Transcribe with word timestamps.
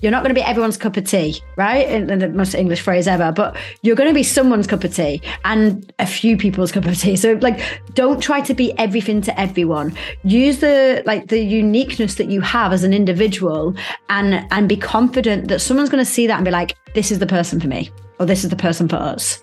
you're 0.00 0.12
not 0.12 0.22
going 0.22 0.34
to 0.34 0.38
be 0.38 0.44
everyone's 0.44 0.76
cup 0.76 0.96
of 0.96 1.04
tea, 1.04 1.40
right? 1.56 1.88
In, 1.88 2.18
the 2.18 2.28
most 2.28 2.54
English 2.54 2.80
phrase 2.80 3.08
ever, 3.08 3.32
but 3.32 3.56
you're 3.82 3.96
going 3.96 4.08
to 4.08 4.14
be 4.14 4.22
someone's 4.22 4.66
cup 4.66 4.84
of 4.84 4.94
tea 4.94 5.20
and 5.44 5.92
a 5.98 6.06
few 6.06 6.36
people's 6.36 6.72
cup 6.72 6.84
of 6.84 6.98
tea. 6.98 7.16
So 7.16 7.32
like, 7.34 7.60
don't 7.94 8.20
try 8.20 8.40
to 8.42 8.54
be 8.54 8.76
everything 8.78 9.20
to 9.22 9.40
everyone. 9.40 9.94
Use 10.24 10.58
the 10.58 11.02
like 11.06 11.28
the 11.28 11.40
uniqueness 11.40 12.14
that 12.16 12.30
you 12.30 12.40
have 12.40 12.72
as 12.72 12.84
an 12.84 12.94
individual, 12.94 13.74
and 14.08 14.46
and 14.50 14.68
be 14.68 14.76
confident 14.76 15.48
that 15.48 15.60
someone's 15.60 15.90
going 15.90 16.04
to 16.04 16.10
see 16.10 16.26
that 16.26 16.36
and 16.36 16.44
be 16.44 16.50
like, 16.50 16.76
this 16.94 17.10
is 17.10 17.18
the 17.18 17.26
person 17.26 17.60
for 17.60 17.68
me, 17.68 17.90
or 18.18 18.26
this 18.26 18.44
is 18.44 18.50
the 18.50 18.56
person 18.56 18.88
for 18.88 18.96
us. 18.96 19.42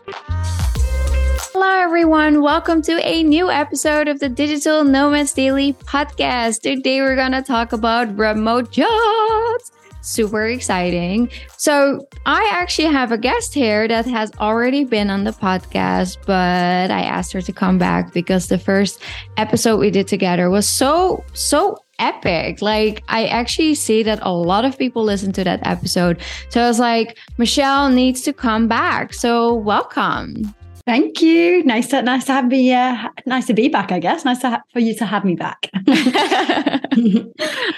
Hello, 1.54 1.82
everyone. 1.82 2.42
Welcome 2.42 2.82
to 2.84 3.06
a 3.06 3.24
new 3.24 3.50
episode 3.50 4.08
of 4.08 4.20
the 4.20 4.30
Digital 4.30 4.84
Nomads 4.84 5.34
Daily 5.34 5.74
podcast. 5.74 6.62
Today, 6.62 7.02
we're 7.02 7.16
going 7.16 7.32
to 7.32 7.42
talk 7.42 7.74
about 7.74 8.16
remote 8.18 8.72
jobs. 8.72 9.72
Super 10.06 10.46
exciting. 10.46 11.32
So, 11.58 12.08
I 12.28 12.48
actually 12.54 12.90
have 12.90 13.12
a 13.12 13.18
guest 13.18 13.56
here 13.56 13.88
that 13.88 14.06
has 14.06 14.32
already 14.40 14.84
been 14.84 15.10
on 15.10 15.24
the 15.24 15.32
podcast, 15.32 16.18
but 16.28 16.92
I 16.92 17.02
asked 17.02 17.34
her 17.34 17.42
to 17.42 17.52
come 17.52 17.80
back 17.80 18.14
because 18.14 18.48
the 18.48 18.60
first 18.60 19.02
episode 19.38 19.78
we 19.78 19.90
did 19.90 20.08
together 20.08 20.52
was 20.52 20.70
so, 20.70 21.24
so 21.34 21.80
epic. 21.98 22.62
Like, 22.62 23.04
I 23.08 23.26
actually 23.26 23.74
see 23.74 24.04
that 24.04 24.20
a 24.22 24.32
lot 24.32 24.64
of 24.64 24.78
people 24.78 25.04
listen 25.04 25.32
to 25.34 25.44
that 25.44 25.66
episode. 25.66 26.22
So, 26.50 26.62
I 26.62 26.68
was 26.68 26.80
like, 26.80 27.18
Michelle 27.40 27.90
needs 27.90 28.22
to 28.22 28.32
come 28.32 28.68
back. 28.68 29.12
So, 29.12 29.56
welcome. 29.56 30.54
Thank 30.86 31.20
you. 31.20 31.64
Nice 31.64 31.88
to 31.88 32.04
nice 32.04 32.26
to 32.26 32.34
have 32.34 32.46
me. 32.46 32.72
Uh, 32.72 33.10
nice 33.26 33.48
to 33.48 33.56
be 33.56 33.70
back. 33.70 33.92
I 33.92 33.98
guess 33.98 34.24
nice 34.24 34.38
to 34.42 34.52
ha- 34.52 34.62
for 34.72 34.80
you 34.80 34.94
to 34.96 35.06
have 35.06 35.26
me 35.26 35.34
back. 35.34 35.72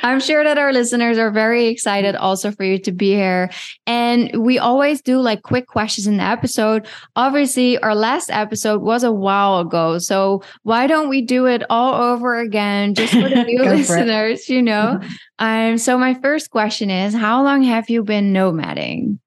I'm 0.04 0.20
sure 0.20 0.44
that 0.44 0.58
our 0.58 0.74
listeners 0.74 1.18
are 1.18 1.32
very 1.32 1.68
excited 1.68 2.18
also 2.18 2.52
for 2.52 2.66
you 2.66 2.78
to 2.80 2.92
be 2.92 3.12
here. 3.12 3.50
And 3.86 4.36
we 4.36 4.60
always 4.60 5.02
do 5.02 5.22
like 5.22 5.44
quick 5.44 5.68
questions 5.68 6.06
in 6.06 6.18
the 6.18 6.24
episode. 6.24 6.86
Obviously, 7.16 7.78
our 7.78 7.96
last 7.96 8.30
episode 8.30 8.82
was 8.82 9.06
a 9.06 9.12
while 9.14 9.60
ago, 9.60 10.00
so 10.00 10.44
why 10.64 10.86
don't 10.86 11.08
we 11.08 11.22
do 11.22 11.46
it 11.46 11.64
all 11.70 11.94
over 12.12 12.38
again 12.38 12.94
just 12.94 13.14
for 13.14 13.30
the 13.30 13.44
new 13.48 13.64
listeners? 13.64 14.50
You 14.50 14.62
know. 14.62 15.00
um. 15.40 15.78
So 15.78 15.98
my 15.98 16.14
first 16.16 16.52
question 16.52 16.90
is, 16.90 17.14
how 17.14 17.42
long 17.42 17.64
have 17.64 17.90
you 17.90 18.04
been 18.04 18.34
nomading? 18.34 19.20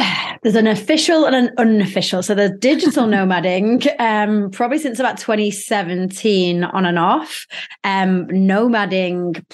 there's 0.42 0.56
an 0.56 0.66
official 0.66 1.24
and 1.24 1.34
an 1.36 1.50
unofficial. 1.58 2.22
So 2.22 2.34
there's 2.34 2.58
digital 2.58 3.06
nomading, 3.06 3.86
um, 3.98 4.50
probably 4.50 4.78
since 4.78 4.98
about 4.98 5.18
2017 5.18 6.64
on 6.64 6.86
and 6.86 6.98
off. 6.98 7.46
Um, 7.84 8.26
nomading 8.28 9.44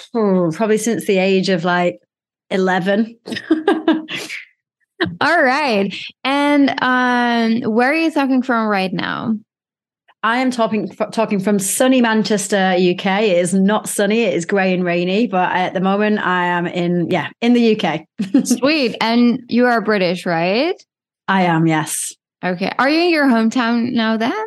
probably 0.53 0.77
since 0.77 1.05
the 1.05 1.17
age 1.17 1.49
of 1.49 1.63
like 1.63 1.99
11. 2.49 3.17
All 5.21 5.43
right. 5.43 5.93
And 6.23 6.73
um, 6.81 7.71
where 7.71 7.91
are 7.91 7.95
you 7.95 8.11
talking 8.11 8.41
from 8.41 8.67
right 8.67 8.91
now? 8.91 9.35
I 10.27 10.39
am 10.39 10.51
talking 10.51 10.89
talking 10.89 11.39
from 11.39 11.57
sunny 11.57 12.01
Manchester, 12.01 12.75
UK. 12.75 13.21
It 13.21 13.37
is 13.37 13.53
not 13.53 13.87
sunny; 13.87 14.23
it 14.23 14.33
is 14.33 14.45
grey 14.45 14.73
and 14.73 14.83
rainy. 14.83 15.25
But 15.25 15.53
at 15.53 15.73
the 15.73 15.79
moment, 15.79 16.19
I 16.19 16.47
am 16.47 16.67
in 16.67 17.09
yeah 17.09 17.29
in 17.39 17.53
the 17.53 17.79
UK. 17.79 18.01
Sweet, 18.45 18.97
and 18.99 19.39
you 19.47 19.65
are 19.67 19.79
British, 19.79 20.25
right? 20.25 20.75
I 21.29 21.43
am. 21.43 21.65
Yes. 21.65 22.13
Okay. 22.43 22.69
Are 22.77 22.89
you 22.89 23.05
in 23.05 23.09
your 23.09 23.27
hometown 23.27 23.93
now? 23.93 24.17
Then? 24.17 24.45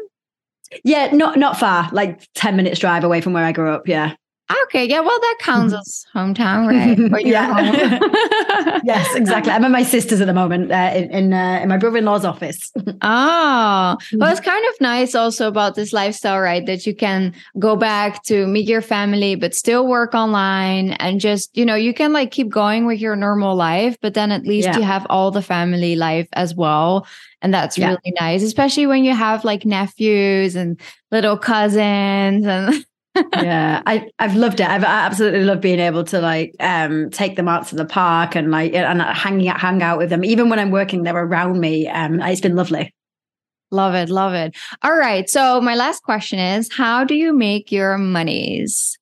Yeah, 0.85 1.15
not 1.15 1.39
not 1.39 1.59
far. 1.59 1.89
Like 1.93 2.29
ten 2.35 2.57
minutes 2.57 2.79
drive 2.79 3.03
away 3.03 3.23
from 3.23 3.33
where 3.33 3.47
I 3.47 3.53
grew 3.53 3.73
up. 3.73 3.89
Yeah. 3.89 4.17
Okay, 4.65 4.85
yeah, 4.85 5.01
well, 5.01 5.19
that 5.21 5.37
counts 5.41 5.73
as 5.75 6.07
hometown, 6.15 6.67
right? 6.67 7.25
yeah. 7.27 8.81
yes, 8.85 9.15
exactly. 9.15 9.53
I'm 9.53 9.65
at 9.65 9.71
my 9.71 9.85
sister's 9.85 10.21
at 10.21 10.27
the 10.27 10.35
moment 10.35 10.73
uh, 10.73 10.93
in 10.95 11.11
in, 11.11 11.33
uh, 11.33 11.61
in 11.63 11.69
my 11.69 11.77
brother-in-law's 11.77 12.25
office. 12.25 12.73
oh, 13.03 13.97
well, 14.15 14.33
it's 14.33 14.41
kind 14.41 14.65
of 14.69 14.81
nice 14.81 15.15
also 15.15 15.47
about 15.47 15.77
this 15.77 15.93
lifestyle, 15.93 16.41
right? 16.41 16.67
That 16.67 16.85
you 16.85 16.95
can 16.95 17.33
go 17.59 17.77
back 17.77 18.25
to 18.25 18.47
meet 18.47 18.69
your 18.69 18.83
family, 18.83 19.37
but 19.37 19.55
still 19.55 19.87
work 19.87 20.15
online 20.15 20.93
and 20.95 21.21
just 21.21 21.57
you 21.57 21.65
know 21.65 21.77
you 21.77 21.95
can 21.95 22.13
like 22.13 22.33
keep 22.33 22.49
going 22.49 22.87
with 22.87 23.01
your 23.01 23.15
normal 23.15 23.55
life, 23.55 23.97
but 24.01 24.15
then 24.15 24.33
at 24.33 24.43
least 24.43 24.69
yeah. 24.69 24.77
you 24.79 24.83
have 24.83 25.07
all 25.11 25.31
the 25.31 25.43
family 25.43 25.95
life 25.95 26.29
as 26.33 26.55
well. 26.55 27.07
And 27.43 27.55
that's 27.55 27.79
yeah. 27.79 27.91
really 27.91 28.15
nice, 28.21 28.43
especially 28.43 28.87
when 28.87 29.05
you 29.05 29.15
have 29.15 29.45
like 29.45 29.65
nephews 29.65 30.57
and 30.57 30.79
little 31.11 31.39
cousins 31.39 32.47
and 32.47 32.85
yeah, 33.15 33.83
I 33.87 34.09
I've 34.19 34.37
loved 34.37 34.61
it. 34.61 34.69
I've 34.69 34.85
absolutely 34.85 35.45
loved 35.45 35.61
being 35.61 35.81
able 35.81 36.05
to 36.05 36.21
like 36.21 36.55
um 36.61 37.11
take 37.11 37.37
them 37.37 37.49
out 37.49 37.67
to 37.69 37.77
the 37.77 37.85
park 37.85 38.37
and 38.37 38.51
like 38.51 38.73
and 38.73 39.03
hanging 39.03 39.49
out 39.49 39.61
hang 39.61 39.83
out 39.83 39.99
with 39.99 40.11
them. 40.11 40.25
Even 40.25 40.49
when 40.49 40.59
I'm 40.59 40.71
working, 40.71 41.03
they're 41.03 41.17
around 41.17 41.61
me. 41.61 41.89
Um, 41.89 42.21
it's 42.21 42.41
been 42.41 42.57
lovely. 42.57 42.95
Love 43.73 43.95
it, 43.95 44.09
love 44.09 44.35
it. 44.35 44.57
All 44.83 44.97
right. 44.97 45.29
So 45.31 45.61
my 45.61 45.75
last 45.75 46.03
question 46.03 46.39
is, 46.39 46.69
how 46.73 47.05
do 47.05 47.15
you 47.15 47.33
make 47.33 47.71
your 47.71 47.99
monies? 47.99 48.99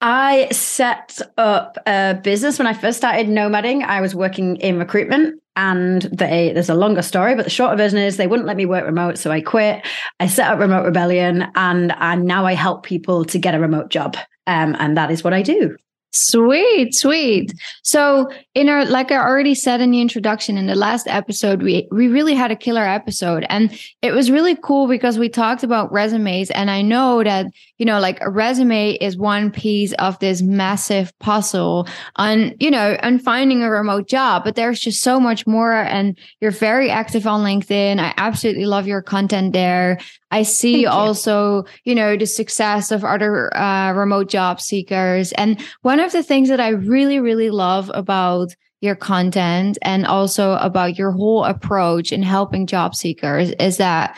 I 0.00 0.48
set 0.50 1.20
up 1.38 1.78
a 1.86 2.18
business 2.22 2.58
when 2.58 2.66
I 2.66 2.74
first 2.74 2.98
started 2.98 3.28
nomading. 3.28 3.82
I 3.82 4.00
was 4.00 4.14
working 4.14 4.56
in 4.56 4.78
recruitment 4.78 5.40
and 5.56 6.02
they, 6.02 6.52
there's 6.52 6.68
a 6.68 6.74
longer 6.74 7.02
story, 7.02 7.34
but 7.34 7.44
the 7.44 7.50
shorter 7.50 7.76
version 7.76 7.98
is 7.98 8.16
they 8.16 8.26
wouldn't 8.26 8.46
let 8.46 8.56
me 8.56 8.66
work 8.66 8.84
remote. 8.84 9.18
So 9.18 9.30
I 9.32 9.40
quit. 9.40 9.84
I 10.20 10.26
set 10.26 10.50
up 10.50 10.60
Remote 10.60 10.84
Rebellion 10.84 11.50
and, 11.54 11.94
and 11.98 12.24
now 12.24 12.44
I 12.44 12.54
help 12.54 12.84
people 12.84 13.24
to 13.24 13.38
get 13.38 13.54
a 13.54 13.60
remote 13.60 13.88
job. 13.88 14.16
Um, 14.46 14.76
and 14.78 14.96
that 14.96 15.10
is 15.10 15.24
what 15.24 15.32
I 15.32 15.42
do. 15.42 15.76
Sweet, 16.12 16.94
sweet. 16.94 17.52
So 17.82 18.30
in 18.54 18.70
our 18.70 18.86
like 18.86 19.12
I 19.12 19.16
already 19.16 19.54
said 19.54 19.82
in 19.82 19.90
the 19.90 20.00
introduction 20.00 20.56
in 20.56 20.66
the 20.66 20.74
last 20.74 21.06
episode, 21.08 21.62
we 21.62 21.86
we 21.90 22.08
really 22.08 22.34
had 22.34 22.50
a 22.50 22.56
killer 22.56 22.84
episode. 22.84 23.44
And 23.50 23.78
it 24.00 24.12
was 24.12 24.30
really 24.30 24.56
cool 24.56 24.88
because 24.88 25.18
we 25.18 25.28
talked 25.28 25.62
about 25.62 25.92
resumes. 25.92 26.50
And 26.52 26.70
I 26.70 26.80
know 26.80 27.22
that, 27.22 27.46
you 27.78 27.84
know, 27.84 28.00
like 28.00 28.18
a 28.20 28.30
resume 28.30 28.92
is 28.92 29.16
one 29.16 29.50
piece 29.50 29.92
of 29.94 30.18
this 30.18 30.42
massive 30.42 31.16
puzzle 31.18 31.86
on, 32.16 32.54
you 32.58 32.70
know, 32.70 32.96
on 33.02 33.18
finding 33.18 33.62
a 33.62 33.70
remote 33.70 34.08
job. 34.08 34.44
But 34.44 34.54
there's 34.54 34.80
just 34.80 35.02
so 35.02 35.20
much 35.20 35.46
more. 35.46 35.74
And 35.74 36.18
you're 36.40 36.50
very 36.50 36.90
active 36.90 37.26
on 37.26 37.44
LinkedIn. 37.44 38.00
I 38.00 38.14
absolutely 38.16 38.66
love 38.66 38.86
your 38.86 39.02
content 39.02 39.52
there. 39.52 39.98
I 40.30 40.42
see 40.42 40.82
you. 40.82 40.88
also, 40.88 41.64
you 41.84 41.94
know, 41.94 42.16
the 42.16 42.26
success 42.26 42.90
of 42.90 43.04
other 43.04 43.54
uh, 43.56 43.92
remote 43.92 44.28
job 44.28 44.60
seekers. 44.60 45.32
And 45.32 45.62
one 45.82 46.00
of 46.00 46.12
the 46.12 46.22
things 46.22 46.48
that 46.48 46.60
I 46.60 46.68
really, 46.70 47.20
really 47.20 47.50
love 47.50 47.90
about 47.94 48.54
your 48.80 48.96
content 48.96 49.78
and 49.82 50.06
also 50.06 50.54
about 50.54 50.98
your 50.98 51.10
whole 51.10 51.44
approach 51.44 52.12
in 52.12 52.22
helping 52.22 52.66
job 52.66 52.94
seekers 52.94 53.50
is 53.52 53.78
that 53.78 54.16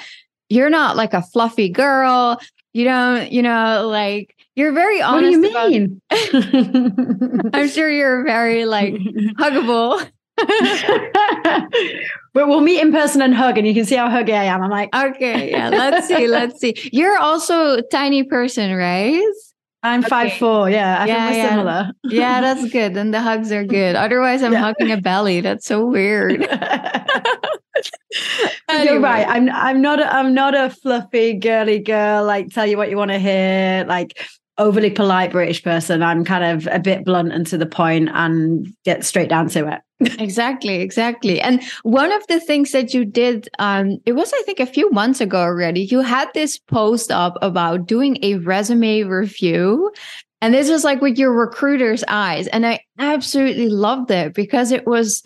you're 0.49 0.71
not 0.71 0.97
like 0.97 1.15
a 1.15 1.23
fluffy 1.23 1.69
girl. 1.69 2.41
You 2.73 2.85
don't, 2.85 3.33
you 3.33 3.43
know, 3.43 3.89
like 3.89 4.35
you're 4.55 4.73
very 4.73 5.01
honest. 5.01 5.39
What 5.41 5.69
do 5.69 5.75
you 5.75 5.81
mean? 5.81 6.03
About, 6.11 7.55
I'm 7.55 7.69
sure 7.69 7.91
you're 7.91 8.25
very 8.25 8.65
like 8.65 8.95
huggable. 8.95 10.07
but 12.35 12.47
we'll 12.49 12.61
meet 12.61 12.81
in 12.81 12.93
person 12.93 13.23
and 13.23 13.35
hug, 13.35 13.59
and 13.59 13.67
you 13.67 13.75
can 13.75 13.85
see 13.85 13.97
how 13.97 14.09
huggy 14.09 14.33
I 14.33 14.45
am. 14.45 14.63
I'm 14.63 14.71
like, 14.71 14.95
okay, 14.95 15.51
yeah, 15.51 15.69
let's 15.71 16.07
see, 16.07 16.29
let's 16.29 16.61
see. 16.61 16.75
You're 16.93 17.19
also 17.19 17.79
a 17.79 17.83
tiny 17.83 18.23
person, 18.25 18.75
right? 18.75 19.23
I'm 19.83 20.01
okay. 20.01 20.09
five 20.09 20.33
four. 20.35 20.71
Yeah, 20.71 21.03
I 21.03 21.07
yeah, 21.07 21.15
think 21.15 21.31
we're 21.31 21.37
yeah. 21.43 21.49
similar. 21.49 21.93
yeah, 22.05 22.41
that's 22.41 22.71
good. 22.71 22.95
Then 22.95 23.11
the 23.11 23.21
hugs 23.21 23.53
are 23.53 23.65
good. 23.65 23.97
Otherwise, 23.97 24.43
I'm 24.43 24.53
yeah. 24.53 24.61
hugging 24.61 24.91
a 24.91 25.01
belly. 25.01 25.41
That's 25.41 25.67
so 25.67 25.87
weird. 25.87 26.41
Anyway. 28.69 28.93
You're 28.93 29.01
right. 29.01 29.27
I'm 29.29 29.49
I'm 29.51 29.81
not 29.83 30.01
a, 30.01 30.15
I'm 30.15 30.35
not 30.35 30.55
a 30.55 30.71
fluffy 30.71 31.35
girly 31.35 31.79
girl. 31.79 32.25
Like 32.25 32.51
tell 32.51 32.67
you 32.67 32.77
what 32.77 32.91
you 32.91 32.97
want 32.97 33.11
to 33.11 33.19
hear. 33.19 33.85
Like 33.87 34.19
overly 34.59 34.91
polite 34.91 35.31
British 35.31 35.63
person. 35.63 36.03
I'm 36.03 36.25
kind 36.25 36.45
of 36.45 36.69
a 36.71 36.81
bit 36.81 37.05
blunt 37.05 37.33
and 37.33 37.47
to 37.47 37.57
the 37.57 37.67
point 37.67 38.11
and 38.13 38.67
get 38.85 39.05
straight 39.05 39.29
down 39.29 39.49
to 39.51 39.69
it. 39.69 39.81
exactly, 40.21 40.77
exactly. 40.77 41.41
And 41.41 41.63
one 41.83 42.13
of 42.13 42.27
the 42.27 42.41
things 42.41 42.73
that 42.73 42.93
you 42.93 43.05
did, 43.05 43.49
um, 43.59 43.99
it 44.05 44.13
was 44.13 44.33
I 44.33 44.43
think 44.43 44.61
a 44.61 44.67
few 44.67 44.91
months 44.91 45.21
ago 45.21 45.39
already. 45.39 45.83
You 45.83 46.01
had 46.01 46.29
this 46.35 46.59
post 46.59 47.11
up 47.11 47.37
about 47.41 47.87
doing 47.87 48.19
a 48.23 48.35
resume 48.37 49.05
review. 49.05 49.93
And 50.41 50.55
this 50.55 50.71
was 50.71 50.85
like 50.85 51.01
with 51.01 51.19
your 51.19 51.33
recruiter's 51.33 52.05
eyes. 52.07 52.47
And 52.49 52.65
I 52.65 52.81
absolutely 52.99 53.69
loved 53.69 54.11
it 54.13 54.35
because 54.35 54.71
it 54.71 54.87
was 54.87 55.23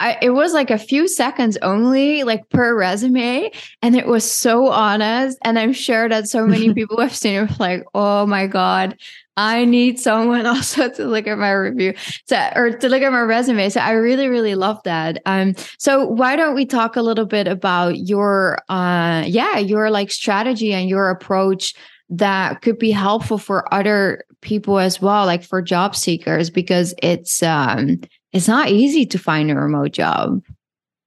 I, 0.00 0.16
it 0.22 0.30
was 0.30 0.52
like 0.52 0.70
a 0.70 0.78
few 0.78 1.08
seconds 1.08 1.56
only, 1.62 2.22
like 2.22 2.48
per 2.50 2.76
resume, 2.76 3.50
and 3.82 3.96
it 3.96 4.06
was 4.06 4.30
so 4.30 4.68
honest. 4.68 5.38
And 5.42 5.58
I'm 5.58 5.72
sure 5.72 6.08
that 6.08 6.28
so 6.28 6.46
many 6.46 6.72
people 6.74 7.00
have 7.00 7.14
seen 7.14 7.44
it, 7.44 7.60
like, 7.60 7.84
oh 7.94 8.24
my 8.26 8.46
god, 8.46 8.96
I 9.36 9.64
need 9.64 9.98
someone 9.98 10.46
also 10.54 10.88
to 10.88 11.04
look 11.04 11.26
at 11.26 11.38
my 11.38 11.52
review, 11.52 11.94
so 12.26 12.50
or 12.54 12.70
to 12.70 12.88
look 12.88 13.02
at 13.02 13.12
my 13.12 13.20
resume. 13.20 13.70
So 13.70 13.80
I 13.80 13.92
really, 13.92 14.28
really 14.28 14.54
love 14.54 14.80
that. 14.84 15.20
Um, 15.26 15.54
so 15.78 16.06
why 16.06 16.36
don't 16.36 16.54
we 16.54 16.66
talk 16.66 16.96
a 16.96 17.02
little 17.02 17.26
bit 17.26 17.48
about 17.48 17.98
your, 17.98 18.58
uh, 18.68 19.24
yeah, 19.26 19.58
your 19.58 19.90
like 19.90 20.10
strategy 20.10 20.72
and 20.72 20.88
your 20.88 21.10
approach 21.10 21.74
that 22.10 22.62
could 22.62 22.78
be 22.78 22.90
helpful 22.90 23.38
for 23.38 23.72
other 23.72 24.24
people 24.40 24.78
as 24.78 25.00
well, 25.00 25.26
like 25.26 25.42
for 25.42 25.60
job 25.60 25.94
seekers, 25.94 26.50
because 26.50 26.94
it's 27.02 27.42
um 27.42 28.00
it's 28.32 28.48
not 28.48 28.68
easy 28.68 29.06
to 29.06 29.18
find 29.18 29.50
a 29.50 29.54
remote 29.54 29.92
job. 29.92 30.42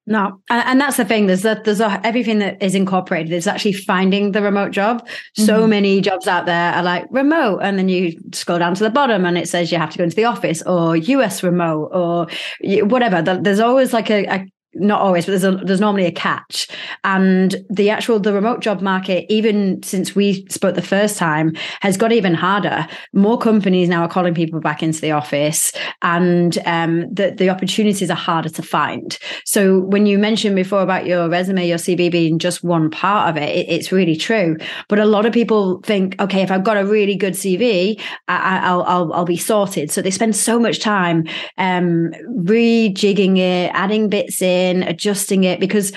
No, 0.07 0.41
and, 0.49 0.67
and, 0.67 0.81
that's 0.81 0.97
the 0.97 1.05
thing. 1.05 1.27
There's 1.27 1.43
that. 1.43 1.63
There's 1.63 1.79
a, 1.79 2.01
everything 2.03 2.39
that 2.39 2.61
is 2.61 2.73
incorporated. 2.73 3.31
It's 3.31 3.45
actually 3.45 3.73
finding 3.73 4.31
the 4.31 4.41
remote 4.41 4.71
job. 4.71 5.05
Mm-hmm. 5.05 5.43
So 5.43 5.67
many 5.67 6.01
jobs 6.01 6.27
out 6.27 6.47
there 6.47 6.73
are 6.73 6.81
like 6.81 7.05
remote, 7.11 7.59
and 7.59 7.77
then 7.77 7.87
you 7.87 8.19
scroll 8.33 8.57
down 8.57 8.73
to 8.75 8.83
the 8.83 8.89
bottom, 8.89 9.25
and 9.25 9.37
it 9.37 9.47
says 9.47 9.71
you 9.71 9.77
have 9.77 9.91
to 9.91 9.99
go 9.99 10.03
into 10.03 10.15
the 10.15 10.25
office 10.25 10.63
or 10.63 10.97
US 10.97 11.43
remote 11.43 11.91
or 11.93 12.27
whatever. 12.83 13.21
There's 13.21 13.59
always 13.59 13.93
like 13.93 14.09
a, 14.09 14.25
a 14.25 14.51
not 14.73 15.01
always, 15.01 15.25
but 15.25 15.31
there's 15.31 15.43
a, 15.43 15.57
there's 15.65 15.81
normally 15.81 16.05
a 16.05 16.11
catch. 16.11 16.67
And 17.03 17.55
the 17.69 17.89
actual 17.89 18.19
the 18.19 18.33
remote 18.33 18.61
job 18.61 18.81
market, 18.81 19.25
even 19.29 19.83
since 19.83 20.15
we 20.15 20.45
spoke 20.47 20.75
the 20.75 20.81
first 20.81 21.17
time, 21.17 21.55
has 21.81 21.97
got 21.97 22.11
even 22.11 22.33
harder. 22.33 22.87
More 23.13 23.37
companies 23.37 23.89
now 23.89 24.01
are 24.01 24.07
calling 24.07 24.33
people 24.33 24.61
back 24.61 24.81
into 24.81 25.01
the 25.01 25.11
office, 25.11 25.73
and 26.01 26.57
um, 26.65 27.13
the 27.13 27.31
the 27.31 27.49
opportunities 27.49 28.09
are 28.09 28.15
harder 28.15 28.49
to 28.49 28.63
find. 28.63 29.17
So 29.45 29.79
when 29.79 30.05
you 30.05 30.17
mentioned 30.17 30.55
before 30.55 30.81
about 30.81 31.05
your 31.05 31.27
resume, 31.27 31.67
your 31.67 31.77
CV 31.77 32.09
being 32.09 32.39
just 32.39 32.63
one 32.63 32.89
part 32.89 33.29
of 33.29 33.41
it, 33.41 33.49
it 33.49 33.69
it's 33.69 33.91
really 33.91 34.15
true. 34.15 34.55
But 34.87 34.99
a 34.99 35.05
lot 35.05 35.25
of 35.25 35.33
people 35.33 35.81
think, 35.81 36.19
okay, 36.21 36.43
if 36.43 36.51
I've 36.51 36.63
got 36.63 36.77
a 36.77 36.85
really 36.85 37.15
good 37.15 37.33
CV, 37.33 37.99
I, 38.29 38.73
will 38.73 38.83
I'll 38.83 39.13
I'll 39.13 39.25
be 39.25 39.37
sorted. 39.37 39.91
So 39.91 40.01
they 40.01 40.11
spend 40.11 40.35
so 40.35 40.59
much 40.59 40.79
time 40.79 41.27
um, 41.57 42.11
rejigging 42.29 43.37
it, 43.37 43.71
adding 43.73 44.07
bits 44.07 44.41
in 44.41 44.60
in, 44.69 44.83
adjusting 44.83 45.43
it 45.43 45.59
because 45.59 45.91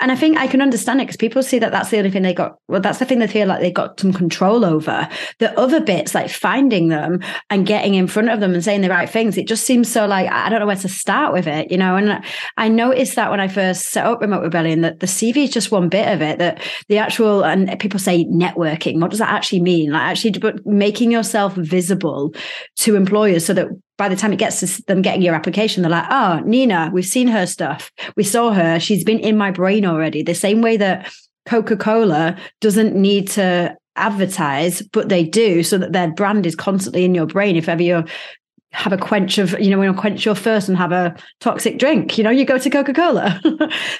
and 0.00 0.10
I 0.10 0.16
think 0.16 0.36
I 0.36 0.48
can 0.48 0.60
understand 0.60 1.00
it 1.00 1.04
because 1.04 1.16
people 1.16 1.42
see 1.42 1.60
that 1.60 1.70
that's 1.70 1.90
the 1.90 1.98
only 1.98 2.10
thing 2.10 2.24
they 2.24 2.34
got. 2.34 2.58
Well, 2.66 2.80
that's 2.80 2.98
the 2.98 3.04
thing 3.04 3.20
they 3.20 3.28
feel 3.28 3.46
like 3.46 3.60
they 3.60 3.70
got 3.70 3.98
some 3.98 4.12
control 4.12 4.64
over. 4.64 5.08
The 5.38 5.58
other 5.58 5.80
bits, 5.80 6.16
like 6.16 6.28
finding 6.28 6.88
them 6.88 7.20
and 7.48 7.66
getting 7.66 7.94
in 7.94 8.08
front 8.08 8.28
of 8.28 8.40
them 8.40 8.54
and 8.54 8.64
saying 8.64 8.80
the 8.80 8.90
right 8.90 9.08
things, 9.08 9.38
it 9.38 9.46
just 9.46 9.64
seems 9.64 9.90
so 9.90 10.04
like 10.06 10.30
I 10.30 10.48
don't 10.48 10.58
know 10.58 10.66
where 10.66 10.74
to 10.76 10.88
start 10.88 11.32
with 11.32 11.46
it, 11.46 11.70
you 11.70 11.78
know. 11.78 11.96
And 11.96 12.24
I 12.56 12.68
noticed 12.68 13.14
that 13.14 13.30
when 13.30 13.40
I 13.40 13.46
first 13.46 13.84
set 13.84 14.04
up 14.04 14.20
Remote 14.20 14.42
Rebellion, 14.42 14.80
that 14.80 14.98
the 14.98 15.06
CV 15.06 15.44
is 15.44 15.50
just 15.50 15.70
one 15.70 15.88
bit 15.88 16.12
of 16.12 16.20
it. 16.20 16.38
That 16.40 16.60
the 16.88 16.98
actual 16.98 17.44
and 17.44 17.78
people 17.78 18.00
say 18.00 18.24
networking. 18.24 19.00
What 19.00 19.10
does 19.10 19.20
that 19.20 19.32
actually 19.32 19.60
mean? 19.60 19.92
Like 19.92 20.02
actually, 20.02 20.38
but 20.38 20.66
making 20.66 21.12
yourself 21.12 21.54
visible 21.54 22.34
to 22.78 22.96
employers 22.96 23.46
so 23.46 23.54
that 23.54 23.68
by 23.96 24.08
the 24.08 24.16
time 24.16 24.32
it 24.32 24.38
gets 24.38 24.60
to 24.60 24.82
them 24.86 25.02
getting 25.02 25.22
your 25.22 25.34
application, 25.34 25.82
they're 25.82 25.90
like, 25.90 26.06
oh, 26.10 26.40
Nina, 26.44 26.90
we've 26.92 27.06
seen 27.06 27.28
her 27.28 27.46
stuff. 27.46 27.92
We 28.16 28.24
saw 28.24 28.52
her. 28.52 28.80
She's 28.80 29.04
been 29.04 29.20
in 29.20 29.36
my 29.36 29.50
brain 29.50 29.84
already. 29.84 30.22
The 30.22 30.34
same 30.34 30.62
way 30.62 30.76
that 30.76 31.12
Coca 31.46 31.76
Cola 31.76 32.36
doesn't 32.60 32.96
need 32.96 33.28
to 33.30 33.76
advertise, 33.96 34.82
but 34.82 35.08
they 35.08 35.24
do 35.24 35.62
so 35.62 35.78
that 35.78 35.92
their 35.92 36.10
brand 36.10 36.46
is 36.46 36.56
constantly 36.56 37.04
in 37.04 37.14
your 37.14 37.26
brain. 37.26 37.56
If 37.56 37.68
ever 37.68 37.82
you're 37.82 38.04
have 38.74 38.92
a 38.92 38.98
quench 38.98 39.38
of 39.38 39.58
you 39.60 39.70
know 39.70 39.78
when 39.78 39.88
you 39.88 39.98
quench 39.98 40.24
your 40.24 40.34
thirst 40.34 40.68
and 40.68 40.76
have 40.76 40.90
a 40.90 41.14
toxic 41.40 41.78
drink 41.78 42.18
you 42.18 42.24
know 42.24 42.30
you 42.30 42.44
go 42.44 42.58
to 42.58 42.70
coca-cola. 42.70 43.40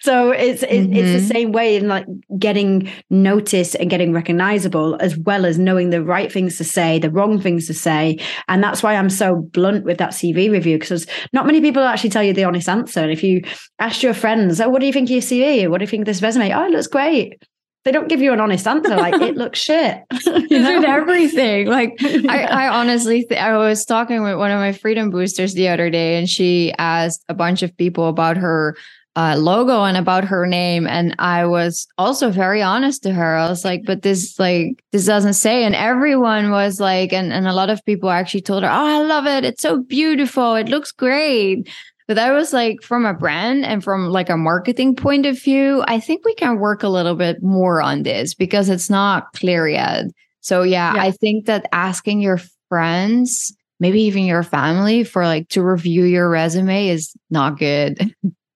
So 0.01 0.31
it's 0.31 0.63
it, 0.65 0.69
mm-hmm. 0.69 0.93
it's 0.93 1.13
the 1.13 1.19
mm-hmm. 1.19 1.27
same 1.27 1.53
way 1.53 1.77
in 1.77 1.89
like 1.89 2.07
getting 2.39 2.91
noticed 3.09 3.75
and 3.77 3.89
getting 3.89 4.13
recognizable 4.13 4.97
as 5.01 5.17
well 5.17 5.47
as 5.47 5.59
knowing 5.59 5.91
the 5.91 6.03
right 6.03 6.31
things 6.31 6.59
to 6.59 6.65
say 6.65 6.99
the 6.99 7.11
wrong 7.11 7.41
things 7.41 7.67
to 7.69 7.75
say. 7.75 8.19
And 8.49 8.63
that's 8.63 8.83
why 8.83 8.97
i'm 8.97 9.11
so 9.11 9.37
blunt 9.37 9.85
with 9.85 9.99
that 9.99 10.11
cv 10.11 10.51
review 10.51 10.79
because 10.79 11.07
not 11.33 11.47
many 11.47 11.61
people 11.61 11.83
actually 11.83 12.11
tell 12.11 12.23
you 12.23 12.33
the 12.33 12.45
honest 12.45 12.69
answer. 12.69 13.01
And 13.01 13.13
if 13.13 13.23
you 13.23 13.43
ask 13.79 14.03
your 14.03 14.15
friends 14.15 14.61
oh 14.61 14.69
what 14.69 14.81
do 14.81 14.87
you 14.87 14.93
think 14.93 15.07
of 15.07 15.13
your 15.13 15.23
cv 15.23 15.71
what 15.71 15.79
do 15.79 15.85
you 15.85 15.89
think 15.89 16.03
of 16.03 16.07
this 16.07 16.23
resume 16.23 16.53
oh 16.53 16.65
it 16.65 16.71
looks 16.71 16.87
great 16.87 17.43
they 17.85 17.93
don't 17.93 18.09
give 18.09 18.21
you 18.21 18.33
an 18.33 18.41
honest 18.41 18.67
answer 18.67 18.97
like 18.97 19.21
it 19.21 19.37
looks 19.43 19.59
shit 19.59 20.03
you 20.27 20.59
know? 20.59 20.83
everything. 20.83 21.67
Like 21.67 21.97
I, 22.01 22.45
I 22.45 22.69
honestly 22.69 23.25
th- 23.25 23.41
i 23.41 23.57
was 23.57 23.85
talking 23.85 24.23
with 24.23 24.37
one 24.37 24.51
of 24.51 24.59
my 24.59 24.73
freedom 24.73 25.11
boosters 25.11 25.55
the 25.55 25.69
other 25.69 25.91
day 25.91 26.17
and 26.19 26.29
she 26.29 26.73
asked 26.79 27.25
a 27.29 27.35
bunch 27.35 27.63
of 27.63 27.77
people 27.77 28.09
about 28.09 28.37
her 28.37 28.77
uh, 29.17 29.37
logo 29.37 29.85
and 29.85 29.97
about 29.97 30.25
her 30.25 30.45
name 30.45 30.89
and 30.89 31.15
i 31.21 31.47
was 31.47 31.87
also 31.99 32.31
very 32.31 32.61
honest 32.61 33.05
to 33.05 33.13
her. 33.13 33.37
I 33.37 33.49
was 33.49 33.65
like 33.65 33.83
but 33.85 34.03
this 34.03 34.39
like 34.41 34.83
this 34.91 35.07
doesn't 35.07 35.35
say 35.35 35.65
and 35.65 35.75
everyone 35.75 36.51
was 36.51 36.81
like 36.81 37.13
and, 37.13 37.33
and 37.33 37.47
a 37.47 37.53
lot 37.53 37.71
of 37.71 37.85
people 37.85 38.11
actually 38.11 38.43
told 38.43 38.65
her 38.65 38.69
oh 38.69 38.87
i 38.87 39.03
love 39.03 39.27
it. 39.27 39.45
It's 39.45 39.63
so 39.63 39.83
beautiful. 39.83 40.57
It 40.57 40.69
looks 40.69 40.91
great 40.91 41.69
but 42.07 42.15
that 42.15 42.33
was 42.33 42.53
like 42.53 42.83
from 42.83 43.07
a 43.07 43.15
brand 43.15 43.65
and 43.65 43.83
from 43.83 44.09
like 44.09 44.29
a 44.29 44.37
marketing 44.37 44.95
point 44.95 45.25
of 45.27 45.41
view, 45.41 45.83
I 45.87 46.01
think 46.01 46.25
we 46.25 46.35
can 46.35 46.59
work 46.59 46.83
a 46.83 46.89
little 46.89 47.15
bit 47.15 47.43
more 47.43 47.81
on 47.81 48.03
this 48.03 48.35
because 48.35 48.69
it's 48.69 48.91
not 48.91 49.33
clear 49.33 49.67
yet. 49.69 50.07
So 50.41 50.63
yeah, 50.63 50.95
yeah. 50.95 51.03
I 51.03 51.11
think 51.11 51.47
that 51.47 51.67
asking 51.73 52.21
your 52.21 52.41
friends, 52.69 53.57
maybe 53.81 54.03
even 54.03 54.25
your 54.25 54.43
family 54.43 55.05
for 55.05 55.25
like 55.25 55.49
to 55.51 55.63
review 55.63 56.05
your 56.05 56.29
resume 56.29 56.89
is 56.89 57.15
not 57.31 57.59
good. 57.59 58.15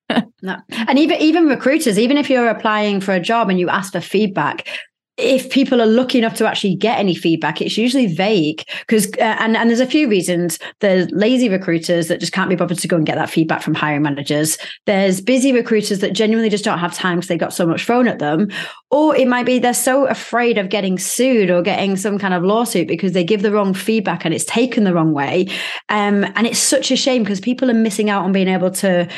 no. 0.42 0.56
And 0.70 0.98
even 0.98 1.18
even 1.18 1.46
recruiters, 1.46 1.98
even 1.98 2.18
if 2.18 2.28
you're 2.28 2.48
applying 2.48 3.00
for 3.00 3.14
a 3.14 3.20
job 3.20 3.48
and 3.48 3.58
you 3.58 3.70
ask 3.70 3.92
for 3.92 4.00
feedback, 4.00 4.68
if 5.18 5.50
people 5.50 5.82
are 5.82 5.86
lucky 5.86 6.16
enough 6.18 6.34
to 6.34 6.46
actually 6.46 6.76
get 6.76 6.98
any 6.98 7.14
feedback, 7.14 7.60
it's 7.60 7.76
usually 7.76 8.06
vague 8.06 8.62
because, 8.86 9.08
uh, 9.18 9.36
and, 9.40 9.56
and 9.56 9.68
there's 9.68 9.80
a 9.80 9.86
few 9.86 10.08
reasons. 10.08 10.60
There's 10.78 11.10
lazy 11.10 11.48
recruiters 11.48 12.06
that 12.06 12.20
just 12.20 12.32
can't 12.32 12.48
be 12.48 12.54
bothered 12.54 12.78
to 12.78 12.88
go 12.88 12.96
and 12.96 13.04
get 13.04 13.16
that 13.16 13.28
feedback 13.28 13.60
from 13.60 13.74
hiring 13.74 14.02
managers. 14.02 14.56
There's 14.86 15.20
busy 15.20 15.52
recruiters 15.52 15.98
that 15.98 16.12
genuinely 16.12 16.50
just 16.50 16.64
don't 16.64 16.78
have 16.78 16.94
time 16.94 17.16
because 17.16 17.28
they 17.28 17.36
got 17.36 17.52
so 17.52 17.66
much 17.66 17.84
thrown 17.84 18.06
at 18.06 18.20
them. 18.20 18.48
Or 18.90 19.14
it 19.14 19.26
might 19.26 19.44
be 19.44 19.58
they're 19.58 19.74
so 19.74 20.06
afraid 20.06 20.56
of 20.56 20.68
getting 20.68 20.98
sued 20.98 21.50
or 21.50 21.62
getting 21.62 21.96
some 21.96 22.18
kind 22.18 22.32
of 22.32 22.44
lawsuit 22.44 22.86
because 22.86 23.12
they 23.12 23.24
give 23.24 23.42
the 23.42 23.52
wrong 23.52 23.74
feedback 23.74 24.24
and 24.24 24.32
it's 24.32 24.44
taken 24.44 24.84
the 24.84 24.94
wrong 24.94 25.12
way. 25.12 25.48
Um, 25.88 26.24
and 26.36 26.46
it's 26.46 26.60
such 26.60 26.92
a 26.92 26.96
shame 26.96 27.24
because 27.24 27.40
people 27.40 27.70
are 27.70 27.74
missing 27.74 28.08
out 28.08 28.24
on 28.24 28.30
being 28.30 28.48
able 28.48 28.70
to 28.70 29.08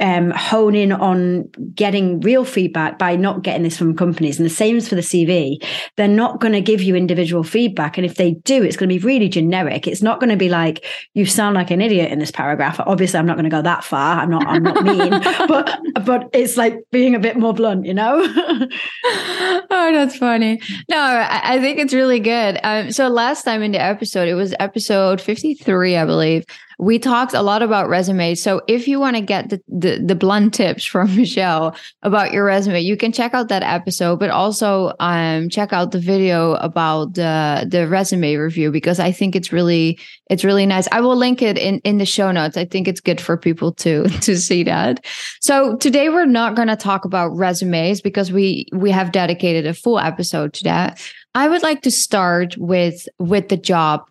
um, 0.00 0.30
hone 0.30 0.74
in 0.74 0.90
on 0.90 1.48
getting 1.74 2.18
real 2.20 2.46
feedback 2.46 2.98
by 2.98 3.14
not 3.14 3.42
getting 3.42 3.62
this 3.62 3.76
from 3.76 3.94
companies. 3.94 4.38
And 4.38 4.46
the 4.46 4.54
same 4.54 4.76
is 4.76 4.88
for 4.88 4.94
the 4.94 5.02
CV. 5.02 5.49
They're 5.96 6.08
not 6.08 6.40
going 6.40 6.52
to 6.52 6.60
give 6.60 6.82
you 6.82 6.94
individual 6.94 7.42
feedback. 7.42 7.96
And 7.96 8.04
if 8.04 8.16
they 8.16 8.32
do, 8.32 8.62
it's 8.62 8.76
going 8.76 8.88
to 8.88 8.94
be 8.94 9.04
really 9.04 9.28
generic. 9.28 9.86
It's 9.86 10.02
not 10.02 10.20
going 10.20 10.30
to 10.30 10.36
be 10.36 10.48
like, 10.48 10.84
you 11.14 11.26
sound 11.26 11.54
like 11.54 11.70
an 11.70 11.80
idiot 11.80 12.12
in 12.12 12.18
this 12.18 12.30
paragraph. 12.30 12.80
Obviously, 12.80 13.18
I'm 13.18 13.26
not 13.26 13.36
going 13.36 13.44
to 13.44 13.50
go 13.50 13.62
that 13.62 13.84
far. 13.84 14.20
I'm 14.20 14.30
not, 14.30 14.46
I'm 14.46 14.62
not 14.62 14.84
mean, 14.84 15.10
but, 15.48 15.80
but 16.04 16.28
it's 16.32 16.56
like 16.56 16.76
being 16.92 17.14
a 17.14 17.20
bit 17.20 17.36
more 17.36 17.54
blunt, 17.54 17.86
you 17.86 17.94
know? 17.94 18.20
oh, 18.24 19.90
that's 19.92 20.16
funny. 20.16 20.60
No, 20.88 20.98
I, 20.98 21.54
I 21.54 21.60
think 21.60 21.78
it's 21.78 21.94
really 21.94 22.20
good. 22.20 22.58
Um, 22.62 22.92
so 22.92 23.08
last 23.08 23.44
time 23.44 23.62
in 23.62 23.72
the 23.72 23.80
episode, 23.80 24.28
it 24.28 24.34
was 24.34 24.54
episode 24.58 25.20
53, 25.20 25.96
I 25.96 26.04
believe 26.04 26.44
we 26.80 26.98
talked 26.98 27.34
a 27.34 27.42
lot 27.42 27.62
about 27.62 27.90
resumes. 27.90 28.42
So 28.42 28.62
if 28.66 28.88
you 28.88 28.98
want 28.98 29.16
to 29.16 29.20
get 29.20 29.50
the, 29.50 29.60
the, 29.68 30.02
the 30.02 30.14
blunt 30.14 30.54
tips 30.54 30.82
from 30.82 31.14
Michelle 31.16 31.76
about 32.02 32.32
your 32.32 32.44
resume, 32.44 32.80
you 32.80 32.96
can 32.96 33.12
check 33.12 33.34
out 33.34 33.48
that 33.48 33.62
episode, 33.62 34.18
but 34.18 34.30
also 34.30 34.94
um 34.98 35.50
check 35.50 35.74
out 35.74 35.92
the 35.92 35.98
video 35.98 36.54
about 36.54 37.14
the 37.14 37.66
the 37.68 37.86
resume 37.86 38.34
review 38.36 38.70
because 38.70 38.98
I 38.98 39.12
think 39.12 39.36
it's 39.36 39.52
really 39.52 39.98
it's 40.30 40.42
really 40.42 40.64
nice. 40.64 40.88
I 40.90 41.02
will 41.02 41.16
link 41.16 41.42
it 41.42 41.58
in 41.58 41.80
in 41.80 41.98
the 41.98 42.06
show 42.06 42.32
notes. 42.32 42.56
I 42.56 42.64
think 42.64 42.88
it's 42.88 43.00
good 43.00 43.20
for 43.20 43.36
people 43.36 43.72
to 43.74 44.04
to 44.22 44.38
see 44.38 44.62
that. 44.64 45.04
So 45.40 45.76
today 45.76 46.08
we're 46.08 46.24
not 46.24 46.56
going 46.56 46.68
to 46.68 46.76
talk 46.76 47.04
about 47.04 47.28
resumes 47.28 48.00
because 48.00 48.32
we 48.32 48.66
we 48.72 48.90
have 48.90 49.12
dedicated 49.12 49.66
a 49.66 49.74
full 49.74 49.98
episode 49.98 50.54
to 50.54 50.64
that. 50.64 50.98
I 51.34 51.48
would 51.48 51.62
like 51.62 51.82
to 51.82 51.90
start 51.90 52.56
with 52.56 53.06
with 53.18 53.50
the 53.50 53.58
job 53.58 54.06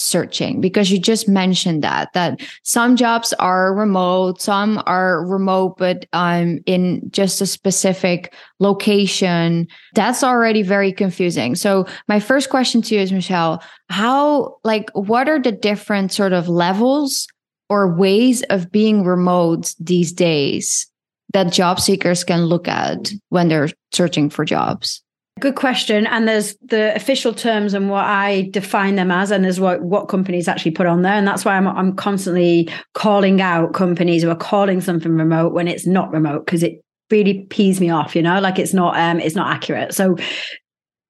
searching 0.00 0.60
because 0.60 0.90
you 0.90 0.98
just 0.98 1.28
mentioned 1.28 1.84
that 1.84 2.12
that 2.14 2.40
some 2.62 2.96
jobs 2.96 3.32
are 3.34 3.74
remote 3.74 4.40
some 4.40 4.82
are 4.86 5.24
remote 5.26 5.76
but 5.76 6.06
um 6.12 6.58
in 6.66 7.02
just 7.10 7.40
a 7.40 7.46
specific 7.46 8.34
location 8.58 9.66
that's 9.94 10.22
already 10.22 10.62
very 10.62 10.92
confusing. 10.92 11.54
So 11.54 11.86
my 12.08 12.20
first 12.20 12.50
question 12.50 12.82
to 12.82 12.94
you 12.94 13.00
is 13.00 13.12
michelle 13.12 13.62
how 13.88 14.56
like 14.64 14.90
what 14.94 15.28
are 15.28 15.40
the 15.40 15.52
different 15.52 16.12
sort 16.12 16.32
of 16.32 16.48
levels 16.48 17.26
or 17.68 17.94
ways 17.94 18.42
of 18.44 18.70
being 18.72 19.04
remote 19.04 19.74
these 19.78 20.12
days 20.12 20.86
that 21.32 21.52
job 21.52 21.78
seekers 21.78 22.24
can 22.24 22.44
look 22.44 22.66
at 22.66 23.12
when 23.28 23.48
they're 23.48 23.68
searching 23.92 24.30
for 24.30 24.44
jobs 24.44 25.02
Good 25.40 25.54
question. 25.54 26.06
And 26.06 26.28
there's 26.28 26.56
the 26.62 26.94
official 26.94 27.32
terms 27.32 27.74
and 27.74 27.88
what 27.88 28.04
I 28.04 28.48
define 28.50 28.96
them 28.96 29.10
as, 29.10 29.30
and 29.30 29.42
there's 29.42 29.58
what, 29.58 29.82
what 29.82 30.08
companies 30.08 30.48
actually 30.48 30.72
put 30.72 30.86
on 30.86 31.02
there. 31.02 31.14
And 31.14 31.26
that's 31.26 31.44
why 31.44 31.56
I'm, 31.56 31.66
I'm 31.66 31.96
constantly 31.96 32.68
calling 32.94 33.40
out 33.40 33.72
companies 33.72 34.22
who 34.22 34.30
are 34.30 34.36
calling 34.36 34.80
something 34.80 35.16
remote 35.16 35.52
when 35.52 35.66
it's 35.66 35.86
not 35.86 36.12
remote 36.12 36.44
because 36.44 36.62
it 36.62 36.82
really 37.10 37.46
pees 37.50 37.80
me 37.80 37.90
off, 37.90 38.14
you 38.14 38.22
know, 38.22 38.38
like 38.40 38.58
it's 38.58 38.72
not 38.72 38.96
um 38.96 39.18
it's 39.18 39.34
not 39.34 39.52
accurate. 39.52 39.94
So 39.94 40.16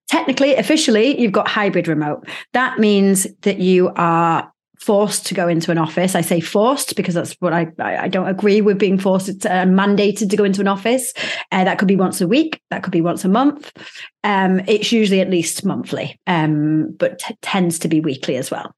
technically, 0.09 0.55
officially, 0.55 1.21
you've 1.21 1.33
got 1.33 1.49
hybrid 1.49 1.89
remote. 1.89 2.27
That 2.53 2.79
means 2.79 3.27
that 3.43 3.59
you 3.59 3.91
are 3.97 4.51
forced 4.81 5.27
to 5.27 5.35
go 5.35 5.47
into 5.47 5.71
an 5.71 5.79
office. 5.79 6.15
I 6.15 6.23
say 6.23 6.41
forced 6.41 6.97
because 6.97 7.15
that's 7.15 7.35
what 7.41 7.53
I 7.53 7.71
I 7.79 8.09
don't 8.09 8.29
agree 8.29 8.61
with 8.61 8.79
being 8.79 8.99
forced 8.99 9.41
to, 9.43 9.53
uh, 9.53 9.65
mandated 9.65 10.31
to 10.31 10.37
go 10.37 10.45
into 10.45 10.61
an 10.61 10.69
office. 10.69 11.13
Uh, 11.53 11.65
that 11.65 11.79
could 11.79 11.89
be 11.89 11.97
once 11.97 12.21
a 12.21 12.29
week. 12.29 12.61
That 12.71 12.83
could 12.83 12.93
be 12.93 13.03
once 13.03 13.25
a 13.25 13.29
month. 13.29 13.73
Um, 14.25 14.61
it's 14.67 14.93
usually 14.93 15.21
at 15.21 15.31
least 15.31 15.65
monthly, 15.65 16.19
um, 16.27 16.95
but 16.99 17.19
t- 17.19 17.37
tends 17.43 17.79
to 17.81 17.89
be 17.89 18.01
weekly 18.01 18.37
as 18.37 18.51
well. 18.51 18.75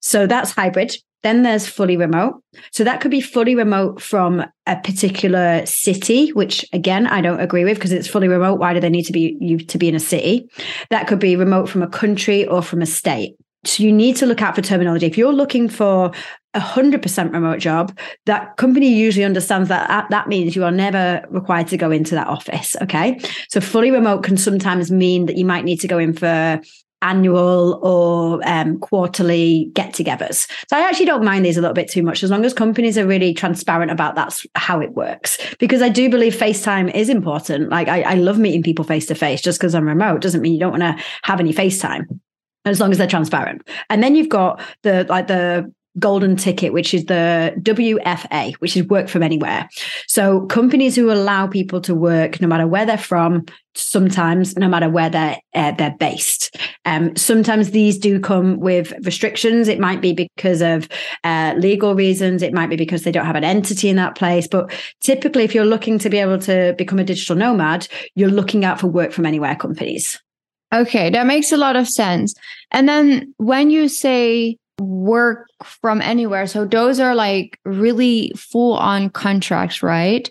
So 0.00 0.26
that's 0.26 0.50
hybrid. 0.50 0.96
Then 1.22 1.42
there's 1.42 1.66
fully 1.66 1.96
remote. 1.96 2.42
So 2.70 2.84
that 2.84 3.00
could 3.00 3.10
be 3.10 3.22
fully 3.22 3.54
remote 3.54 4.02
from 4.02 4.44
a 4.66 4.76
particular 4.76 5.64
city, 5.64 6.30
which 6.34 6.66
again, 6.74 7.06
I 7.06 7.22
don't 7.22 7.40
agree 7.40 7.64
with 7.64 7.78
because 7.78 7.92
it's 7.92 8.06
fully 8.06 8.28
remote. 8.28 8.60
Why 8.60 8.74
do 8.74 8.80
they 8.80 8.90
need 8.90 9.04
to 9.04 9.12
be 9.12 9.38
you 9.40 9.58
to 9.58 9.78
be 9.78 9.88
in 9.88 9.94
a 9.94 10.00
city? 10.00 10.46
That 10.90 11.06
could 11.06 11.18
be 11.18 11.36
remote 11.36 11.70
from 11.70 11.82
a 11.82 11.88
country 11.88 12.46
or 12.46 12.62
from 12.62 12.82
a 12.82 12.86
state. 12.86 13.36
So 13.66 13.82
you 13.82 13.92
need 13.92 14.16
to 14.16 14.26
look 14.26 14.42
out 14.42 14.54
for 14.54 14.62
terminology. 14.62 15.06
If 15.06 15.18
you're 15.18 15.32
looking 15.32 15.68
for 15.68 16.12
a 16.54 16.60
hundred 16.60 17.02
percent 17.02 17.32
remote 17.32 17.58
job, 17.58 17.96
that 18.26 18.56
company 18.56 18.88
usually 18.94 19.24
understands 19.24 19.68
that 19.68 20.08
that 20.10 20.28
means 20.28 20.54
you 20.54 20.64
are 20.64 20.70
never 20.70 21.24
required 21.30 21.68
to 21.68 21.76
go 21.76 21.90
into 21.90 22.14
that 22.14 22.28
office. 22.28 22.76
Okay. 22.82 23.18
So 23.48 23.60
fully 23.60 23.90
remote 23.90 24.22
can 24.22 24.36
sometimes 24.36 24.90
mean 24.90 25.26
that 25.26 25.36
you 25.36 25.44
might 25.44 25.64
need 25.64 25.80
to 25.80 25.88
go 25.88 25.98
in 25.98 26.12
for 26.12 26.60
annual 27.02 27.80
or 27.82 28.40
um, 28.48 28.78
quarterly 28.78 29.70
get-togethers. 29.74 30.48
So 30.70 30.76
I 30.76 30.80
actually 30.80 31.04
don't 31.04 31.22
mind 31.22 31.44
these 31.44 31.58
a 31.58 31.60
little 31.60 31.74
bit 31.74 31.90
too 31.90 32.02
much 32.02 32.22
as 32.22 32.30
long 32.30 32.46
as 32.46 32.54
companies 32.54 32.96
are 32.96 33.06
really 33.06 33.34
transparent 33.34 33.90
about 33.90 34.14
that's 34.14 34.46
how 34.54 34.80
it 34.80 34.92
works. 34.92 35.36
Because 35.58 35.82
I 35.82 35.90
do 35.90 36.08
believe 36.08 36.34
FaceTime 36.34 36.94
is 36.94 37.10
important. 37.10 37.68
Like 37.68 37.88
I, 37.88 38.02
I 38.02 38.14
love 38.14 38.38
meeting 38.38 38.62
people 38.62 38.86
face 38.86 39.04
to 39.06 39.14
face. 39.14 39.42
Just 39.42 39.58
because 39.58 39.74
I'm 39.74 39.86
remote 39.86 40.22
doesn't 40.22 40.40
mean 40.40 40.54
you 40.54 40.60
don't 40.60 40.78
want 40.78 40.82
to 40.82 41.04
have 41.24 41.40
any 41.40 41.52
FaceTime 41.52 42.06
as 42.64 42.80
long 42.80 42.90
as 42.90 42.98
they're 42.98 43.06
transparent. 43.06 43.66
And 43.90 44.02
then 44.02 44.14
you've 44.14 44.28
got 44.28 44.60
the 44.82 45.06
like 45.08 45.26
the 45.26 45.72
golden 45.98 46.36
ticket, 46.36 46.72
which 46.72 46.92
is 46.92 47.04
the 47.06 47.54
WFA, 47.60 48.54
which 48.54 48.76
is 48.76 48.86
work 48.88 49.08
from 49.08 49.22
anywhere. 49.22 49.68
So 50.08 50.46
companies 50.46 50.96
who 50.96 51.10
allow 51.10 51.46
people 51.46 51.80
to 51.82 51.94
work 51.94 52.40
no 52.40 52.48
matter 52.48 52.66
where 52.66 52.84
they're 52.84 52.98
from, 52.98 53.44
sometimes 53.74 54.56
no 54.56 54.68
matter 54.68 54.88
where 54.88 55.08
they're 55.10 55.38
uh, 55.54 55.72
they're 55.72 55.96
based. 55.98 56.56
Um, 56.84 57.14
sometimes 57.16 57.70
these 57.70 57.98
do 57.98 58.18
come 58.18 58.58
with 58.58 58.92
restrictions. 59.04 59.68
It 59.68 59.78
might 59.78 60.00
be 60.00 60.12
because 60.12 60.62
of 60.62 60.88
uh, 61.22 61.54
legal 61.56 61.94
reasons. 61.94 62.42
It 62.42 62.52
might 62.52 62.70
be 62.70 62.76
because 62.76 63.02
they 63.02 63.12
don't 63.12 63.26
have 63.26 63.36
an 63.36 63.44
entity 63.44 63.88
in 63.88 63.96
that 63.96 64.16
place. 64.16 64.48
But 64.48 64.72
typically, 65.00 65.44
if 65.44 65.54
you're 65.54 65.64
looking 65.64 65.98
to 66.00 66.10
be 66.10 66.18
able 66.18 66.38
to 66.40 66.74
become 66.76 66.98
a 66.98 67.04
digital 67.04 67.36
nomad, 67.36 67.86
you're 68.14 68.30
looking 68.30 68.64
out 68.64 68.80
for 68.80 68.88
work 68.88 69.12
from 69.12 69.26
anywhere 69.26 69.54
companies. 69.54 70.20
Okay, 70.74 71.08
that 71.10 71.26
makes 71.26 71.52
a 71.52 71.56
lot 71.56 71.76
of 71.76 71.88
sense. 71.88 72.34
And 72.72 72.88
then 72.88 73.32
when 73.36 73.70
you 73.70 73.88
say 73.88 74.58
work 74.80 75.48
from 75.62 76.02
anywhere. 76.02 76.46
So 76.46 76.64
those 76.64 77.00
are 77.00 77.14
like 77.14 77.58
really 77.64 78.32
full 78.36 78.74
on 78.74 79.10
contracts, 79.10 79.82
right? 79.82 80.28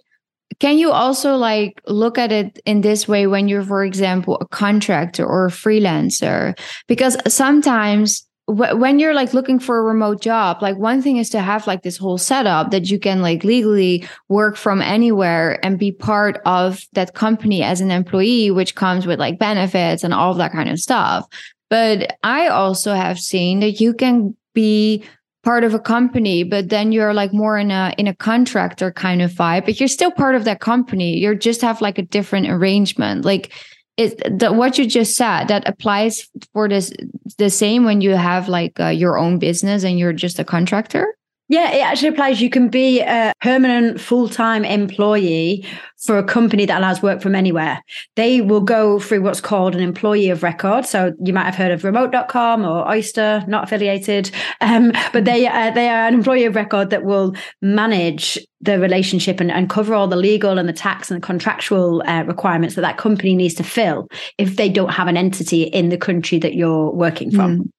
Can 0.60 0.78
you 0.78 0.92
also 0.92 1.36
like 1.36 1.82
look 1.88 2.18
at 2.18 2.32
it 2.32 2.60
in 2.66 2.82
this 2.82 3.08
way 3.08 3.28
when 3.28 3.48
you're, 3.48 3.64
for 3.64 3.84
example, 3.84 4.38
a 4.40 4.48
contractor 4.48 5.26
or 5.26 5.48
a 5.48 5.52
freelancer? 5.52 6.58
Because 6.88 7.18
sometimes 7.34 8.28
when 8.48 9.00
you're 9.00 9.14
like 9.14 9.34
looking 9.34 9.58
for 9.58 9.78
a 9.78 9.84
remote 9.84 10.22
job, 10.22 10.62
like 10.62 10.78
one 10.78 11.02
thing 11.02 11.18
is 11.18 11.30
to 11.30 11.40
have 11.40 11.66
like 11.66 11.84
this 11.84 11.98
whole 11.98 12.18
setup 12.18 12.72
that 12.72 12.90
you 12.92 13.00
can 13.00 13.22
like 13.22 13.44
legally 13.44 14.08
work 14.28 14.58
from 14.58 14.82
anywhere 14.82 15.64
and 15.66 15.80
be 15.80 15.94
part 15.94 16.42
of 16.46 16.86
that 16.92 17.14
company 17.14 17.64
as 17.64 17.80
an 17.80 17.90
employee, 17.90 18.52
which 18.52 18.76
comes 18.76 19.08
with 19.08 19.18
like 19.18 19.40
benefits 19.40 20.04
and 20.04 20.14
all 20.14 20.32
of 20.32 20.38
that 20.38 20.52
kind 20.52 20.70
of 20.70 20.80
stuff. 20.80 21.26
But 21.70 22.18
I 22.22 22.48
also 22.48 22.94
have 22.94 23.18
seen 23.18 23.62
that 23.62 23.80
you 23.80 23.94
can 23.94 24.36
be 24.54 25.06
part 25.44 25.64
of 25.64 25.74
a 25.74 25.80
company, 25.80 26.44
but 26.44 26.70
then 26.70 26.92
you're 26.92 27.14
like 27.14 27.34
more 27.34 27.58
in 27.58 27.72
a 27.72 27.94
in 27.98 28.08
a 28.08 28.16
contractor 28.16 28.92
kind 28.92 29.22
of 29.22 29.32
vibe, 29.32 29.66
but 29.66 29.80
you're 29.80 29.88
still 29.88 30.12
part 30.12 30.36
of 30.36 30.44
that 30.44 30.60
company. 30.60 31.18
You 31.18 31.34
just 31.36 31.62
have 31.62 31.82
like 31.82 31.98
a 31.98 32.04
different 32.04 32.50
arrangement. 32.50 33.24
Like 33.24 33.54
it 33.98 34.54
what 34.54 34.78
you 34.78 34.86
just 34.88 35.16
said 35.16 35.48
that 35.48 35.68
applies 35.68 36.30
for 36.54 36.68
this 36.68 36.92
the 37.38 37.50
same 37.50 37.86
when 37.86 38.02
you 38.02 38.12
have 38.12 38.50
like 38.50 38.80
uh, 38.80 38.88
your 38.88 39.18
own 39.18 39.40
business 39.40 39.84
and 39.84 40.00
you're 40.00 40.14
just 40.14 40.40
a 40.40 40.44
contractor. 40.44 41.16
Yeah, 41.50 41.72
it 41.72 41.82
actually 41.82 42.08
applies. 42.08 42.42
You 42.42 42.50
can 42.50 42.70
be 42.70 43.02
a 43.02 43.34
permanent 43.42 44.00
full 44.00 44.30
time 44.30 44.64
employee 44.64 45.66
for 46.04 46.18
a 46.18 46.24
company 46.24 46.66
that 46.66 46.80
allows 46.80 47.04
work 47.04 47.22
from 47.22 47.36
anywhere. 47.36 47.82
They 48.16 48.42
will 48.42 48.62
go 48.62 49.00
through 49.00 49.22
what's 49.22 49.42
called 49.42 49.76
an 49.76 49.82
employee 49.82 50.30
of 50.30 50.42
record. 50.42 50.86
So 50.86 51.14
you 51.24 51.34
might 51.34 51.46
have 51.46 51.56
heard 51.56 51.72
of 51.72 51.84
remote.com 51.84 52.66
or 52.66 52.90
Oyster, 52.90 53.44
not 53.48 53.66
affiliated. 53.66 54.32
Um, 54.62 54.94
but 55.12 55.26
they, 55.26 55.46
uh, 55.48 55.72
they 55.72 55.90
are 55.90 56.08
an 56.08 56.14
employee 56.14 56.46
of 56.46 56.56
record 56.56 56.90
that 56.90 57.04
will 57.04 57.36
manage 57.62 58.40
the 58.64 58.80
relationship 58.80 59.40
and, 59.40 59.52
and 59.52 59.70
cover 59.70 59.94
all 59.94 60.08
the 60.08 60.16
legal 60.16 60.58
and 60.58 60.70
the 60.70 60.74
tax 60.74 61.12
and 61.12 61.22
the 61.22 61.26
contractual 61.26 62.02
uh, 62.08 62.24
requirements 62.24 62.76
that 62.76 62.82
that 62.82 62.98
company 62.98 63.36
needs 63.36 63.54
to 63.56 63.64
fill 63.64 64.08
if 64.38 64.56
they 64.56 64.70
don't 64.70 64.94
have 64.94 65.08
an 65.08 65.18
entity 65.18 65.64
in 65.64 65.90
the 65.90 65.98
country 65.98 66.40
that 66.40 66.56
you're 66.56 66.92
working 66.92 67.32
from. 67.32 67.60
Mm. 67.60 67.70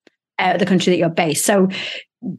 Uh, 0.41 0.57
the 0.57 0.67
country 0.67 0.91
that 0.91 0.99
you're 0.99 1.09
based. 1.09 1.47
So 1.47 1.69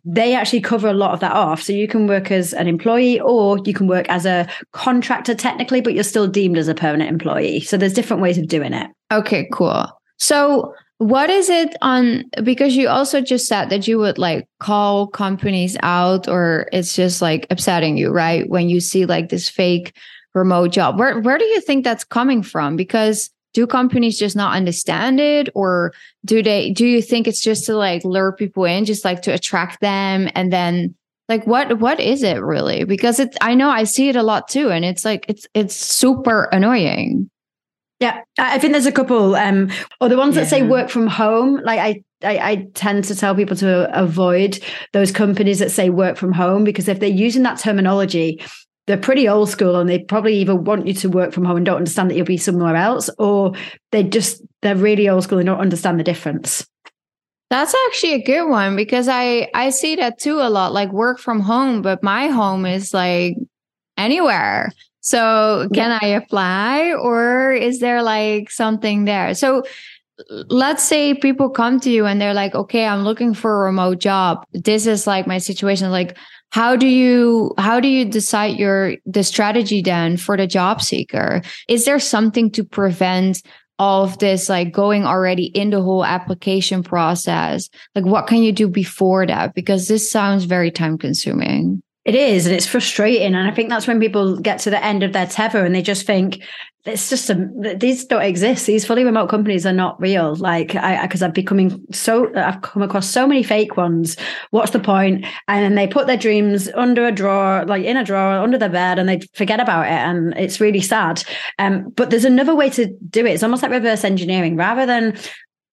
they 0.03 0.35
actually 0.35 0.59
cover 0.59 0.89
a 0.89 0.93
lot 0.93 1.13
of 1.13 1.21
that 1.21 1.31
off. 1.31 1.61
So 1.61 1.71
you 1.71 1.87
can 1.87 2.07
work 2.07 2.29
as 2.29 2.51
an 2.53 2.67
employee 2.67 3.21
or 3.21 3.57
you 3.63 3.73
can 3.73 3.87
work 3.87 4.05
as 4.09 4.25
a 4.25 4.49
contractor 4.73 5.33
technically, 5.33 5.79
but 5.79 5.93
you're 5.93 6.03
still 6.03 6.27
deemed 6.27 6.57
as 6.57 6.67
a 6.67 6.75
permanent 6.75 7.09
employee. 7.09 7.61
So 7.61 7.77
there's 7.77 7.93
different 7.93 8.21
ways 8.21 8.37
of 8.37 8.49
doing 8.49 8.73
it. 8.73 8.89
Okay, 9.13 9.47
cool. 9.53 9.87
So 10.17 10.73
what 10.97 11.29
is 11.29 11.49
it 11.49 11.75
on 11.81 12.23
because 12.43 12.75
you 12.75 12.87
also 12.87 13.19
just 13.19 13.47
said 13.47 13.69
that 13.69 13.87
you 13.87 13.97
would 13.97 14.17
like 14.17 14.47
call 14.59 15.07
companies 15.07 15.75
out 15.83 16.27
or 16.27 16.69
it's 16.71 16.93
just 16.93 17.21
like 17.21 17.47
upsetting 17.49 17.97
you, 17.97 18.11
right? 18.11 18.49
When 18.49 18.69
you 18.69 18.79
see 18.79 19.05
like 19.05 19.29
this 19.29 19.49
fake 19.49 19.95
remote 20.33 20.71
job. 20.71 20.97
Where 20.99 21.19
where 21.19 21.37
do 21.37 21.45
you 21.45 21.61
think 21.61 21.83
that's 21.83 22.03
coming 22.03 22.43
from? 22.43 22.75
Because 22.75 23.29
do 23.53 23.65
companies 23.65 24.19
just 24.19 24.35
not 24.35 24.55
understand 24.55 25.19
it 25.19 25.49
or 25.55 25.93
do 26.25 26.43
they 26.43 26.71
do 26.71 26.85
you 26.85 27.01
think 27.01 27.25
it's 27.25 27.41
just 27.41 27.65
to 27.65 27.75
like 27.75 28.03
lure 28.03 28.33
people 28.33 28.65
in 28.65 28.83
just 28.83 29.05
like 29.05 29.21
to 29.21 29.31
attract 29.31 29.79
them 29.79 30.29
and 30.35 30.51
then 30.51 30.93
like 31.29 31.47
what 31.47 31.79
what 31.79 31.99
is 32.01 32.21
it 32.21 32.41
really 32.41 32.83
because 32.83 33.17
it's 33.17 33.37
i 33.39 33.55
know 33.55 33.69
i 33.69 33.85
see 33.85 34.09
it 34.09 34.17
a 34.17 34.23
lot 34.23 34.49
too 34.49 34.69
and 34.69 34.83
it's 34.83 35.05
like 35.05 35.25
it's 35.29 35.47
it's 35.53 35.73
super 35.73 36.49
annoying 36.51 37.29
yeah 38.05 38.21
i 38.37 38.59
think 38.59 38.71
there's 38.71 38.85
a 38.85 38.91
couple 38.91 39.35
um 39.35 39.69
or 39.99 40.09
the 40.09 40.17
ones 40.17 40.35
yeah. 40.35 40.41
that 40.41 40.49
say 40.49 40.61
work 40.61 40.89
from 40.89 41.07
home 41.07 41.59
like 41.63 41.79
I, 41.79 42.03
I 42.23 42.51
i 42.51 42.67
tend 42.73 43.03
to 43.05 43.15
tell 43.15 43.35
people 43.35 43.55
to 43.57 43.99
avoid 43.99 44.59
those 44.93 45.11
companies 45.11 45.59
that 45.59 45.71
say 45.71 45.89
work 45.89 46.17
from 46.17 46.31
home 46.31 46.63
because 46.63 46.87
if 46.87 46.99
they're 46.99 47.09
using 47.09 47.43
that 47.43 47.59
terminology 47.59 48.41
they're 48.87 48.97
pretty 48.97 49.27
old 49.27 49.49
school 49.49 49.77
and 49.77 49.89
they 49.89 49.99
probably 49.99 50.35
either 50.35 50.55
want 50.55 50.85
you 50.85 50.93
to 50.93 51.09
work 51.09 51.33
from 51.33 51.45
home 51.45 51.57
and 51.57 51.65
don't 51.65 51.77
understand 51.77 52.09
that 52.09 52.15
you'll 52.15 52.25
be 52.25 52.37
somewhere 52.37 52.75
else 52.75 53.09
or 53.17 53.53
they 53.91 54.03
just 54.03 54.43
they're 54.61 54.75
really 54.75 55.09
old 55.09 55.23
school 55.23 55.39
and 55.39 55.47
don't 55.47 55.59
understand 55.59 55.99
the 55.99 56.03
difference 56.03 56.67
that's 57.49 57.75
actually 57.87 58.13
a 58.13 58.23
good 58.23 58.47
one 58.47 58.75
because 58.75 59.07
i 59.07 59.49
i 59.55 59.69
see 59.71 59.95
that 59.95 60.19
too 60.19 60.39
a 60.39 60.49
lot 60.49 60.73
like 60.73 60.91
work 60.91 61.19
from 61.19 61.39
home 61.39 61.81
but 61.81 62.03
my 62.03 62.27
home 62.27 62.65
is 62.65 62.93
like 62.93 63.35
anywhere 63.97 64.71
so 65.05 65.69
can 65.71 65.91
yeah. 65.91 65.99
i 66.01 66.07
apply 66.07 66.93
or 66.93 67.53
is 67.53 67.79
there 67.79 68.01
like 68.01 68.49
something 68.49 69.05
there? 69.05 69.35
So 69.35 69.61
let's 70.47 70.83
say 70.83 71.13
people 71.13 71.47
come 71.47 71.79
to 71.81 71.91
you 71.91 72.07
and 72.07 72.19
they're 72.19 72.33
like 72.33 72.55
okay 72.55 72.85
i'm 72.85 73.03
looking 73.03 73.35
for 73.35 73.61
a 73.61 73.65
remote 73.65 73.99
job. 73.99 74.43
This 74.51 74.87
is 74.87 75.05
like 75.05 75.27
my 75.27 75.37
situation. 75.37 75.91
Like 75.91 76.17
how 76.49 76.75
do 76.75 76.87
you 76.87 77.53
how 77.59 77.79
do 77.79 77.87
you 77.87 78.03
decide 78.03 78.57
your 78.57 78.95
the 79.05 79.23
strategy 79.23 79.83
then 79.83 80.17
for 80.17 80.37
the 80.37 80.47
job 80.47 80.81
seeker? 80.81 81.43
Is 81.67 81.85
there 81.85 81.99
something 81.99 82.49
to 82.51 82.63
prevent 82.63 83.43
all 83.77 84.05
of 84.05 84.17
this 84.17 84.49
like 84.49 84.71
going 84.71 85.05
already 85.05 85.45
in 85.45 85.69
the 85.69 85.83
whole 85.83 86.03
application 86.03 86.81
process? 86.81 87.69
Like 87.93 88.05
what 88.05 88.25
can 88.25 88.41
you 88.41 88.51
do 88.51 88.67
before 88.67 89.27
that? 89.27 89.53
Because 89.53 89.87
this 89.87 90.09
sounds 90.09 90.45
very 90.45 90.71
time 90.71 90.97
consuming 90.97 91.83
it 92.05 92.15
is, 92.15 92.45
and 92.45 92.55
it's 92.55 92.67
frustrating. 92.67 93.33
And 93.33 93.47
I 93.47 93.51
think 93.51 93.69
that's 93.69 93.87
when 93.87 93.99
people 93.99 94.37
get 94.37 94.59
to 94.59 94.69
the 94.69 94.83
end 94.83 95.03
of 95.03 95.11
their 95.11 95.27
tether 95.27 95.65
and 95.65 95.73
they 95.73 95.81
just 95.81 96.05
think 96.05 96.43
it's 96.85 97.09
just 97.09 97.31
a, 97.31 97.49
these 97.79 98.05
don't 98.05 98.21
exist. 98.21 98.67
These 98.67 98.85
fully 98.85 99.03
remote 99.03 99.27
companies 99.27 99.65
are 99.65 99.73
not 99.73 99.99
real. 99.99 100.35
Like 100.35 100.75
I, 100.75 101.01
because 101.01 101.23
I've 101.23 101.33
becoming 101.33 101.83
so, 101.91 102.31
I've 102.35 102.61
come 102.61 102.83
across 102.83 103.09
so 103.09 103.25
many 103.25 103.41
fake 103.41 103.75
ones. 103.75 104.17
What's 104.51 104.71
the 104.71 104.79
point? 104.79 105.25
And 105.47 105.63
then 105.63 105.73
they 105.73 105.87
put 105.87 106.05
their 106.05 106.15
dreams 106.15 106.69
under 106.75 107.07
a 107.07 107.11
drawer, 107.11 107.65
like 107.65 107.83
in 107.83 107.97
a 107.97 108.03
drawer 108.03 108.37
under 108.37 108.59
their 108.59 108.69
bed, 108.69 108.99
and 108.99 109.09
they 109.09 109.21
forget 109.33 109.59
about 109.59 109.87
it. 109.87 109.93
And 109.93 110.37
it's 110.37 110.61
really 110.61 110.81
sad. 110.81 111.23
Um, 111.57 111.89
but 111.95 112.11
there's 112.11 112.25
another 112.25 112.53
way 112.53 112.69
to 112.71 112.95
do 113.09 113.25
it. 113.25 113.33
It's 113.33 113.43
almost 113.43 113.63
like 113.63 113.71
reverse 113.71 114.03
engineering. 114.03 114.55
Rather 114.55 114.85
than 114.85 115.17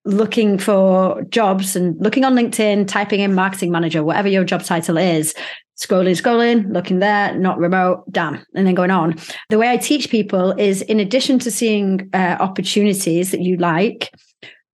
looking 0.04 0.58
for 0.58 1.22
jobs 1.24 1.76
and 1.76 1.94
looking 2.00 2.24
on 2.24 2.34
LinkedIn, 2.34 2.88
typing 2.88 3.20
in 3.20 3.34
marketing 3.34 3.70
manager, 3.70 4.02
whatever 4.02 4.28
your 4.28 4.44
job 4.44 4.62
title 4.64 4.96
is, 4.96 5.34
scrolling, 5.78 6.20
scrolling, 6.20 6.72
looking 6.72 6.98
there, 6.98 7.34
not 7.36 7.58
remote, 7.58 8.04
damn, 8.10 8.44
and 8.54 8.66
then 8.66 8.74
going 8.74 8.90
on. 8.90 9.16
The 9.48 9.58
way 9.58 9.70
I 9.70 9.76
teach 9.76 10.10
people 10.10 10.52
is 10.52 10.82
in 10.82 11.00
addition 11.00 11.38
to 11.40 11.50
seeing 11.50 12.08
uh, 12.12 12.36
opportunities 12.40 13.30
that 13.30 13.40
you 13.40 13.56
like, 13.56 14.10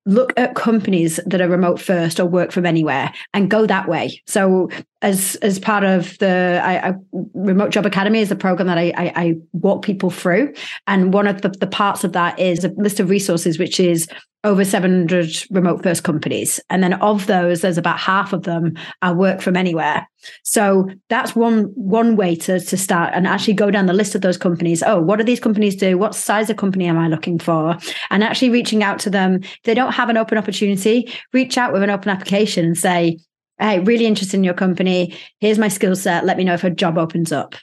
look 0.06 0.32
at 0.38 0.54
companies 0.54 1.20
that 1.26 1.40
are 1.40 1.48
remote 1.48 1.78
first 1.78 2.18
or 2.18 2.24
work 2.24 2.50
from 2.50 2.64
anywhere 2.64 3.12
and 3.34 3.50
go 3.50 3.66
that 3.66 3.88
way. 3.88 4.22
So 4.26 4.70
as 5.02 5.36
as 5.36 5.58
part 5.58 5.84
of 5.84 6.18
the 6.18 6.60
I, 6.62 6.88
I, 6.88 6.94
remote 7.34 7.70
job 7.70 7.86
academy 7.86 8.20
is 8.20 8.30
a 8.30 8.36
program 8.36 8.66
that 8.66 8.78
I, 8.78 8.92
I, 8.96 9.12
I 9.14 9.34
walk 9.52 9.84
people 9.84 10.10
through. 10.10 10.52
And 10.86 11.12
one 11.12 11.26
of 11.26 11.42
the, 11.42 11.50
the 11.50 11.66
parts 11.66 12.02
of 12.04 12.12
that 12.12 12.38
is 12.38 12.64
a 12.64 12.68
list 12.70 12.98
of 12.98 13.08
resources 13.08 13.58
which 13.58 13.78
is 13.78 14.08
over 14.44 14.64
700 14.64 15.46
remote 15.50 15.82
first 15.82 16.04
companies. 16.04 16.60
And 16.70 16.82
then 16.82 16.94
of 16.94 17.26
those 17.26 17.60
there's 17.60 17.78
about 17.78 17.98
half 17.98 18.32
of 18.32 18.42
them 18.42 18.74
are 19.02 19.14
work 19.14 19.40
from 19.40 19.56
anywhere. 19.56 20.08
So 20.42 20.88
that's 21.08 21.36
one 21.36 21.64
one 21.74 22.16
way 22.16 22.34
to, 22.36 22.58
to 22.58 22.76
start 22.76 23.12
and 23.14 23.26
actually 23.26 23.54
go 23.54 23.70
down 23.70 23.86
the 23.86 23.92
list 23.92 24.16
of 24.16 24.20
those 24.20 24.36
companies. 24.36 24.82
Oh 24.84 25.00
what 25.00 25.16
do 25.16 25.24
these 25.24 25.40
companies 25.40 25.76
do? 25.76 25.96
What 25.96 26.16
size 26.16 26.50
of 26.50 26.56
company 26.56 26.86
am 26.86 26.98
i 26.98 27.06
looking 27.06 27.38
for? 27.38 27.76
And 28.10 28.24
actually 28.24 28.50
reaching 28.50 28.82
out 28.82 28.98
to 29.00 29.10
them. 29.10 29.44
If 29.44 29.62
they 29.62 29.74
don't 29.74 29.92
have 29.92 30.08
an 30.08 30.16
open 30.16 30.38
opportunity. 30.38 31.12
Reach 31.32 31.56
out 31.56 31.72
with 31.72 31.84
an 31.84 31.90
open 31.90 32.08
application 32.08 32.64
and 32.64 32.76
say 32.76 33.18
hey 33.60 33.80
really 33.80 34.06
interested 34.06 34.36
in 34.36 34.44
your 34.44 34.54
company. 34.54 35.16
Here's 35.40 35.58
my 35.58 35.68
skill 35.68 35.96
set. 35.96 36.24
Let 36.24 36.36
me 36.36 36.44
know 36.44 36.54
if 36.54 36.64
a 36.64 36.70
job 36.70 36.98
opens 36.98 37.32
up. 37.32 37.54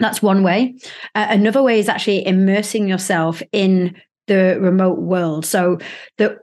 That's 0.00 0.22
one 0.22 0.42
way. 0.42 0.76
Uh, 1.14 1.26
another 1.30 1.62
way 1.62 1.80
is 1.80 1.88
actually 1.88 2.24
immersing 2.26 2.88
yourself 2.88 3.42
in 3.52 3.96
the 4.28 4.58
remote 4.60 4.98
world. 4.98 5.44
So 5.44 5.78
the 6.18 6.38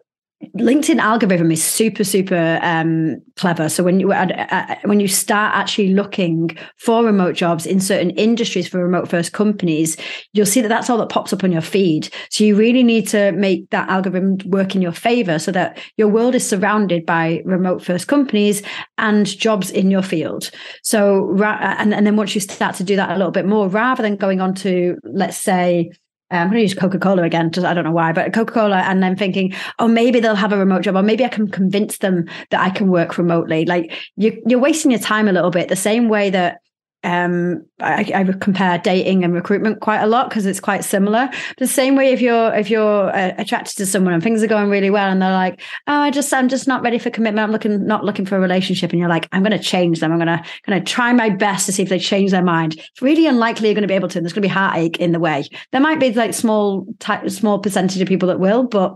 LinkedIn 0.57 0.99
algorithm 0.99 1.51
is 1.51 1.63
super, 1.63 2.03
super 2.03 2.59
um, 2.61 3.21
clever. 3.35 3.69
So 3.69 3.83
when 3.83 3.99
you 3.99 4.11
uh, 4.11 4.25
uh, 4.51 4.75
when 4.83 4.99
you 4.99 5.07
start 5.07 5.55
actually 5.55 5.93
looking 5.93 6.57
for 6.77 7.03
remote 7.03 7.35
jobs 7.35 7.65
in 7.65 7.79
certain 7.79 8.11
industries 8.11 8.67
for 8.67 8.83
remote 8.83 9.07
first 9.09 9.33
companies, 9.33 9.97
you'll 10.33 10.45
see 10.45 10.61
that 10.61 10.67
that's 10.67 10.89
all 10.89 10.97
that 10.97 11.09
pops 11.09 11.33
up 11.33 11.43
on 11.43 11.51
your 11.51 11.61
feed. 11.61 12.09
So 12.29 12.43
you 12.43 12.55
really 12.55 12.83
need 12.83 13.07
to 13.09 13.31
make 13.33 13.69
that 13.71 13.89
algorithm 13.89 14.37
work 14.45 14.75
in 14.75 14.81
your 14.81 14.91
favor, 14.91 15.39
so 15.39 15.51
that 15.51 15.77
your 15.97 16.07
world 16.07 16.35
is 16.35 16.47
surrounded 16.47 17.05
by 17.05 17.41
remote 17.45 17.83
first 17.83 18.07
companies 18.07 18.61
and 18.97 19.25
jobs 19.25 19.71
in 19.71 19.91
your 19.91 20.03
field. 20.03 20.51
So 20.83 21.35
and 21.41 21.93
and 21.93 22.05
then 22.05 22.15
once 22.15 22.35
you 22.35 22.41
start 22.41 22.75
to 22.75 22.83
do 22.83 22.95
that 22.95 23.09
a 23.09 23.17
little 23.17 23.31
bit 23.31 23.45
more, 23.45 23.67
rather 23.67 24.01
than 24.01 24.15
going 24.15 24.41
on 24.41 24.53
to 24.55 24.97
let's 25.03 25.37
say 25.37 25.91
Um, 26.32 26.39
I'm 26.39 26.48
going 26.48 26.58
to 26.58 26.62
use 26.63 26.74
Coca 26.74 26.98
Cola 26.98 27.24
again. 27.24 27.51
Just 27.51 27.65
I 27.65 27.74
don't 27.74 27.84
know 27.84 27.91
why, 27.91 28.12
but 28.12 28.34
Coca 28.34 28.51
Cola, 28.51 28.77
and 28.77 29.01
then 29.03 29.15
thinking, 29.15 29.53
oh, 29.77 29.88
maybe 29.88 30.20
they'll 30.20 30.36
have 30.36 30.53
a 30.53 30.58
remote 30.58 30.82
job, 30.82 30.96
or 30.96 31.03
maybe 31.03 31.24
I 31.24 31.29
can 31.29 31.48
convince 31.48 32.00
them 32.00 32.25
that 32.50 32.62
I 32.62 32.72
can 32.72 32.89
work 32.89 33.17
remotely. 33.17 33.65
Like 33.65 33.91
you, 34.15 34.41
you're 34.48 34.60
wasting 34.60 34.91
your 34.91 35.00
time 35.00 35.27
a 35.27 35.32
little 35.32 35.51
bit. 35.51 35.70
The 35.70 35.75
same 35.75 36.10
way 36.10 36.32
that 36.32 36.62
um, 37.05 37.63
I, 37.79 38.12
I 38.15 38.24
compare 38.39 38.79
dating 38.79 39.24
and 39.24 39.31
recruitment 39.31 39.79
quite 39.79 40.01
a 40.01 40.07
lot 40.07 40.27
because 40.27 40.47
it's 40.47 40.59
quite 40.59 40.83
similar. 40.83 41.29
The 41.59 41.67
same 41.67 41.95
way 41.95 42.12
if 42.12 42.19
you're 42.19 42.53
if 42.55 42.71
you're 42.71 43.15
uh, 43.15 43.33
attracted 43.38 43.77
to 43.77 43.85
someone 43.85 44.13
and 44.13 44.24
things 44.24 44.41
are 44.41 44.47
going 44.47 44.69
really 44.69 44.89
well 44.89 45.12
and 45.12 45.21
they're 45.21 45.31
like, 45.31 45.62
oh, 45.85 46.00
I 46.00 46.09
just 46.09 46.33
I'm 46.33 46.50
just 46.50 46.67
not 46.67 46.81
ready 46.81 46.97
for 46.97 47.12
commitment. 47.12 47.43
I'm 47.43 47.51
looking 47.51 47.85
not 47.85 48.03
looking 48.03 48.25
for 48.25 48.38
a 48.38 48.39
relationship, 48.39 48.91
and 48.91 49.00
you're 49.00 49.09
like, 49.09 49.29
I'm 49.31 49.43
going 49.43 49.57
to 49.57 49.63
change 49.63 50.00
them. 50.00 50.12
I'm 50.12 50.17
going 50.17 50.35
to 50.35 50.43
going 50.65 50.83
to 50.83 50.91
try 50.91 51.13
my 51.13 51.29
best 51.29 51.67
to 51.67 51.71
see 51.71 51.83
if 51.83 51.89
they 51.89 52.00
change 52.00 52.31
their 52.31 52.43
mind. 52.43 52.75
It's 52.75 53.01
really 53.01 53.27
unlikely 53.27 53.67
you're 53.67 53.75
going 53.75 53.83
to 53.83 53.88
be 53.88 53.93
able 53.93 54.09
to. 54.09 54.17
And 54.17 54.25
there's 54.25 54.33
going 54.33 54.41
to 54.41 54.47
be 54.47 54.53
heartache 54.53 54.97
in 54.97 55.12
the 55.12 55.19
way. 55.19 55.47
There 55.71 55.81
might 55.81 56.00
be 56.00 56.12
like 56.12 56.33
small 56.33 56.88
type, 56.97 57.29
small 57.29 57.59
percentage 57.59 58.01
of 58.01 58.07
people 58.07 58.27
that 58.29 58.39
will, 58.39 58.63
but 58.63 58.95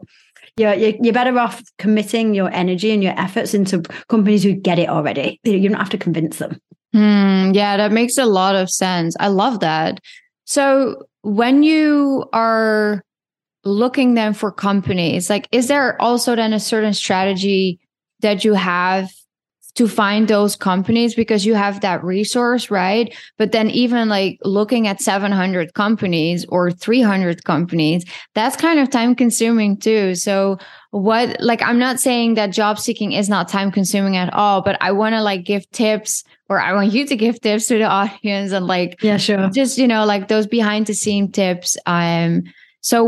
you're, 0.57 0.73
you're 0.73 1.13
better 1.13 1.37
off 1.37 1.63
committing 1.77 2.33
your 2.33 2.49
energy 2.51 2.91
and 2.91 3.03
your 3.03 3.17
efforts 3.17 3.53
into 3.53 3.81
companies 4.07 4.43
who 4.43 4.53
get 4.53 4.79
it 4.79 4.89
already. 4.89 5.39
You 5.43 5.69
don't 5.69 5.77
have 5.77 5.89
to 5.91 5.97
convince 5.97 6.37
them. 6.37 6.59
Hmm, 6.93 7.51
yeah, 7.53 7.77
that 7.77 7.91
makes 7.91 8.17
a 8.17 8.25
lot 8.25 8.55
of 8.55 8.69
sense. 8.69 9.15
I 9.19 9.27
love 9.27 9.60
that. 9.60 10.00
So 10.46 11.03
when 11.22 11.63
you 11.63 12.25
are 12.34 13.03
looking 13.63 14.15
then 14.15 14.34
for 14.34 14.51
companies, 14.51 15.29
like 15.29 15.48
is 15.51 15.67
there 15.67 16.01
also 16.01 16.36
then 16.36 16.53
a 16.53 16.60
certain 16.60 16.93
strategy 16.93 17.79
that 18.22 18.43
you 18.43 18.53
have 18.53 19.10
to 19.75 19.88
find 19.88 20.27
those 20.27 20.55
companies 20.55 21.13
because 21.15 21.46
you 21.46 21.53
have 21.53 21.81
that 21.81 22.03
resource, 22.03 22.72
right? 22.72 23.15
But 23.38 23.51
then 23.51 23.69
even 23.69 24.10
like 24.10 24.39
looking 24.43 24.88
at 24.88 25.00
700 25.00 25.74
companies 25.74 26.46
or 26.50 26.72
300 26.72 27.43
companies, 27.43 28.03
that's 28.34 28.58
kind 28.58 28.79
of 28.79 28.89
time 28.89 29.15
consuming 29.15 29.77
too. 29.77 30.15
So 30.15 30.58
what 30.91 31.39
like 31.39 31.62
I'm 31.62 31.79
not 31.79 32.00
saying 32.00 32.34
that 32.34 32.51
job 32.51 32.79
seeking 32.79 33.12
is 33.12 33.29
not 33.29 33.48
time 33.48 33.72
consuming 33.72 34.17
at 34.17 34.34
all, 34.34 34.62
but 34.62 34.77
I 34.81 34.91
want 34.91 35.13
to 35.13 35.22
like 35.22 35.46
give 35.46 35.69
tips 35.72 36.24
or 36.49 36.59
I 36.59 36.73
want 36.73 36.91
you 36.91 37.05
to 37.05 37.15
give 37.15 37.39
tips 37.39 37.67
to 37.67 37.77
the 37.77 37.85
audience 37.85 38.51
and 38.51 38.65
like 38.67 39.01
yeah, 39.01 39.17
sure. 39.17 39.49
Just 39.49 39.77
you 39.77 39.87
know 39.87 40.05
like 40.05 40.27
those 40.27 40.47
behind 40.47 40.87
the 40.87 40.93
scene 40.93 41.31
tips. 41.31 41.77
Um 41.85 42.43
so 42.81 43.03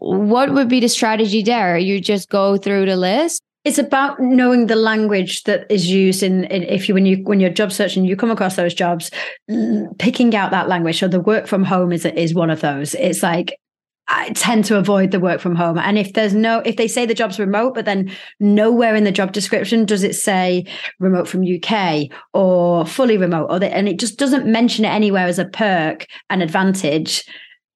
what 0.00 0.52
would 0.52 0.68
be 0.68 0.80
the 0.80 0.88
strategy 0.88 1.42
there? 1.42 1.78
You 1.78 2.00
just 2.00 2.28
go 2.28 2.56
through 2.56 2.86
the 2.86 2.96
list 2.96 3.42
it's 3.64 3.78
about 3.78 4.18
knowing 4.18 4.66
the 4.66 4.76
language 4.76 5.42
that 5.44 5.66
is 5.70 5.90
used 5.90 6.22
in, 6.22 6.44
in, 6.44 6.62
if 6.62 6.88
you 6.88 6.94
when 6.94 7.04
you 7.04 7.18
when 7.24 7.38
you're 7.40 7.50
job 7.50 7.70
searching 7.70 8.04
you 8.04 8.16
come 8.16 8.30
across 8.30 8.56
those 8.56 8.72
jobs 8.72 9.10
picking 9.98 10.34
out 10.34 10.50
that 10.50 10.68
language 10.68 10.98
so 10.98 11.08
the 11.08 11.20
work 11.20 11.46
from 11.46 11.64
home 11.64 11.92
is 11.92 12.04
is 12.04 12.34
one 12.34 12.50
of 12.50 12.60
those 12.60 12.94
it's 12.94 13.22
like 13.22 13.58
I 14.08 14.30
tend 14.30 14.64
to 14.66 14.78
avoid 14.78 15.10
the 15.10 15.20
work 15.20 15.40
from 15.40 15.54
home. 15.54 15.78
And 15.78 15.98
if 15.98 16.14
there's 16.14 16.34
no, 16.34 16.60
if 16.60 16.76
they 16.76 16.88
say 16.88 17.06
the 17.06 17.14
job's 17.14 17.38
remote, 17.38 17.74
but 17.74 17.84
then 17.84 18.10
nowhere 18.40 18.94
in 18.94 19.04
the 19.04 19.12
job 19.12 19.32
description 19.32 19.84
does 19.84 20.02
it 20.02 20.14
say 20.14 20.64
remote 20.98 21.28
from 21.28 21.44
UK 21.44 22.08
or 22.32 22.86
fully 22.86 23.18
remote, 23.18 23.46
or 23.50 23.58
they, 23.58 23.70
and 23.70 23.88
it 23.88 23.98
just 23.98 24.18
doesn't 24.18 24.46
mention 24.46 24.84
it 24.84 24.88
anywhere 24.88 25.26
as 25.26 25.38
a 25.38 25.44
perk, 25.44 26.06
an 26.30 26.42
advantage, 26.42 27.24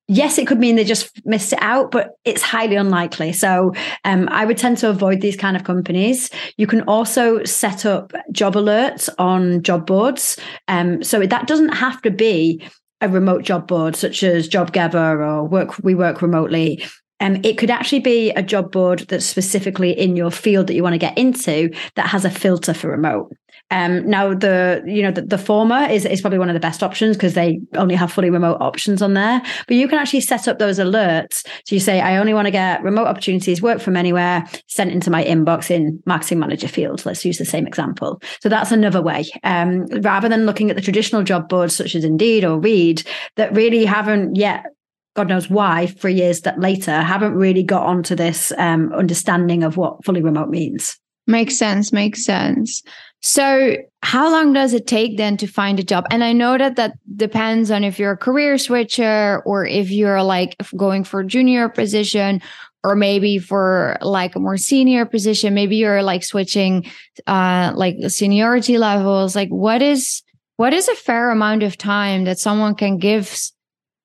yes, 0.08 0.38
it 0.38 0.46
could 0.46 0.58
mean 0.58 0.76
they 0.76 0.84
just 0.84 1.24
missed 1.24 1.52
it 1.52 1.58
out, 1.62 1.90
but 1.90 2.10
it's 2.24 2.42
highly 2.42 2.76
unlikely. 2.76 3.32
So 3.32 3.72
um, 4.04 4.28
I 4.30 4.44
would 4.44 4.58
tend 4.58 4.78
to 4.78 4.90
avoid 4.90 5.20
these 5.20 5.36
kind 5.36 5.56
of 5.56 5.64
companies. 5.64 6.30
You 6.56 6.66
can 6.66 6.82
also 6.82 7.44
set 7.44 7.86
up 7.86 8.12
job 8.30 8.54
alerts 8.54 9.08
on 9.18 9.62
job 9.62 9.86
boards. 9.86 10.38
Um, 10.68 11.02
so 11.02 11.26
that 11.26 11.46
doesn't 11.46 11.70
have 11.70 12.02
to 12.02 12.10
be 12.10 12.62
a 13.02 13.08
remote 13.08 13.42
job 13.42 13.66
board 13.66 13.96
such 13.96 14.22
as 14.22 14.48
Jobgether 14.48 15.18
or 15.18 15.44
Work 15.44 15.78
We 15.82 15.94
Work 15.94 16.22
Remotely. 16.22 16.84
Um, 17.20 17.36
it 17.44 17.58
could 17.58 17.70
actually 17.70 18.00
be 18.00 18.30
a 18.30 18.42
job 18.42 18.72
board 18.72 19.00
that's 19.00 19.26
specifically 19.26 19.90
in 19.90 20.16
your 20.16 20.30
field 20.30 20.68
that 20.68 20.74
you 20.74 20.82
want 20.82 20.94
to 20.94 20.98
get 20.98 21.16
into 21.18 21.70
that 21.96 22.08
has 22.08 22.24
a 22.24 22.30
filter 22.30 22.74
for 22.74 22.88
remote. 22.88 23.32
Um, 23.72 24.06
now 24.08 24.34
the 24.34 24.82
you 24.86 25.02
know 25.02 25.10
the, 25.10 25.22
the 25.22 25.38
former 25.38 25.88
is 25.90 26.04
is 26.04 26.20
probably 26.20 26.38
one 26.38 26.50
of 26.50 26.54
the 26.54 26.60
best 26.60 26.82
options 26.82 27.16
because 27.16 27.32
they 27.32 27.58
only 27.74 27.94
have 27.94 28.12
fully 28.12 28.28
remote 28.28 28.58
options 28.60 29.00
on 29.00 29.14
there. 29.14 29.40
But 29.66 29.76
you 29.76 29.88
can 29.88 29.98
actually 29.98 30.20
set 30.20 30.46
up 30.46 30.58
those 30.58 30.78
alerts. 30.78 31.46
So 31.64 31.74
you 31.74 31.80
say, 31.80 32.00
I 32.00 32.18
only 32.18 32.34
want 32.34 32.46
to 32.46 32.50
get 32.52 32.82
remote 32.82 33.06
opportunities, 33.06 33.62
work 33.62 33.80
from 33.80 33.96
anywhere, 33.96 34.44
sent 34.66 34.90
into 34.90 35.10
my 35.10 35.24
inbox 35.24 35.70
in 35.70 36.02
marketing 36.04 36.38
manager 36.38 36.68
field. 36.68 37.04
Let's 37.06 37.24
use 37.24 37.38
the 37.38 37.46
same 37.46 37.66
example. 37.66 38.20
So 38.40 38.50
that's 38.50 38.72
another 38.72 39.00
way. 39.00 39.24
Um, 39.42 39.86
rather 40.02 40.28
than 40.28 40.44
looking 40.44 40.68
at 40.68 40.76
the 40.76 40.82
traditional 40.82 41.22
job 41.22 41.48
boards 41.48 41.74
such 41.74 41.94
as 41.94 42.04
Indeed 42.04 42.44
or 42.44 42.60
Reed 42.60 43.02
that 43.36 43.54
really 43.56 43.86
haven't 43.86 44.36
yet 44.36 44.66
God 45.14 45.28
knows 45.28 45.50
why, 45.50 45.88
three 45.88 46.14
years 46.14 46.40
that 46.42 46.58
later, 46.58 47.02
haven't 47.02 47.34
really 47.34 47.62
got 47.62 47.84
onto 47.84 48.14
this 48.14 48.50
um, 48.56 48.92
understanding 48.94 49.62
of 49.62 49.76
what 49.76 50.02
fully 50.04 50.22
remote 50.22 50.48
means. 50.48 50.98
Makes 51.26 51.56
sense. 51.56 51.92
Makes 51.92 52.24
sense. 52.24 52.82
So, 53.20 53.76
how 54.02 54.30
long 54.32 54.52
does 54.52 54.74
it 54.74 54.88
take 54.88 55.16
then 55.16 55.36
to 55.36 55.46
find 55.46 55.78
a 55.78 55.84
job? 55.84 56.06
And 56.10 56.24
I 56.24 56.32
know 56.32 56.58
that 56.58 56.74
that 56.74 56.94
depends 57.16 57.70
on 57.70 57.84
if 57.84 57.98
you're 57.98 58.12
a 58.12 58.16
career 58.16 58.58
switcher 58.58 59.40
or 59.46 59.64
if 59.64 59.90
you're 59.92 60.24
like 60.24 60.56
going 60.76 61.04
for 61.04 61.20
a 61.20 61.26
junior 61.26 61.68
position 61.68 62.42
or 62.82 62.96
maybe 62.96 63.38
for 63.38 63.96
like 64.00 64.34
a 64.34 64.40
more 64.40 64.56
senior 64.56 65.06
position. 65.06 65.54
Maybe 65.54 65.76
you're 65.76 66.02
like 66.02 66.24
switching 66.24 66.90
uh 67.28 67.72
like 67.76 67.96
seniority 68.08 68.76
levels. 68.76 69.36
Like 69.36 69.50
what 69.50 69.82
is 69.82 70.22
what 70.56 70.72
is 70.72 70.88
a 70.88 70.96
fair 70.96 71.30
amount 71.30 71.62
of 71.62 71.78
time 71.78 72.24
that 72.24 72.40
someone 72.40 72.74
can 72.74 72.98
give 72.98 73.36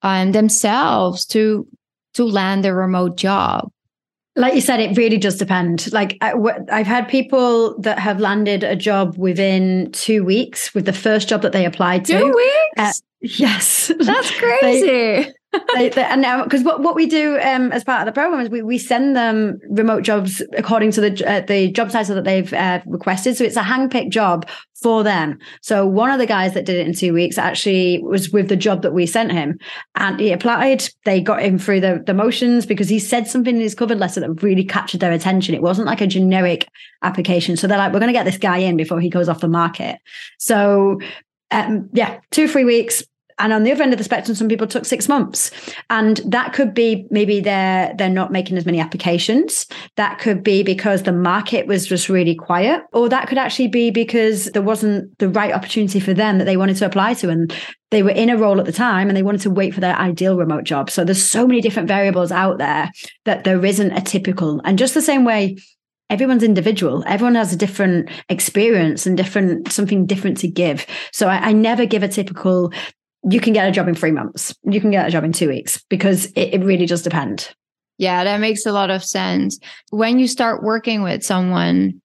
um, 0.03 0.31
themselves 0.31 1.25
to 1.27 1.67
to 2.13 2.23
land 2.23 2.67
a 2.67 2.73
remote 2.73 3.17
job? 3.17 3.71
Like 4.37 4.53
you 4.53 4.61
said, 4.61 4.79
it 4.79 4.95
really 4.95 5.17
does 5.17 5.37
depend. 5.37 5.91
Like 5.91 6.17
I, 6.21 6.33
have 6.69 6.87
had 6.87 7.07
people 7.09 7.77
that 7.79 7.99
have 7.99 8.19
landed 8.19 8.63
a 8.63 8.75
job 8.75 9.17
within 9.17 9.91
two 9.91 10.23
weeks 10.23 10.73
with 10.73 10.85
the 10.85 10.93
first 10.93 11.27
job 11.27 11.41
that 11.41 11.51
they 11.51 11.65
applied 11.65 12.05
to. 12.05 12.19
Two 12.19 12.25
weeks. 12.25 12.77
Uh, 12.77 12.91
yes, 13.21 13.91
that's 13.99 14.31
crazy. 14.37 14.87
they, 14.87 15.33
they, 15.75 15.91
and 15.91 16.21
now 16.21 16.43
because 16.43 16.63
what, 16.63 16.81
what 16.81 16.95
we 16.95 17.05
do 17.05 17.39
um, 17.39 17.71
as 17.71 17.83
part 17.83 18.01
of 18.01 18.05
the 18.05 18.11
program 18.11 18.41
is 18.41 18.49
we, 18.49 18.61
we 18.61 18.77
send 18.77 19.15
them 19.15 19.59
remote 19.69 20.03
jobs 20.03 20.41
according 20.57 20.91
to 20.91 21.01
the 21.01 21.29
uh, 21.29 21.41
the 21.41 21.71
job 21.71 21.89
title 21.89 22.15
that 22.15 22.25
they've 22.25 22.51
uh, 22.53 22.81
requested. 22.85 23.37
So 23.37 23.43
it's 23.43 23.55
a 23.55 23.61
handpicked 23.61 24.09
job 24.09 24.47
for 24.81 25.03
them. 25.03 25.39
So 25.61 25.87
one 25.87 26.11
of 26.11 26.19
the 26.19 26.25
guys 26.25 26.53
that 26.53 26.65
did 26.65 26.75
it 26.75 26.85
in 26.85 26.93
two 26.93 27.13
weeks 27.13 27.37
actually 27.37 28.01
was 28.03 28.29
with 28.31 28.49
the 28.49 28.55
job 28.55 28.81
that 28.81 28.93
we 28.93 29.05
sent 29.05 29.31
him 29.31 29.57
and 29.95 30.19
he 30.19 30.31
applied. 30.31 30.87
They 31.05 31.21
got 31.21 31.41
him 31.41 31.57
through 31.57 31.81
the, 31.81 32.03
the 32.05 32.13
motions 32.13 32.65
because 32.65 32.89
he 32.89 32.99
said 32.99 33.27
something 33.27 33.55
in 33.55 33.61
his 33.61 33.73
cover 33.73 33.95
letter 33.95 34.19
that 34.19 34.43
really 34.43 34.63
captured 34.63 34.99
their 34.99 35.11
attention. 35.11 35.55
It 35.55 35.61
wasn't 35.61 35.87
like 35.87 36.01
a 36.01 36.07
generic 36.07 36.67
application. 37.03 37.57
So 37.57 37.67
they're 37.67 37.77
like 37.77 37.93
we're 37.93 37.99
going 37.99 38.07
to 38.07 38.13
get 38.13 38.25
this 38.25 38.37
guy 38.37 38.57
in 38.57 38.77
before 38.77 38.99
he 38.99 39.09
goes 39.09 39.29
off 39.29 39.39
the 39.39 39.47
market. 39.47 39.99
So 40.37 40.99
um, 41.51 41.89
yeah 41.93 42.19
two 42.31 42.47
three 42.47 42.65
weeks 42.65 43.03
and 43.39 43.53
on 43.53 43.63
the 43.63 43.71
other 43.71 43.83
end 43.83 43.93
of 43.93 43.97
the 43.97 44.03
spectrum, 44.03 44.35
some 44.35 44.47
people 44.47 44.67
took 44.67 44.85
six 44.85 45.07
months. 45.07 45.51
And 45.89 46.17
that 46.25 46.53
could 46.53 46.73
be 46.73 47.05
maybe 47.11 47.39
they're 47.39 47.93
they're 47.97 48.09
not 48.09 48.31
making 48.31 48.57
as 48.57 48.65
many 48.65 48.79
applications. 48.79 49.67
That 49.95 50.19
could 50.19 50.43
be 50.43 50.63
because 50.63 51.03
the 51.03 51.11
market 51.11 51.67
was 51.67 51.85
just 51.85 52.09
really 52.09 52.35
quiet. 52.35 52.81
Or 52.93 53.09
that 53.09 53.27
could 53.27 53.37
actually 53.37 53.67
be 53.67 53.91
because 53.91 54.45
there 54.45 54.61
wasn't 54.61 55.17
the 55.19 55.29
right 55.29 55.53
opportunity 55.53 55.99
for 55.99 56.13
them 56.13 56.39
that 56.39 56.45
they 56.45 56.57
wanted 56.57 56.77
to 56.77 56.85
apply 56.85 57.13
to. 57.15 57.29
And 57.29 57.53
they 57.91 58.03
were 58.03 58.09
in 58.09 58.29
a 58.29 58.37
role 58.37 58.59
at 58.59 58.65
the 58.65 58.71
time 58.71 59.07
and 59.07 59.15
they 59.15 59.23
wanted 59.23 59.41
to 59.41 59.49
wait 59.49 59.73
for 59.73 59.81
their 59.81 59.95
ideal 59.95 60.37
remote 60.37 60.63
job. 60.63 60.89
So 60.89 61.05
there's 61.05 61.23
so 61.23 61.47
many 61.47 61.61
different 61.61 61.87
variables 61.87 62.31
out 62.31 62.57
there 62.57 62.91
that 63.25 63.43
there 63.43 63.63
isn't 63.63 63.91
a 63.91 64.01
typical. 64.01 64.61
And 64.65 64.79
just 64.79 64.93
the 64.93 65.01
same 65.01 65.23
way 65.23 65.57
everyone's 66.09 66.43
individual 66.43 67.03
everyone 67.05 67.35
has 67.35 67.51
a 67.51 67.57
different 67.57 68.09
experience 68.29 69.05
and 69.05 69.17
different 69.17 69.71
something 69.71 70.05
different 70.05 70.37
to 70.37 70.47
give 70.47 70.85
so 71.11 71.27
I, 71.27 71.49
I, 71.49 71.51
never 71.51 71.85
give 71.85 72.03
a 72.03 72.07
typical 72.07 72.71
you 73.29 73.39
can 73.39 73.53
get 73.53 73.67
a 73.67 73.71
job 73.71 73.87
in 73.87 73.95
three 73.95 74.11
months. 74.11 74.55
You 74.63 74.79
can 74.79 74.91
get 74.91 75.07
a 75.07 75.11
job 75.11 75.23
in 75.23 75.33
two 75.33 75.49
weeks 75.49 75.83
because 75.89 76.27
it, 76.27 76.53
it 76.53 76.63
really 76.63 76.85
does 76.85 77.01
depend. 77.01 77.53
Yeah 77.97 78.23
that 78.23 78.39
makes 78.39 78.65
a 78.65 78.71
lot 78.71 78.89
of 78.89 79.03
sense. 79.03 79.59
When 79.89 80.19
you 80.19 80.27
start 80.27 80.63
working 80.63 81.03
with 81.03 81.23
someone 81.23 82.01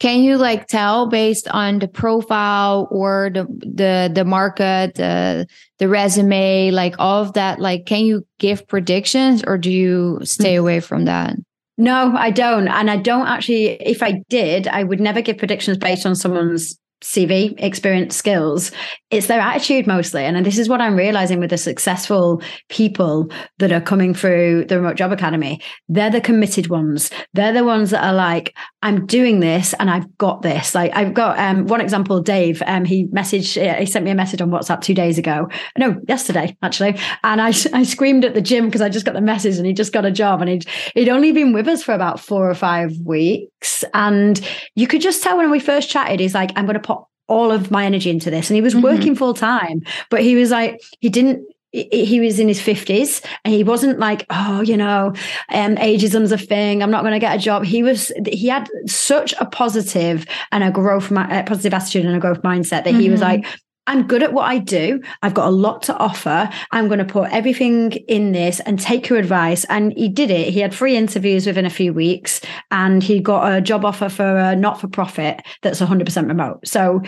can 0.00 0.20
you 0.20 0.36
like 0.36 0.68
tell 0.68 1.08
based 1.08 1.48
on 1.48 1.80
the 1.80 1.88
profile 1.88 2.86
or 2.92 3.30
the 3.34 3.44
the 3.58 4.10
the 4.14 4.24
market 4.24 4.94
the 4.94 5.46
the 5.78 5.88
resume 5.88 6.70
like 6.70 6.94
all 7.00 7.22
of 7.22 7.32
that? 7.32 7.58
Like 7.58 7.86
can 7.86 8.04
you 8.04 8.24
give 8.38 8.66
predictions 8.68 9.42
or 9.44 9.58
do 9.58 9.72
you 9.72 10.20
stay 10.22 10.54
mm. 10.54 10.60
away 10.60 10.80
from 10.80 11.06
that? 11.06 11.36
No, 11.78 12.12
I 12.16 12.30
don't. 12.30 12.66
And 12.66 12.90
I 12.90 12.96
don't 12.96 13.28
actually, 13.28 13.66
if 13.80 14.02
I 14.02 14.24
did, 14.28 14.66
I 14.66 14.82
would 14.82 15.00
never 15.00 15.22
give 15.22 15.38
predictions 15.38 15.78
based 15.78 16.04
on 16.04 16.16
someone's 16.16 16.76
CV, 17.00 17.54
experience, 17.58 18.16
skills. 18.16 18.72
It's 19.10 19.28
their 19.28 19.40
attitude 19.40 19.86
mostly. 19.86 20.24
And 20.24 20.44
this 20.44 20.58
is 20.58 20.68
what 20.68 20.80
I'm 20.80 20.96
realizing 20.96 21.38
with 21.38 21.50
the 21.50 21.58
successful 21.58 22.42
people 22.68 23.30
that 23.58 23.72
are 23.72 23.80
coming 23.80 24.14
through 24.14 24.64
the 24.64 24.76
Remote 24.76 24.96
Job 24.96 25.12
Academy. 25.12 25.60
They're 25.88 26.10
the 26.10 26.20
committed 26.20 26.68
ones. 26.68 27.10
They're 27.34 27.52
the 27.52 27.64
ones 27.64 27.90
that 27.90 28.04
are 28.04 28.14
like, 28.14 28.54
I'm 28.82 29.06
doing 29.06 29.40
this 29.40 29.74
and 29.74 29.90
I've 29.90 30.16
got 30.18 30.42
this. 30.42 30.74
Like 30.74 30.94
I've 30.94 31.14
got 31.14 31.38
um, 31.38 31.66
one 31.66 31.80
example, 31.80 32.20
Dave. 32.20 32.62
Um, 32.66 32.84
he 32.84 33.06
messaged, 33.06 33.78
he 33.78 33.86
sent 33.86 34.04
me 34.04 34.10
a 34.10 34.16
message 34.16 34.42
on 34.42 34.50
WhatsApp 34.50 34.80
two 34.80 34.94
days 34.94 35.18
ago. 35.18 35.48
No, 35.78 36.00
yesterday 36.08 36.56
actually. 36.62 36.98
And 37.22 37.40
I, 37.40 37.48
I 37.72 37.84
screamed 37.84 38.24
at 38.24 38.34
the 38.34 38.42
gym 38.42 38.66
because 38.66 38.82
I 38.82 38.88
just 38.88 39.06
got 39.06 39.14
the 39.14 39.20
message 39.20 39.56
and 39.56 39.66
he 39.66 39.72
just 39.72 39.92
got 39.92 40.04
a 40.04 40.10
job 40.10 40.40
and 40.40 40.50
he'd, 40.50 40.66
he'd 40.94 41.08
only 41.08 41.30
been 41.30 41.52
with 41.52 41.68
us 41.68 41.82
for 41.82 41.94
about 41.94 42.18
four 42.18 42.50
or 42.50 42.54
five 42.54 42.92
weeks. 43.04 43.84
And 43.94 44.40
you 44.74 44.88
could 44.88 45.00
just 45.00 45.22
tell 45.22 45.36
when 45.36 45.50
we 45.50 45.60
first 45.60 45.88
chatted, 45.88 46.18
he's 46.18 46.34
like, 46.34 46.50
I'm 46.56 46.66
going 46.66 46.74
to 46.74 46.87
all 47.28 47.52
of 47.52 47.70
my 47.70 47.84
energy 47.84 48.10
into 48.10 48.30
this. 48.30 48.50
And 48.50 48.56
he 48.56 48.62
was 48.62 48.74
mm-hmm. 48.74 48.82
working 48.82 49.14
full 49.14 49.34
time, 49.34 49.82
but 50.10 50.22
he 50.22 50.34
was 50.34 50.50
like, 50.50 50.82
he 51.00 51.08
didn't 51.08 51.46
he 51.70 52.18
was 52.18 52.40
in 52.40 52.48
his 52.48 52.60
50s 52.60 53.22
and 53.44 53.52
he 53.52 53.62
wasn't 53.62 53.98
like 53.98 54.24
oh 54.30 54.62
you 54.62 54.74
know 54.74 55.08
um 55.50 55.76
ageism's 55.76 56.32
a 56.32 56.38
thing 56.38 56.82
i'm 56.82 56.90
not 56.90 57.02
going 57.02 57.12
to 57.12 57.18
get 57.18 57.36
a 57.36 57.38
job 57.38 57.62
he 57.62 57.82
was 57.82 58.10
he 58.26 58.48
had 58.48 58.70
such 58.86 59.34
a 59.38 59.44
positive 59.44 60.24
and 60.50 60.64
a 60.64 60.70
growth 60.70 61.10
a 61.10 61.44
positive 61.46 61.74
attitude 61.74 62.06
and 62.06 62.16
a 62.16 62.20
growth 62.20 62.40
mindset 62.40 62.84
that 62.84 62.86
mm-hmm. 62.86 63.00
he 63.00 63.10
was 63.10 63.20
mm-hmm. 63.20 63.42
like 63.42 63.60
I'm 63.88 64.06
good 64.06 64.22
at 64.22 64.34
what 64.34 64.44
I 64.44 64.58
do. 64.58 65.00
I've 65.22 65.34
got 65.34 65.48
a 65.48 65.50
lot 65.50 65.82
to 65.84 65.96
offer. 65.96 66.48
I'm 66.70 66.88
going 66.88 66.98
to 66.98 67.04
put 67.04 67.32
everything 67.32 67.92
in 68.06 68.32
this 68.32 68.60
and 68.60 68.78
take 68.78 69.08
your 69.08 69.18
advice. 69.18 69.64
And 69.64 69.92
he 69.96 70.10
did 70.10 70.30
it. 70.30 70.52
He 70.52 70.60
had 70.60 70.74
three 70.74 70.94
interviews 70.94 71.46
within 71.46 71.64
a 71.64 71.70
few 71.70 71.94
weeks 71.94 72.42
and 72.70 73.02
he 73.02 73.18
got 73.18 73.50
a 73.50 73.60
job 73.62 73.86
offer 73.86 74.10
for 74.10 74.36
a 74.36 74.54
not 74.54 74.78
for 74.78 74.88
profit 74.88 75.40
that's 75.62 75.80
100% 75.80 76.28
remote. 76.28 76.68
So 76.68 77.00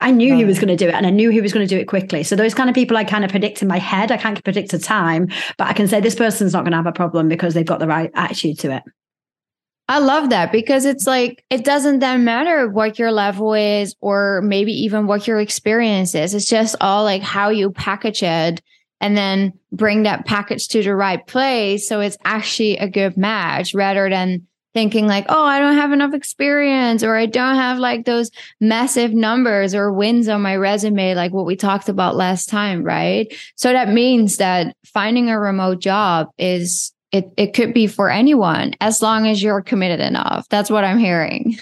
I 0.00 0.10
knew 0.10 0.34
he 0.34 0.44
was 0.44 0.58
going 0.58 0.68
to 0.68 0.76
do 0.76 0.88
it 0.88 0.94
and 0.94 1.06
I 1.06 1.10
knew 1.10 1.30
he 1.30 1.40
was 1.40 1.52
going 1.52 1.66
to 1.66 1.72
do 1.72 1.80
it 1.80 1.86
quickly. 1.86 2.24
So 2.24 2.34
those 2.34 2.52
kind 2.52 2.68
of 2.68 2.74
people 2.74 2.96
I 2.96 3.04
kind 3.04 3.24
of 3.24 3.30
predict 3.30 3.62
in 3.62 3.68
my 3.68 3.78
head. 3.78 4.10
I 4.10 4.16
can't 4.16 4.42
predict 4.42 4.74
a 4.74 4.78
time, 4.78 5.28
but 5.56 5.68
I 5.68 5.72
can 5.72 5.86
say 5.86 6.00
this 6.00 6.16
person's 6.16 6.52
not 6.52 6.64
going 6.64 6.72
to 6.72 6.78
have 6.78 6.86
a 6.86 6.92
problem 6.92 7.28
because 7.28 7.54
they've 7.54 7.64
got 7.64 7.78
the 7.78 7.86
right 7.86 8.10
attitude 8.14 8.58
to 8.58 8.72
it. 8.72 8.82
I 9.88 9.98
love 9.98 10.30
that 10.30 10.50
because 10.50 10.86
it's 10.86 11.06
like 11.06 11.44
it 11.50 11.64
doesn't 11.64 11.98
then 11.98 12.24
matter 12.24 12.68
what 12.68 12.98
your 12.98 13.12
level 13.12 13.52
is 13.52 13.94
or 14.00 14.40
maybe 14.42 14.72
even 14.72 15.06
what 15.06 15.26
your 15.26 15.40
experience 15.40 16.14
is. 16.14 16.34
It's 16.34 16.46
just 16.46 16.74
all 16.80 17.04
like 17.04 17.22
how 17.22 17.50
you 17.50 17.70
package 17.70 18.22
it 18.22 18.62
and 19.00 19.16
then 19.16 19.52
bring 19.72 20.04
that 20.04 20.24
package 20.24 20.68
to 20.68 20.82
the 20.82 20.94
right 20.94 21.26
place 21.26 21.86
so 21.86 22.00
it's 22.00 22.16
actually 22.24 22.78
a 22.78 22.88
good 22.88 23.18
match 23.18 23.74
rather 23.74 24.08
than 24.08 24.46
thinking 24.72 25.06
like, 25.06 25.26
"Oh, 25.28 25.44
I 25.44 25.60
don't 25.60 25.76
have 25.76 25.92
enough 25.92 26.14
experience 26.14 27.02
or 27.04 27.14
I 27.14 27.26
don't 27.26 27.56
have 27.56 27.78
like 27.78 28.06
those 28.06 28.30
massive 28.60 29.12
numbers 29.12 29.74
or 29.74 29.92
wins 29.92 30.28
on 30.28 30.40
my 30.42 30.56
resume 30.56 31.14
like 31.14 31.32
what 31.32 31.46
we 31.46 31.56
talked 31.56 31.88
about 31.90 32.16
last 32.16 32.48
time, 32.48 32.82
right?" 32.82 33.32
So 33.54 33.72
that 33.72 33.90
means 33.90 34.38
that 34.38 34.74
finding 34.84 35.28
a 35.28 35.38
remote 35.38 35.80
job 35.80 36.28
is 36.38 36.93
it, 37.14 37.32
it 37.36 37.54
could 37.54 37.72
be 37.72 37.86
for 37.86 38.10
anyone 38.10 38.74
as 38.80 39.00
long 39.00 39.28
as 39.28 39.40
you're 39.40 39.62
committed 39.62 40.00
enough. 40.00 40.48
That's 40.48 40.68
what 40.68 40.82
I'm 40.82 40.98
hearing. 40.98 41.56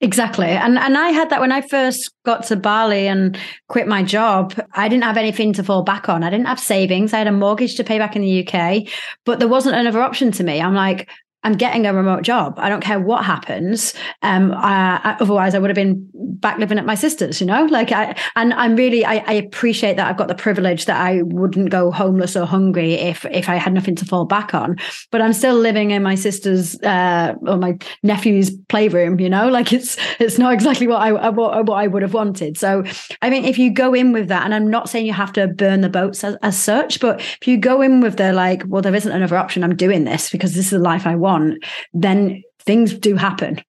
Exactly. 0.00 0.46
And 0.46 0.78
and 0.78 0.96
I 0.96 1.10
had 1.10 1.28
that 1.30 1.40
when 1.40 1.52
I 1.52 1.60
first 1.60 2.10
got 2.24 2.44
to 2.46 2.56
Bali 2.56 3.06
and 3.06 3.38
quit 3.68 3.86
my 3.86 4.02
job. 4.02 4.54
I 4.74 4.88
didn't 4.88 5.04
have 5.04 5.18
anything 5.18 5.52
to 5.52 5.62
fall 5.62 5.82
back 5.82 6.08
on. 6.08 6.24
I 6.24 6.30
didn't 6.30 6.46
have 6.46 6.58
savings. 6.58 7.12
I 7.12 7.18
had 7.18 7.26
a 7.26 7.32
mortgage 7.32 7.76
to 7.76 7.84
pay 7.84 7.98
back 7.98 8.16
in 8.16 8.22
the 8.22 8.48
UK, 8.48 8.88
but 9.26 9.38
there 9.38 9.46
wasn't 9.46 9.76
another 9.76 10.00
option 10.00 10.32
to 10.32 10.42
me. 10.42 10.60
I'm 10.60 10.74
like, 10.74 11.08
I'm 11.44 11.54
getting 11.54 11.86
a 11.86 11.92
remote 11.92 12.22
job. 12.22 12.54
I 12.58 12.68
don't 12.68 12.82
care 12.82 13.00
what 13.00 13.24
happens. 13.24 13.94
Um, 14.22 14.52
I, 14.52 15.16
otherwise, 15.18 15.54
I 15.54 15.58
would 15.58 15.70
have 15.70 15.74
been 15.74 16.08
back 16.14 16.58
living 16.58 16.78
at 16.78 16.86
my 16.86 16.94
sister's. 16.94 17.40
You 17.40 17.46
know, 17.48 17.64
like 17.64 17.90
I 17.90 18.16
and 18.36 18.54
I'm 18.54 18.76
really 18.76 19.04
I, 19.04 19.16
I, 19.26 19.32
appreciate 19.32 19.96
that 19.96 20.06
I've 20.06 20.16
got 20.16 20.28
the 20.28 20.36
privilege 20.36 20.84
that 20.84 21.00
I 21.00 21.22
wouldn't 21.22 21.70
go 21.70 21.90
homeless 21.90 22.36
or 22.36 22.46
hungry 22.46 22.94
if 22.94 23.24
if 23.26 23.48
I 23.48 23.56
had 23.56 23.72
nothing 23.72 23.96
to 23.96 24.04
fall 24.04 24.24
back 24.24 24.54
on. 24.54 24.76
But 25.10 25.20
I'm 25.20 25.32
still 25.32 25.56
living 25.56 25.90
in 25.90 26.02
my 26.02 26.14
sister's 26.14 26.80
uh, 26.82 27.34
or 27.44 27.56
my 27.56 27.76
nephew's 28.04 28.50
playroom. 28.68 29.18
You 29.18 29.28
know, 29.28 29.48
like 29.58 29.72
it's 29.72 29.96
it's 30.20 30.38
not 30.38 30.52
exactly 30.52 30.86
what 30.86 31.02
I 31.02 31.30
what, 31.30 31.66
what 31.66 31.74
I 31.76 31.88
would 31.88 32.02
have 32.02 32.14
wanted. 32.14 32.56
So 32.56 32.84
I 33.20 33.30
mean, 33.30 33.44
if 33.44 33.58
you 33.58 33.72
go 33.72 33.94
in 33.94 34.12
with 34.12 34.28
that, 34.28 34.44
and 34.44 34.54
I'm 34.54 34.70
not 34.70 34.88
saying 34.88 35.06
you 35.06 35.12
have 35.12 35.32
to 35.32 35.48
burn 35.48 35.80
the 35.80 35.88
boats 35.88 36.22
as, 36.22 36.36
as 36.42 36.60
such, 36.60 37.00
but 37.00 37.20
if 37.20 37.48
you 37.48 37.56
go 37.56 37.82
in 37.82 38.00
with 38.00 38.16
the 38.16 38.32
like, 38.32 38.62
well, 38.68 38.82
there 38.82 38.94
isn't 38.94 39.10
another 39.10 39.36
option. 39.36 39.64
I'm 39.64 39.74
doing 39.74 40.04
this 40.04 40.30
because 40.30 40.54
this 40.54 40.66
is 40.66 40.70
the 40.70 40.78
life 40.78 41.04
I 41.04 41.16
want 41.16 41.31
want, 41.32 41.64
then 41.92 42.42
things 42.60 42.94
do 42.94 43.16
happen. 43.16 43.62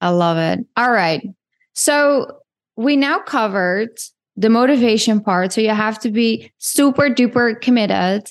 I 0.00 0.10
love 0.10 0.38
it. 0.38 0.64
All 0.76 0.92
right. 0.92 1.26
So 1.74 2.40
we 2.76 2.96
now 2.96 3.18
covered 3.18 3.90
the 4.36 4.48
motivation 4.48 5.20
part. 5.20 5.52
So 5.52 5.60
you 5.60 5.70
have 5.70 5.98
to 6.00 6.10
be 6.10 6.52
super 6.58 7.08
duper 7.08 7.60
committed, 7.60 8.30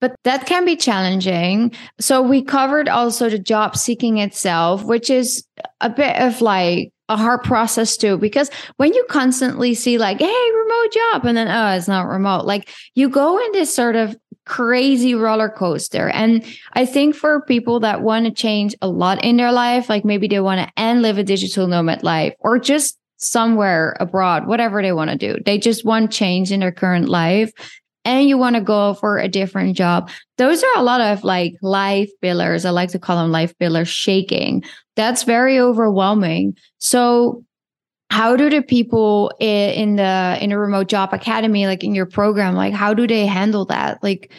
but 0.00 0.14
that 0.24 0.46
can 0.46 0.66
be 0.66 0.76
challenging. 0.76 1.72
So 1.98 2.20
we 2.20 2.42
covered 2.42 2.88
also 2.88 3.30
the 3.30 3.38
job 3.38 3.76
seeking 3.76 4.18
itself, 4.18 4.84
which 4.84 5.08
is 5.08 5.46
a 5.80 5.88
bit 5.88 6.16
of 6.20 6.42
like 6.42 6.92
a 7.08 7.16
hard 7.16 7.42
process 7.44 7.96
too 7.96 8.18
because 8.18 8.50
when 8.78 8.92
you 8.92 9.06
constantly 9.08 9.74
see 9.74 9.96
like 9.96 10.18
hey 10.18 10.50
remote 10.58 10.92
job 10.92 11.24
and 11.24 11.36
then 11.36 11.46
oh 11.46 11.76
it's 11.76 11.86
not 11.86 12.08
remote 12.08 12.44
like 12.44 12.68
you 12.96 13.08
go 13.08 13.38
in 13.38 13.52
this 13.52 13.72
sort 13.72 13.94
of 13.94 14.16
crazy 14.46 15.14
roller 15.14 15.48
coaster 15.48 16.08
and 16.10 16.44
i 16.74 16.86
think 16.86 17.14
for 17.14 17.42
people 17.42 17.80
that 17.80 18.00
want 18.00 18.24
to 18.24 18.30
change 18.30 18.74
a 18.80 18.88
lot 18.88 19.22
in 19.24 19.36
their 19.36 19.52
life 19.52 19.88
like 19.88 20.04
maybe 20.04 20.28
they 20.28 20.40
want 20.40 20.60
to 20.60 20.80
end 20.80 21.02
live 21.02 21.18
a 21.18 21.24
digital 21.24 21.66
nomad 21.66 22.02
life 22.02 22.32
or 22.38 22.58
just 22.58 22.98
somewhere 23.16 23.96
abroad 23.98 24.46
whatever 24.46 24.82
they 24.82 24.92
want 24.92 25.10
to 25.10 25.16
do 25.16 25.36
they 25.44 25.58
just 25.58 25.84
want 25.84 26.12
change 26.12 26.52
in 26.52 26.60
their 26.60 26.72
current 26.72 27.08
life 27.08 27.50
and 28.06 28.28
you 28.28 28.38
want 28.38 28.54
to 28.54 28.62
go 28.62 28.94
for 28.94 29.18
a 29.18 29.28
different 29.28 29.76
job. 29.76 30.08
Those 30.38 30.62
are 30.62 30.76
a 30.78 30.82
lot 30.82 31.00
of 31.00 31.24
like 31.24 31.54
life 31.60 32.08
pillars. 32.22 32.64
I 32.64 32.70
like 32.70 32.90
to 32.90 33.00
call 33.00 33.16
them 33.16 33.32
life 33.32 33.52
pillars 33.58 33.88
shaking. 33.88 34.62
That's 34.94 35.24
very 35.24 35.58
overwhelming. 35.58 36.56
So 36.78 37.44
how 38.10 38.36
do 38.36 38.48
the 38.48 38.62
people 38.62 39.32
in 39.40 39.96
the 39.96 40.38
in 40.40 40.52
a 40.52 40.58
remote 40.58 40.88
job 40.88 41.12
academy 41.12 41.66
like 41.66 41.82
in 41.82 41.94
your 41.94 42.06
program 42.06 42.54
like 42.54 42.72
how 42.72 42.94
do 42.94 43.06
they 43.06 43.26
handle 43.26 43.64
that? 43.66 44.02
Like 44.02 44.30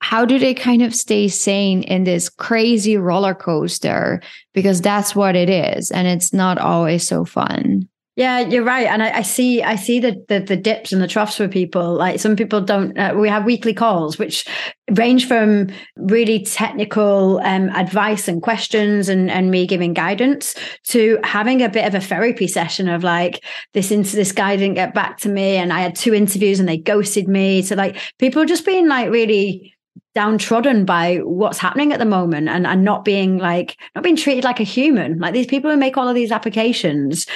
how 0.00 0.24
do 0.24 0.38
they 0.38 0.54
kind 0.54 0.82
of 0.82 0.94
stay 0.94 1.26
sane 1.28 1.82
in 1.82 2.04
this 2.04 2.28
crazy 2.28 2.96
roller 2.96 3.34
coaster? 3.34 4.22
Because 4.54 4.80
that's 4.80 5.14
what 5.14 5.34
it 5.34 5.50
is 5.50 5.90
and 5.90 6.06
it's 6.06 6.32
not 6.32 6.58
always 6.58 7.06
so 7.06 7.24
fun 7.24 7.88
yeah, 8.18 8.40
you're 8.40 8.64
right, 8.64 8.88
and 8.88 9.00
I, 9.00 9.18
I 9.18 9.22
see 9.22 9.62
I 9.62 9.76
see 9.76 10.00
the, 10.00 10.20
the, 10.26 10.40
the 10.40 10.56
dips 10.56 10.90
and 10.90 11.00
the 11.00 11.06
troughs 11.06 11.36
for 11.36 11.46
people. 11.46 11.94
Like 11.94 12.18
some 12.18 12.34
people 12.34 12.60
don't. 12.60 12.98
Uh, 12.98 13.14
we 13.16 13.28
have 13.28 13.44
weekly 13.44 13.72
calls, 13.72 14.18
which 14.18 14.44
range 14.90 15.28
from 15.28 15.68
really 15.94 16.42
technical 16.42 17.38
um, 17.44 17.68
advice 17.68 18.26
and 18.26 18.42
questions, 18.42 19.08
and 19.08 19.30
and 19.30 19.52
me 19.52 19.68
giving 19.68 19.94
guidance 19.94 20.56
to 20.88 21.20
having 21.22 21.62
a 21.62 21.68
bit 21.68 21.86
of 21.86 21.94
a 21.94 22.00
therapy 22.00 22.48
session 22.48 22.88
of 22.88 23.04
like 23.04 23.44
this 23.72 23.92
into 23.92 24.16
this 24.16 24.32
guy 24.32 24.56
didn't 24.56 24.74
get 24.74 24.94
back 24.94 25.18
to 25.18 25.28
me, 25.28 25.54
and 25.54 25.72
I 25.72 25.78
had 25.78 25.94
two 25.94 26.12
interviews 26.12 26.58
and 26.58 26.68
they 26.68 26.76
ghosted 26.76 27.28
me. 27.28 27.62
So 27.62 27.76
like 27.76 27.98
people 28.18 28.42
are 28.42 28.46
just 28.46 28.66
being 28.66 28.88
like 28.88 29.10
really 29.10 29.76
downtrodden 30.16 30.84
by 30.84 31.18
what's 31.18 31.58
happening 31.58 31.92
at 31.92 32.00
the 32.00 32.04
moment 32.04 32.48
and, 32.48 32.66
and 32.66 32.82
not 32.82 33.04
being 33.04 33.38
like 33.38 33.76
not 33.94 34.02
being 34.02 34.16
treated 34.16 34.42
like 34.42 34.58
a 34.58 34.64
human 34.64 35.18
like 35.18 35.34
these 35.34 35.46
people 35.46 35.70
who 35.70 35.76
make 35.76 35.96
all 35.96 36.08
of 36.08 36.14
these 36.14 36.32
applications 36.32 37.26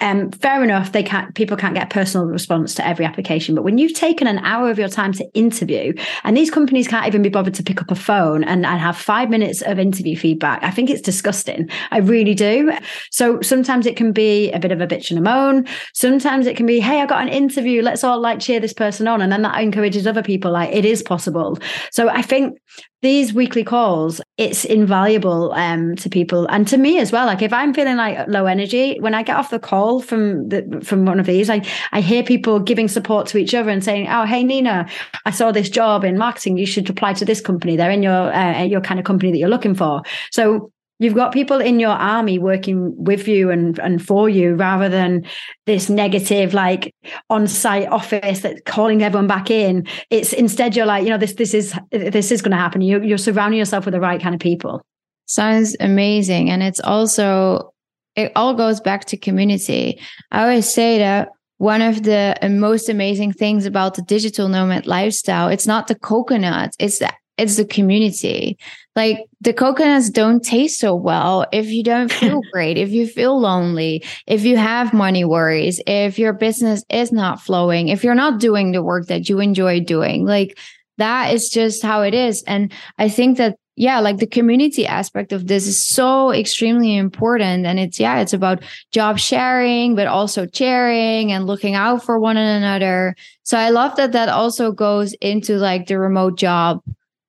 um, 0.00 0.30
fair 0.30 0.62
enough, 0.64 0.92
they 0.92 1.02
can't 1.02 1.34
people 1.34 1.56
can't 1.56 1.74
get 1.74 1.90
personal 1.90 2.26
response 2.26 2.74
to 2.76 2.86
every 2.86 3.04
application. 3.04 3.54
But 3.54 3.62
when 3.62 3.78
you've 3.78 3.94
taken 3.94 4.26
an 4.26 4.38
hour 4.38 4.70
of 4.70 4.78
your 4.78 4.88
time 4.88 5.12
to 5.14 5.24
interview, 5.34 5.92
and 6.24 6.36
these 6.36 6.50
companies 6.50 6.88
can't 6.88 7.06
even 7.06 7.22
be 7.22 7.28
bothered 7.28 7.54
to 7.54 7.62
pick 7.62 7.80
up 7.80 7.90
a 7.90 7.94
phone 7.94 8.44
and, 8.44 8.64
and 8.64 8.80
have 8.80 8.96
five 8.96 9.30
minutes 9.30 9.62
of 9.62 9.78
interview 9.78 10.16
feedback, 10.16 10.62
I 10.62 10.70
think 10.70 10.90
it's 10.90 11.02
disgusting. 11.02 11.68
I 11.90 11.98
really 11.98 12.34
do. 12.34 12.72
So 13.10 13.40
sometimes 13.40 13.86
it 13.86 13.96
can 13.96 14.12
be 14.12 14.50
a 14.52 14.58
bit 14.58 14.72
of 14.72 14.80
a 14.80 14.86
bitch 14.86 15.10
and 15.10 15.18
a 15.18 15.22
moan. 15.22 15.66
Sometimes 15.94 16.46
it 16.46 16.56
can 16.56 16.66
be, 16.66 16.80
hey, 16.80 17.00
I 17.00 17.06
got 17.06 17.22
an 17.22 17.28
interview. 17.28 17.82
Let's 17.82 18.04
all 18.04 18.20
like 18.20 18.40
cheer 18.40 18.60
this 18.60 18.72
person 18.72 19.06
on. 19.06 19.20
And 19.20 19.30
then 19.30 19.42
that 19.42 19.60
encourages 19.60 20.06
other 20.06 20.22
people, 20.22 20.52
like 20.52 20.74
it 20.74 20.84
is 20.84 21.02
possible. 21.02 21.58
So 21.92 22.08
I 22.08 22.22
think 22.22 22.58
these 23.02 23.32
weekly 23.32 23.64
calls, 23.64 24.20
it's 24.36 24.64
invaluable 24.64 25.52
um, 25.52 25.96
to 25.96 26.10
people 26.10 26.46
and 26.46 26.68
to 26.68 26.76
me 26.76 26.98
as 26.98 27.10
well. 27.10 27.26
Like 27.26 27.40
if 27.40 27.52
I'm 27.52 27.72
feeling 27.72 27.96
like 27.96 28.28
low 28.28 28.46
energy, 28.46 28.98
when 29.00 29.14
I 29.14 29.22
get 29.22 29.36
off 29.36 29.50
the 29.50 29.58
call 29.58 30.02
from 30.02 30.48
the 30.48 30.82
from 30.84 31.06
one 31.06 31.18
of 31.18 31.26
these, 31.26 31.48
I 31.48 31.62
I 31.92 32.02
hear 32.02 32.22
people 32.22 32.60
giving 32.60 32.88
support 32.88 33.26
to 33.28 33.38
each 33.38 33.54
other 33.54 33.70
and 33.70 33.82
saying, 33.82 34.08
"Oh, 34.08 34.24
hey 34.24 34.44
Nina, 34.44 34.86
I 35.24 35.30
saw 35.30 35.50
this 35.50 35.70
job 35.70 36.04
in 36.04 36.18
marketing. 36.18 36.58
You 36.58 36.66
should 36.66 36.88
apply 36.90 37.14
to 37.14 37.24
this 37.24 37.40
company. 37.40 37.76
They're 37.76 37.90
in 37.90 38.02
your 38.02 38.32
uh, 38.32 38.64
your 38.64 38.82
kind 38.82 39.00
of 39.00 39.06
company 39.06 39.32
that 39.32 39.38
you're 39.38 39.48
looking 39.48 39.74
for." 39.74 40.02
So 40.30 40.70
You've 41.00 41.14
got 41.14 41.32
people 41.32 41.60
in 41.60 41.80
your 41.80 41.90
army 41.90 42.38
working 42.38 42.94
with 43.02 43.26
you 43.26 43.50
and, 43.50 43.78
and 43.80 44.06
for 44.06 44.28
you 44.28 44.54
rather 44.54 44.88
than 44.88 45.24
this 45.66 45.88
negative, 45.88 46.54
like 46.54 46.94
on 47.30 47.48
site 47.48 47.88
office 47.88 48.40
that's 48.40 48.60
calling 48.66 49.02
everyone 49.02 49.26
back 49.26 49.50
in. 49.50 49.86
It's 50.10 50.32
instead 50.34 50.76
you're 50.76 50.86
like, 50.86 51.02
you 51.02 51.10
know, 51.10 51.18
this 51.18 51.32
this 51.32 51.54
is 51.54 51.74
this 51.90 52.30
is 52.30 52.42
going 52.42 52.52
to 52.52 52.58
happen. 52.58 52.82
You, 52.82 53.02
you're 53.02 53.18
surrounding 53.18 53.58
yourself 53.58 53.86
with 53.86 53.94
the 53.94 54.00
right 54.00 54.20
kind 54.20 54.34
of 54.34 54.40
people. 54.40 54.82
Sounds 55.26 55.74
amazing. 55.80 56.50
And 56.50 56.62
it's 56.62 56.80
also, 56.80 57.72
it 58.14 58.30
all 58.36 58.52
goes 58.54 58.78
back 58.78 59.06
to 59.06 59.16
community. 59.16 59.98
I 60.30 60.42
always 60.42 60.72
say 60.72 60.98
that 60.98 61.30
one 61.56 61.82
of 61.82 62.02
the 62.02 62.36
most 62.50 62.88
amazing 62.88 63.32
things 63.32 63.64
about 63.64 63.94
the 63.94 64.02
digital 64.02 64.48
nomad 64.48 64.86
lifestyle, 64.86 65.48
it's 65.48 65.66
not 65.66 65.88
the 65.88 65.94
coconut, 65.94 66.74
it's 66.78 66.98
the 66.98 67.10
it's 67.38 67.56
the 67.56 67.64
community. 67.64 68.58
Like 69.00 69.24
the 69.40 69.54
coconuts 69.54 70.10
don't 70.10 70.44
taste 70.44 70.78
so 70.78 70.94
well 70.94 71.46
if 71.52 71.68
you 71.68 71.82
don't 71.82 72.12
feel 72.20 72.42
great, 72.52 72.76
if 72.76 72.90
you 72.90 73.06
feel 73.06 73.40
lonely, 73.40 74.04
if 74.26 74.44
you 74.44 74.58
have 74.58 74.92
money 74.92 75.24
worries, 75.24 75.80
if 75.86 76.18
your 76.18 76.34
business 76.34 76.84
is 76.90 77.10
not 77.10 77.40
flowing, 77.40 77.88
if 77.88 78.04
you're 78.04 78.14
not 78.14 78.40
doing 78.40 78.72
the 78.72 78.82
work 78.82 79.06
that 79.06 79.30
you 79.30 79.40
enjoy 79.40 79.80
doing. 79.80 80.26
Like 80.26 80.58
that 80.98 81.32
is 81.32 81.48
just 81.48 81.82
how 81.82 82.02
it 82.02 82.12
is. 82.12 82.44
And 82.46 82.72
I 82.98 83.08
think 83.08 83.38
that 83.38 83.56
yeah, 83.76 84.00
like 84.00 84.18
the 84.18 84.26
community 84.26 84.86
aspect 84.86 85.32
of 85.32 85.46
this 85.46 85.66
is 85.66 85.82
so 85.82 86.30
extremely 86.34 86.94
important. 86.98 87.64
And 87.64 87.80
it's, 87.80 87.98
yeah, 87.98 88.20
it's 88.20 88.34
about 88.34 88.62
job 88.92 89.18
sharing, 89.18 89.94
but 89.94 90.06
also 90.06 90.46
sharing 90.52 91.32
and 91.32 91.46
looking 91.46 91.74
out 91.74 92.04
for 92.04 92.20
one 92.20 92.36
another. 92.36 93.14
So 93.44 93.56
I 93.56 93.70
love 93.70 93.96
that 93.96 94.12
that 94.12 94.28
also 94.28 94.70
goes 94.70 95.14
into 95.22 95.56
like 95.56 95.86
the 95.86 95.98
remote 95.98 96.36
job 96.36 96.82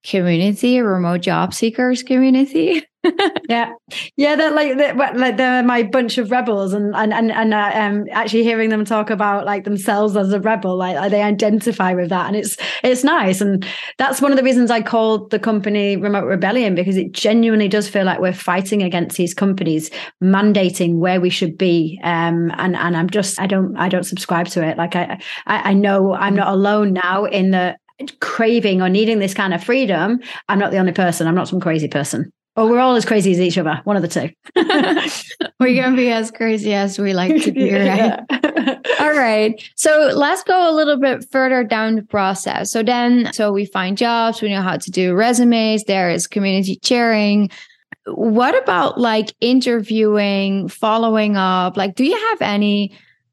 community, 0.04 0.78
a 0.78 0.84
remote 0.84 1.22
job 1.22 1.54
seekers 1.54 2.04
community. 2.04 2.84
yeah, 3.50 3.74
yeah, 4.16 4.36
they're 4.36 4.52
like 4.52 4.78
they're, 4.78 4.94
like 4.94 5.38
they're 5.38 5.64
my 5.64 5.82
bunch 5.82 6.20
of 6.20 6.30
rebels, 6.30 6.72
and 6.72 6.96
and 6.96 7.12
and, 7.12 7.32
and 7.32 7.54
uh, 7.54 7.72
um, 7.74 8.06
actually 8.12 8.44
hearing 8.44 8.70
them 8.70 8.86
talk 8.86 9.10
about 9.10 9.44
like 9.44 9.64
themselves 9.64 10.16
as 10.16 10.32
a 10.32 10.40
rebel, 10.40 10.78
like 10.78 11.10
they 11.10 11.24
identify 11.24 11.94
with 11.94 12.10
that, 12.10 12.28
and 12.28 12.36
it's 12.36 12.58
it's 12.84 13.04
nice, 13.04 13.42
and 13.42 13.66
that's 13.98 14.22
one 14.22 14.32
of 14.32 14.38
the 14.38 14.44
reasons 14.44 14.70
I 14.70 14.82
called 14.82 15.32
the 15.32 15.40
company 15.40 15.98
Remote 15.98 16.26
Rebellion 16.26 16.76
because 16.76 16.96
it 16.96 17.12
genuinely 17.12 17.68
does 17.68 17.90
feel 17.90 18.06
like 18.06 18.20
we're 18.20 18.34
fighting 18.34 18.84
against 18.84 19.18
these 19.18 19.34
companies 19.34 19.90
mandating 20.24 20.98
where 20.98 21.20
we 21.20 21.32
should 21.32 21.58
be, 21.58 22.00
um, 22.04 22.52
and 22.58 22.76
and 22.76 22.96
I'm 22.96 23.10
just 23.10 23.40
I 23.40 23.48
don't 23.48 23.76
I 23.78 23.90
don't 23.90 24.06
subscribe 24.06 24.48
to 24.50 24.64
it. 24.64 24.78
Like 24.78 24.96
I 24.96 25.20
I, 25.48 25.72
I 25.72 25.74
know 25.74 26.14
I'm 26.14 26.36
not 26.36 26.50
alone 26.54 26.94
now 26.94 27.26
in 27.26 27.50
the 27.50 27.78
craving 28.20 28.82
or 28.82 28.90
needing 28.90 29.20
this 29.20 29.34
kind 29.34 29.54
of 29.54 29.64
freedom, 29.64 30.20
I'm 30.50 30.60
not 30.60 30.72
the 30.72 30.78
only 30.78 30.92
person. 30.92 31.28
I'm 31.28 31.36
not 31.36 31.48
some 31.48 31.60
crazy 31.60 31.88
person. 31.88 32.32
Or 32.58 32.70
we're 32.70 32.80
all 32.80 32.96
as 32.96 33.06
crazy 33.06 33.32
as 33.32 33.40
each 33.40 33.58
other, 33.58 33.80
one 33.86 33.96
of 33.96 34.02
the 34.02 34.10
two. 34.10 34.30
we're 35.60 35.82
going 35.82 35.92
to 35.92 35.96
be 35.96 36.12
as 36.12 36.32
crazy 36.32 36.74
as 36.74 37.00
we 37.00 37.14
like 37.14 37.42
to 37.44 37.52
be, 37.54 37.74
right? 37.74 38.20
all 39.00 39.14
right. 39.14 39.64
So 39.76 40.12
let's 40.14 40.44
go 40.44 40.70
a 40.70 40.76
little 40.76 41.00
bit 41.00 41.26
further 41.32 41.64
down 41.64 41.96
the 41.96 42.04
process. 42.04 42.70
So 42.70 42.84
then, 42.84 43.32
so 43.32 43.54
we 43.54 43.66
find 43.66 43.98
jobs, 43.98 44.42
we 44.42 44.50
know 44.50 44.62
how 44.62 44.76
to 44.76 44.92
do 44.92 45.14
resumes, 45.14 45.86
there 45.86 46.10
is 46.10 46.28
community 46.28 46.78
sharing. 46.84 47.50
What 48.06 48.62
about 48.62 49.00
like 49.00 49.34
interviewing, 49.40 50.68
following 50.68 51.38
up? 51.38 51.78
Like, 51.78 51.96
do 51.96 52.04
you 52.04 52.18
have 52.32 52.42
any 52.42 52.92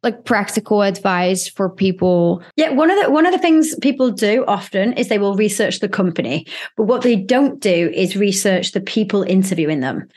like 0.09 0.25
practical 0.25 0.83
advice 0.83 1.49
for 1.49 1.69
people. 1.69 2.43
Yeah 2.57 2.71
one 2.71 2.91
of 2.91 3.03
the 3.03 3.11
one 3.11 3.27
of 3.27 3.33
the 3.33 3.39
things 3.39 3.75
people 3.77 4.11
do 4.11 4.45
often 4.47 4.93
is 4.95 5.09
they 5.09 5.19
will 5.19 5.37
research 5.37 5.81
the 5.81 5.89
company 5.89 6.47
but 6.77 6.85
what 6.85 7.03
they 7.03 7.17
don't 7.17 7.61
do 7.61 7.91
is 7.95 8.17
research 8.17 8.73
the 8.73 8.81
people 8.81 9.23
interviewing 9.23 9.81
them. 9.81 10.09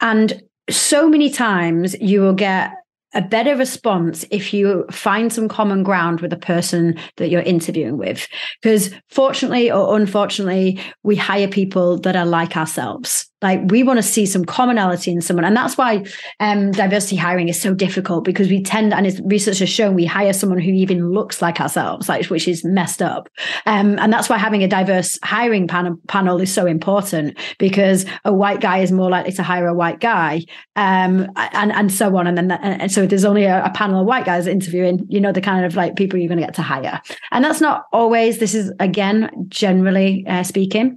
And 0.00 0.42
so 0.70 1.08
many 1.08 1.30
times 1.30 1.96
you 2.00 2.20
will 2.20 2.34
get 2.34 2.72
a 3.14 3.22
better 3.22 3.56
response 3.56 4.26
if 4.30 4.52
you 4.52 4.84
find 4.90 5.32
some 5.32 5.48
common 5.48 5.82
ground 5.82 6.20
with 6.20 6.30
the 6.30 6.36
person 6.36 6.94
that 7.16 7.30
you're 7.30 7.40
interviewing 7.40 7.96
with. 7.96 8.28
Because 8.62 8.90
fortunately 9.08 9.70
or 9.70 9.96
unfortunately 9.96 10.78
we 11.02 11.16
hire 11.16 11.48
people 11.48 11.98
that 12.00 12.16
are 12.16 12.26
like 12.26 12.56
ourselves 12.56 13.27
like 13.40 13.60
we 13.70 13.82
want 13.82 13.98
to 13.98 14.02
see 14.02 14.26
some 14.26 14.44
commonality 14.44 15.12
in 15.12 15.20
someone, 15.20 15.44
and 15.44 15.56
that's 15.56 15.78
why 15.78 16.04
um, 16.40 16.72
diversity 16.72 17.16
hiring 17.16 17.48
is 17.48 17.60
so 17.60 17.72
difficult 17.72 18.24
because 18.24 18.48
we 18.48 18.62
tend, 18.62 18.92
and 18.92 19.20
research 19.30 19.60
has 19.60 19.68
shown, 19.68 19.94
we 19.94 20.04
hire 20.04 20.32
someone 20.32 20.58
who 20.58 20.72
even 20.72 21.10
looks 21.10 21.40
like 21.40 21.60
ourselves, 21.60 22.08
like 22.08 22.26
which 22.26 22.48
is 22.48 22.64
messed 22.64 23.00
up. 23.00 23.28
Um, 23.64 23.96
and 24.00 24.12
that's 24.12 24.28
why 24.28 24.38
having 24.38 24.64
a 24.64 24.68
diverse 24.68 25.18
hiring 25.22 25.68
panel 25.68 25.96
panel 26.08 26.40
is 26.40 26.52
so 26.52 26.66
important 26.66 27.38
because 27.58 28.06
a 28.24 28.32
white 28.32 28.60
guy 28.60 28.78
is 28.78 28.90
more 28.90 29.08
likely 29.08 29.32
to 29.32 29.42
hire 29.44 29.68
a 29.68 29.74
white 29.74 30.00
guy, 30.00 30.42
um, 30.74 31.30
and 31.36 31.72
and 31.72 31.92
so 31.92 32.16
on. 32.16 32.26
And 32.26 32.36
then 32.36 32.48
that, 32.48 32.60
and 32.62 32.90
so 32.90 33.06
there's 33.06 33.24
only 33.24 33.44
a, 33.44 33.64
a 33.64 33.70
panel 33.70 34.00
of 34.00 34.06
white 34.06 34.24
guys 34.24 34.48
interviewing, 34.48 35.06
you 35.08 35.20
know 35.20 35.30
the 35.30 35.40
kind 35.40 35.64
of 35.64 35.76
like 35.76 35.94
people 35.94 36.18
you're 36.18 36.28
going 36.28 36.40
to 36.40 36.44
get 36.44 36.54
to 36.54 36.62
hire, 36.62 37.00
and 37.30 37.44
that's 37.44 37.60
not 37.60 37.84
always. 37.92 38.38
This 38.38 38.54
is 38.54 38.72
again 38.80 39.30
generally 39.48 40.24
uh, 40.26 40.42
speaking. 40.42 40.96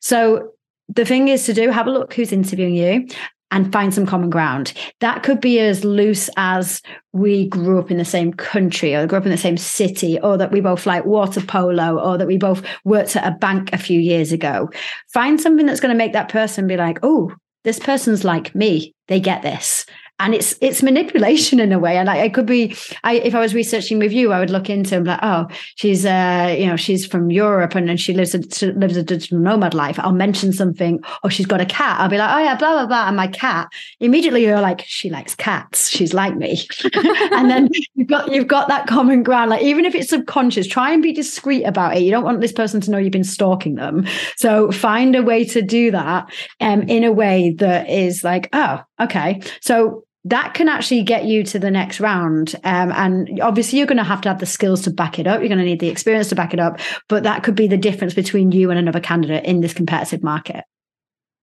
So 0.00 0.52
the 0.94 1.04
thing 1.04 1.28
is 1.28 1.46
to 1.46 1.54
do 1.54 1.70
have 1.70 1.86
a 1.86 1.90
look 1.90 2.14
who's 2.14 2.32
interviewing 2.32 2.74
you 2.74 3.06
and 3.52 3.72
find 3.72 3.92
some 3.92 4.06
common 4.06 4.30
ground. 4.30 4.72
That 5.00 5.22
could 5.22 5.40
be 5.40 5.58
as 5.58 5.84
loose 5.84 6.30
as 6.36 6.82
we 7.12 7.48
grew 7.48 7.80
up 7.80 7.90
in 7.90 7.98
the 7.98 8.04
same 8.04 8.32
country 8.32 8.94
or 8.94 9.06
grew 9.06 9.18
up 9.18 9.24
in 9.24 9.32
the 9.32 9.36
same 9.36 9.56
city 9.56 10.20
or 10.20 10.36
that 10.36 10.52
we 10.52 10.60
both 10.60 10.86
like 10.86 11.04
water 11.04 11.40
polo 11.40 11.98
or 11.98 12.16
that 12.16 12.28
we 12.28 12.36
both 12.36 12.62
worked 12.84 13.16
at 13.16 13.26
a 13.26 13.36
bank 13.36 13.72
a 13.72 13.78
few 13.78 13.98
years 14.00 14.30
ago. 14.30 14.70
Find 15.12 15.40
something 15.40 15.66
that's 15.66 15.80
going 15.80 15.92
to 15.92 15.98
make 15.98 16.12
that 16.12 16.28
person 16.28 16.68
be 16.68 16.76
like, 16.76 17.00
oh, 17.02 17.32
this 17.64 17.78
person's 17.78 18.24
like 18.24 18.54
me. 18.54 18.94
They 19.08 19.20
get 19.20 19.42
this 19.42 19.84
and 20.20 20.34
it's 20.34 20.54
it's 20.60 20.82
manipulation 20.82 21.58
in 21.58 21.72
a 21.72 21.78
way. 21.78 21.96
And 21.96 22.08
I, 22.08 22.28
could 22.28 22.46
be 22.46 22.76
I 23.02 23.14
if 23.14 23.34
I 23.34 23.40
was 23.40 23.54
researching 23.54 23.98
with 23.98 24.12
you 24.12 24.32
I 24.32 24.38
would 24.38 24.50
look 24.50 24.70
into 24.70 24.96
and 24.96 25.06
like 25.06 25.18
oh 25.22 25.48
she's 25.74 26.06
uh 26.06 26.54
you 26.56 26.66
know 26.66 26.76
she's 26.76 27.06
from 27.06 27.30
Europe 27.30 27.74
and, 27.74 27.90
and 27.90 28.00
she 28.00 28.12
lives 28.12 28.34
a 28.34 28.72
lives 28.72 28.96
a 28.96 29.02
digital 29.02 29.38
nomad 29.38 29.74
life. 29.74 29.98
I'll 29.98 30.12
mention 30.12 30.52
something. 30.52 31.00
Or 31.24 31.30
she's 31.30 31.46
got 31.46 31.60
a 31.60 31.66
cat. 31.66 31.98
I'll 32.00 32.08
be 32.08 32.18
like 32.18 32.30
oh 32.32 32.38
yeah 32.38 32.56
blah 32.56 32.72
blah 32.72 32.86
blah. 32.86 33.08
And 33.08 33.16
my 33.16 33.26
cat 33.26 33.68
immediately 33.98 34.44
you're 34.44 34.60
like 34.60 34.84
she 34.86 35.10
likes 35.10 35.34
cats. 35.34 35.88
She's 35.88 36.14
like 36.14 36.36
me. 36.36 36.66
And 37.32 37.50
then 37.50 37.68
you've 37.94 38.08
got 38.08 38.30
you've 38.30 38.48
got 38.48 38.68
that 38.68 38.86
common 38.86 39.22
ground. 39.22 39.50
Like 39.50 39.62
even 39.62 39.84
if 39.84 39.94
it's 39.94 40.10
subconscious 40.10 40.66
try 40.66 40.92
and 40.92 41.02
be 41.02 41.12
discreet 41.12 41.64
about 41.64 41.96
it. 41.96 42.02
You 42.02 42.10
don't 42.10 42.24
want 42.24 42.40
this 42.40 42.52
person 42.52 42.80
to 42.82 42.90
know 42.90 42.98
you've 42.98 43.12
been 43.12 43.24
stalking 43.24 43.76
them. 43.76 44.06
So 44.36 44.70
find 44.70 45.16
a 45.16 45.22
way 45.22 45.44
to 45.46 45.62
do 45.62 45.90
that 45.90 46.30
um 46.60 46.82
in 46.82 47.04
a 47.04 47.12
way 47.12 47.54
that 47.58 47.88
is 47.88 48.22
like 48.22 48.48
oh 48.52 48.80
okay. 49.00 49.40
So 49.62 50.04
that 50.24 50.54
can 50.54 50.68
actually 50.68 51.02
get 51.02 51.24
you 51.24 51.42
to 51.44 51.58
the 51.58 51.70
next 51.70 51.98
round. 51.98 52.54
Um, 52.64 52.92
and 52.92 53.40
obviously, 53.40 53.78
you're 53.78 53.86
going 53.86 53.98
to 53.98 54.04
have 54.04 54.20
to 54.22 54.28
have 54.28 54.40
the 54.40 54.46
skills 54.46 54.82
to 54.82 54.90
back 54.90 55.18
it 55.18 55.26
up. 55.26 55.40
You're 55.40 55.48
going 55.48 55.58
to 55.58 55.64
need 55.64 55.80
the 55.80 55.88
experience 55.88 56.28
to 56.28 56.34
back 56.34 56.52
it 56.52 56.60
up. 56.60 56.78
But 57.08 57.22
that 57.22 57.42
could 57.42 57.54
be 57.54 57.66
the 57.66 57.78
difference 57.78 58.12
between 58.12 58.52
you 58.52 58.70
and 58.70 58.78
another 58.78 59.00
candidate 59.00 59.44
in 59.44 59.60
this 59.60 59.72
competitive 59.72 60.22
market. 60.22 60.64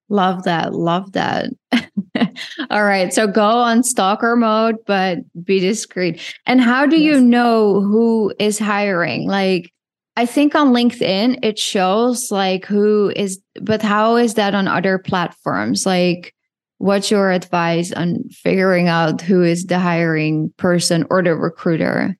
Love 0.10 0.44
that. 0.44 0.74
Love 0.74 1.12
that. 1.14 1.50
All 2.70 2.84
right. 2.84 3.14
So 3.14 3.28
go 3.28 3.44
on 3.44 3.84
stalker 3.84 4.36
mode, 4.36 4.76
but 4.86 5.20
be 5.44 5.60
discreet. 5.60 6.22
And 6.46 6.62
how 6.62 6.86
do 6.86 6.98
yes. 6.98 7.16
you 7.16 7.22
know 7.22 7.82
who 7.82 8.34
is 8.40 8.60
hiring? 8.60 9.28
Like, 9.28 9.74
I 10.16 10.26
think 10.26 10.56
on 10.56 10.70
LinkedIn, 10.70 11.40
it 11.44 11.60
shows 11.60 12.32
like 12.32 12.66
who 12.66 13.12
is, 13.16 13.40
but 13.62 13.82
how 13.82 14.16
is 14.16 14.36
that 14.36 14.56
on 14.56 14.68
other 14.68 14.98
platforms? 14.98 15.86
Like, 15.86 16.34
what's 16.78 17.12
your 17.12 17.32
advice 17.32 17.92
on 17.92 18.24
figuring 18.30 18.88
out 18.88 19.22
who 19.22 19.44
is 19.44 19.66
the 19.66 19.80
hiring 19.80 20.54
person 20.58 21.06
or 21.10 21.24
the 21.24 21.36
recruiter? 21.36 22.18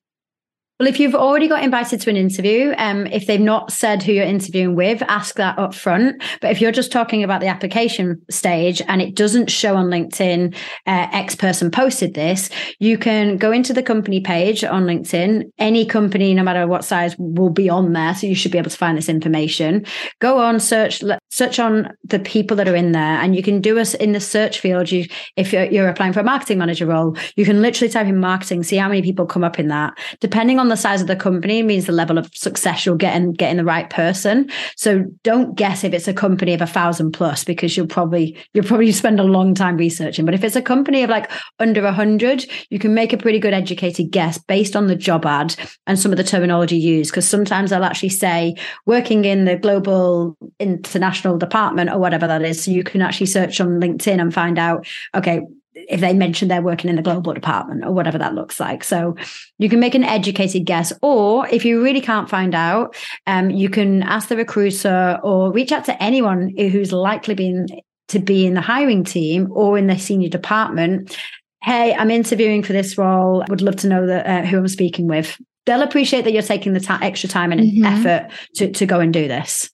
Well, 0.80 0.88
if 0.88 1.00
you've 1.00 1.16
already 1.16 1.48
got 1.48 1.64
invited 1.64 2.02
to 2.02 2.10
an 2.12 2.18
interview, 2.18 2.76
um, 2.78 3.08
if 3.08 3.26
they've 3.26 3.42
not 3.42 3.72
said 3.72 4.04
who 4.04 4.12
you're 4.12 4.24
interviewing 4.24 4.76
with, 4.76 5.02
ask 5.08 5.36
that 5.38 5.58
up 5.58 5.74
front. 5.74 6.22
But 6.40 6.52
if 6.52 6.62
you're 6.62 6.72
just 6.72 6.92
talking 6.92 7.24
about 7.24 7.42
the 7.42 7.48
application 7.48 8.22
stage 8.30 8.80
and 8.88 9.02
it 9.02 9.16
doesn't 9.16 9.50
show 9.50 9.76
on 9.76 9.88
LinkedIn, 9.88 10.54
uh, 10.86 11.08
X 11.12 11.34
person 11.34 11.72
posted 11.72 12.14
this, 12.14 12.52
you 12.78 12.96
can 12.96 13.38
go 13.38 13.52
into 13.52 13.74
the 13.74 13.82
company 13.82 14.22
page 14.22 14.64
on 14.64 14.86
LinkedIn. 14.86 15.46
Any 15.58 15.84
company, 15.84 16.36
no 16.36 16.44
matter 16.44 16.68
what 16.68 16.86
size, 16.86 17.16
will 17.18 17.50
be 17.50 17.70
on 17.70 17.94
there. 17.94 18.14
So 18.14 18.28
you 18.28 18.36
should 18.36 18.52
be 18.52 18.60
able 18.60 18.70
to 18.70 18.78
find 18.78 19.00
this 19.00 19.10
information. 19.10 19.84
Go 20.20 20.38
on, 20.38 20.60
search, 20.60 21.04
search 21.30 21.58
on 21.58 21.92
the 22.04 22.20
people 22.20 22.56
that 22.56 22.68
are 22.68 22.76
in 22.76 22.92
there, 22.92 23.02
and 23.20 23.36
you 23.36 23.42
can 23.42 23.62
do 23.62 23.80
us 23.80 23.96
in 23.96 24.12
the 24.12 24.20
search 24.20 24.60
field. 24.60 24.92
You, 24.92 25.06
if 25.38 25.52
you're, 25.52 25.66
you're 25.66 25.90
applying 25.90 26.14
for 26.14 26.20
a 26.20 26.24
marketing 26.24 26.60
manager 26.60 26.86
role, 26.86 27.18
you 27.36 27.46
can 27.46 27.64
literally 27.64 27.92
type 27.92 28.06
in 28.06 28.20
marketing, 28.20 28.62
see 28.62 28.78
how 28.78 28.90
many 28.90 29.02
people 29.02 29.26
come 29.26 29.44
up 29.44 29.58
in 29.58 29.70
that. 29.70 29.98
Depending 30.20 30.60
on 30.60 30.67
on 30.68 30.70
the 30.70 30.76
size 30.76 31.00
of 31.00 31.08
the 31.08 31.16
company 31.16 31.64
means 31.64 31.86
the 31.86 31.94
level 31.94 32.18
of 32.18 32.30
success 32.36 32.86
you'll 32.86 32.98
get 32.98 33.16
in 33.16 33.32
getting 33.32 33.56
the 33.56 33.64
right 33.64 33.90
person. 33.90 34.50
So 34.76 35.06
don't 35.24 35.56
guess 35.56 35.86
if 35.86 35.94
it's 35.94 36.10
a 36.10 36.14
company 36.14 36.54
of 36.54 36.62
a 36.62 36.68
thousand 36.68 37.14
plus 37.14 37.46
because 37.46 37.78
you'll 37.78 37.88
probably 37.88 38.38
you'll 38.54 38.66
probably 38.66 38.92
spend 38.92 39.22
a 39.22 39.24
long 39.24 39.56
time 39.56 39.78
researching. 39.78 40.26
But 40.26 40.34
if 40.34 40.44
it's 40.44 40.58
a 40.58 40.62
company 40.62 41.04
of 41.04 41.10
like 41.10 41.32
under 41.60 41.86
a 41.86 41.94
hundred, 41.94 42.46
you 42.70 42.80
can 42.80 42.94
make 42.94 43.14
a 43.14 43.18
pretty 43.18 43.40
good 43.40 43.54
educated 43.54 44.12
guess 44.12 44.38
based 44.38 44.76
on 44.76 44.88
the 44.88 44.96
job 44.96 45.26
ad 45.26 45.56
and 45.88 45.98
some 45.98 46.12
of 46.12 46.18
the 46.18 46.24
terminology 46.24 46.78
used. 46.78 47.12
Because 47.12 47.28
sometimes 47.28 47.70
they'll 47.70 47.86
actually 47.86 48.10
say 48.10 48.54
working 48.86 49.24
in 49.24 49.46
the 49.46 49.56
global 49.56 50.36
international 50.60 51.38
department 51.38 51.92
or 51.92 51.98
whatever 51.98 52.28
that 52.28 52.42
is. 52.42 52.62
So 52.62 52.72
you 52.72 52.84
can 52.84 53.02
actually 53.02 53.28
search 53.28 53.62
on 53.62 53.80
LinkedIn 53.80 54.20
and 54.20 54.34
find 54.34 54.60
out, 54.60 54.86
okay, 55.16 55.42
if 55.90 56.00
they 56.02 56.14
mention 56.14 56.48
they're 56.48 56.62
working 56.62 56.90
in 56.90 56.96
the 56.96 57.02
global 57.02 57.34
department 57.34 57.86
or 57.86 57.92
whatever 57.92 58.18
that 58.18 58.36
looks 58.36 58.60
like. 58.60 58.84
So 58.84 59.16
you 59.58 59.70
can 59.70 59.80
make 59.80 59.96
an 59.96 60.04
educated 60.04 60.66
guess, 60.66 60.92
or 61.02 61.48
if 61.50 61.66
you 61.66 61.84
really 61.84 62.02
can't 62.02 62.30
find 62.30 62.56
out, 62.56 62.96
um, 63.28 63.50
you 63.50 63.70
can 63.70 64.04
ask 64.04 64.30
the 64.30 64.38
recruiter 64.38 65.20
or 65.24 65.52
reach 65.52 65.72
out 65.72 65.86
to 65.86 66.04
anyone 66.04 66.54
who's 66.58 66.92
likely 66.92 67.36
been 67.36 67.68
to 68.10 68.20
be 68.20 68.46
in 68.46 68.54
the 68.54 68.62
hiring 68.62 69.04
team 69.04 69.50
or 69.52 69.78
in 69.78 69.88
the 69.88 69.98
senior 69.98 70.30
department. 70.30 71.18
Hey, 71.62 71.94
I'm 71.94 72.12
interviewing 72.12 72.64
for 72.64 72.74
this 72.74 72.98
role. 72.98 73.44
Would 73.50 73.62
love 73.62 73.76
to 73.78 73.88
know 73.88 74.08
that 74.08 74.26
uh, 74.26 74.48
who 74.48 74.58
I'm 74.58 74.68
speaking 74.68 75.08
with. 75.08 75.38
They'll 75.66 75.82
appreciate 75.82 76.24
that 76.24 76.32
you're 76.32 76.42
taking 76.42 76.74
the 76.74 77.00
extra 77.02 77.28
time 77.28 77.52
and 77.52 77.62
mm-hmm. 77.62 77.84
effort 77.84 78.32
to 78.56 78.72
to 78.72 78.86
go 78.86 79.02
and 79.02 79.12
do 79.12 79.28
this. 79.28 79.70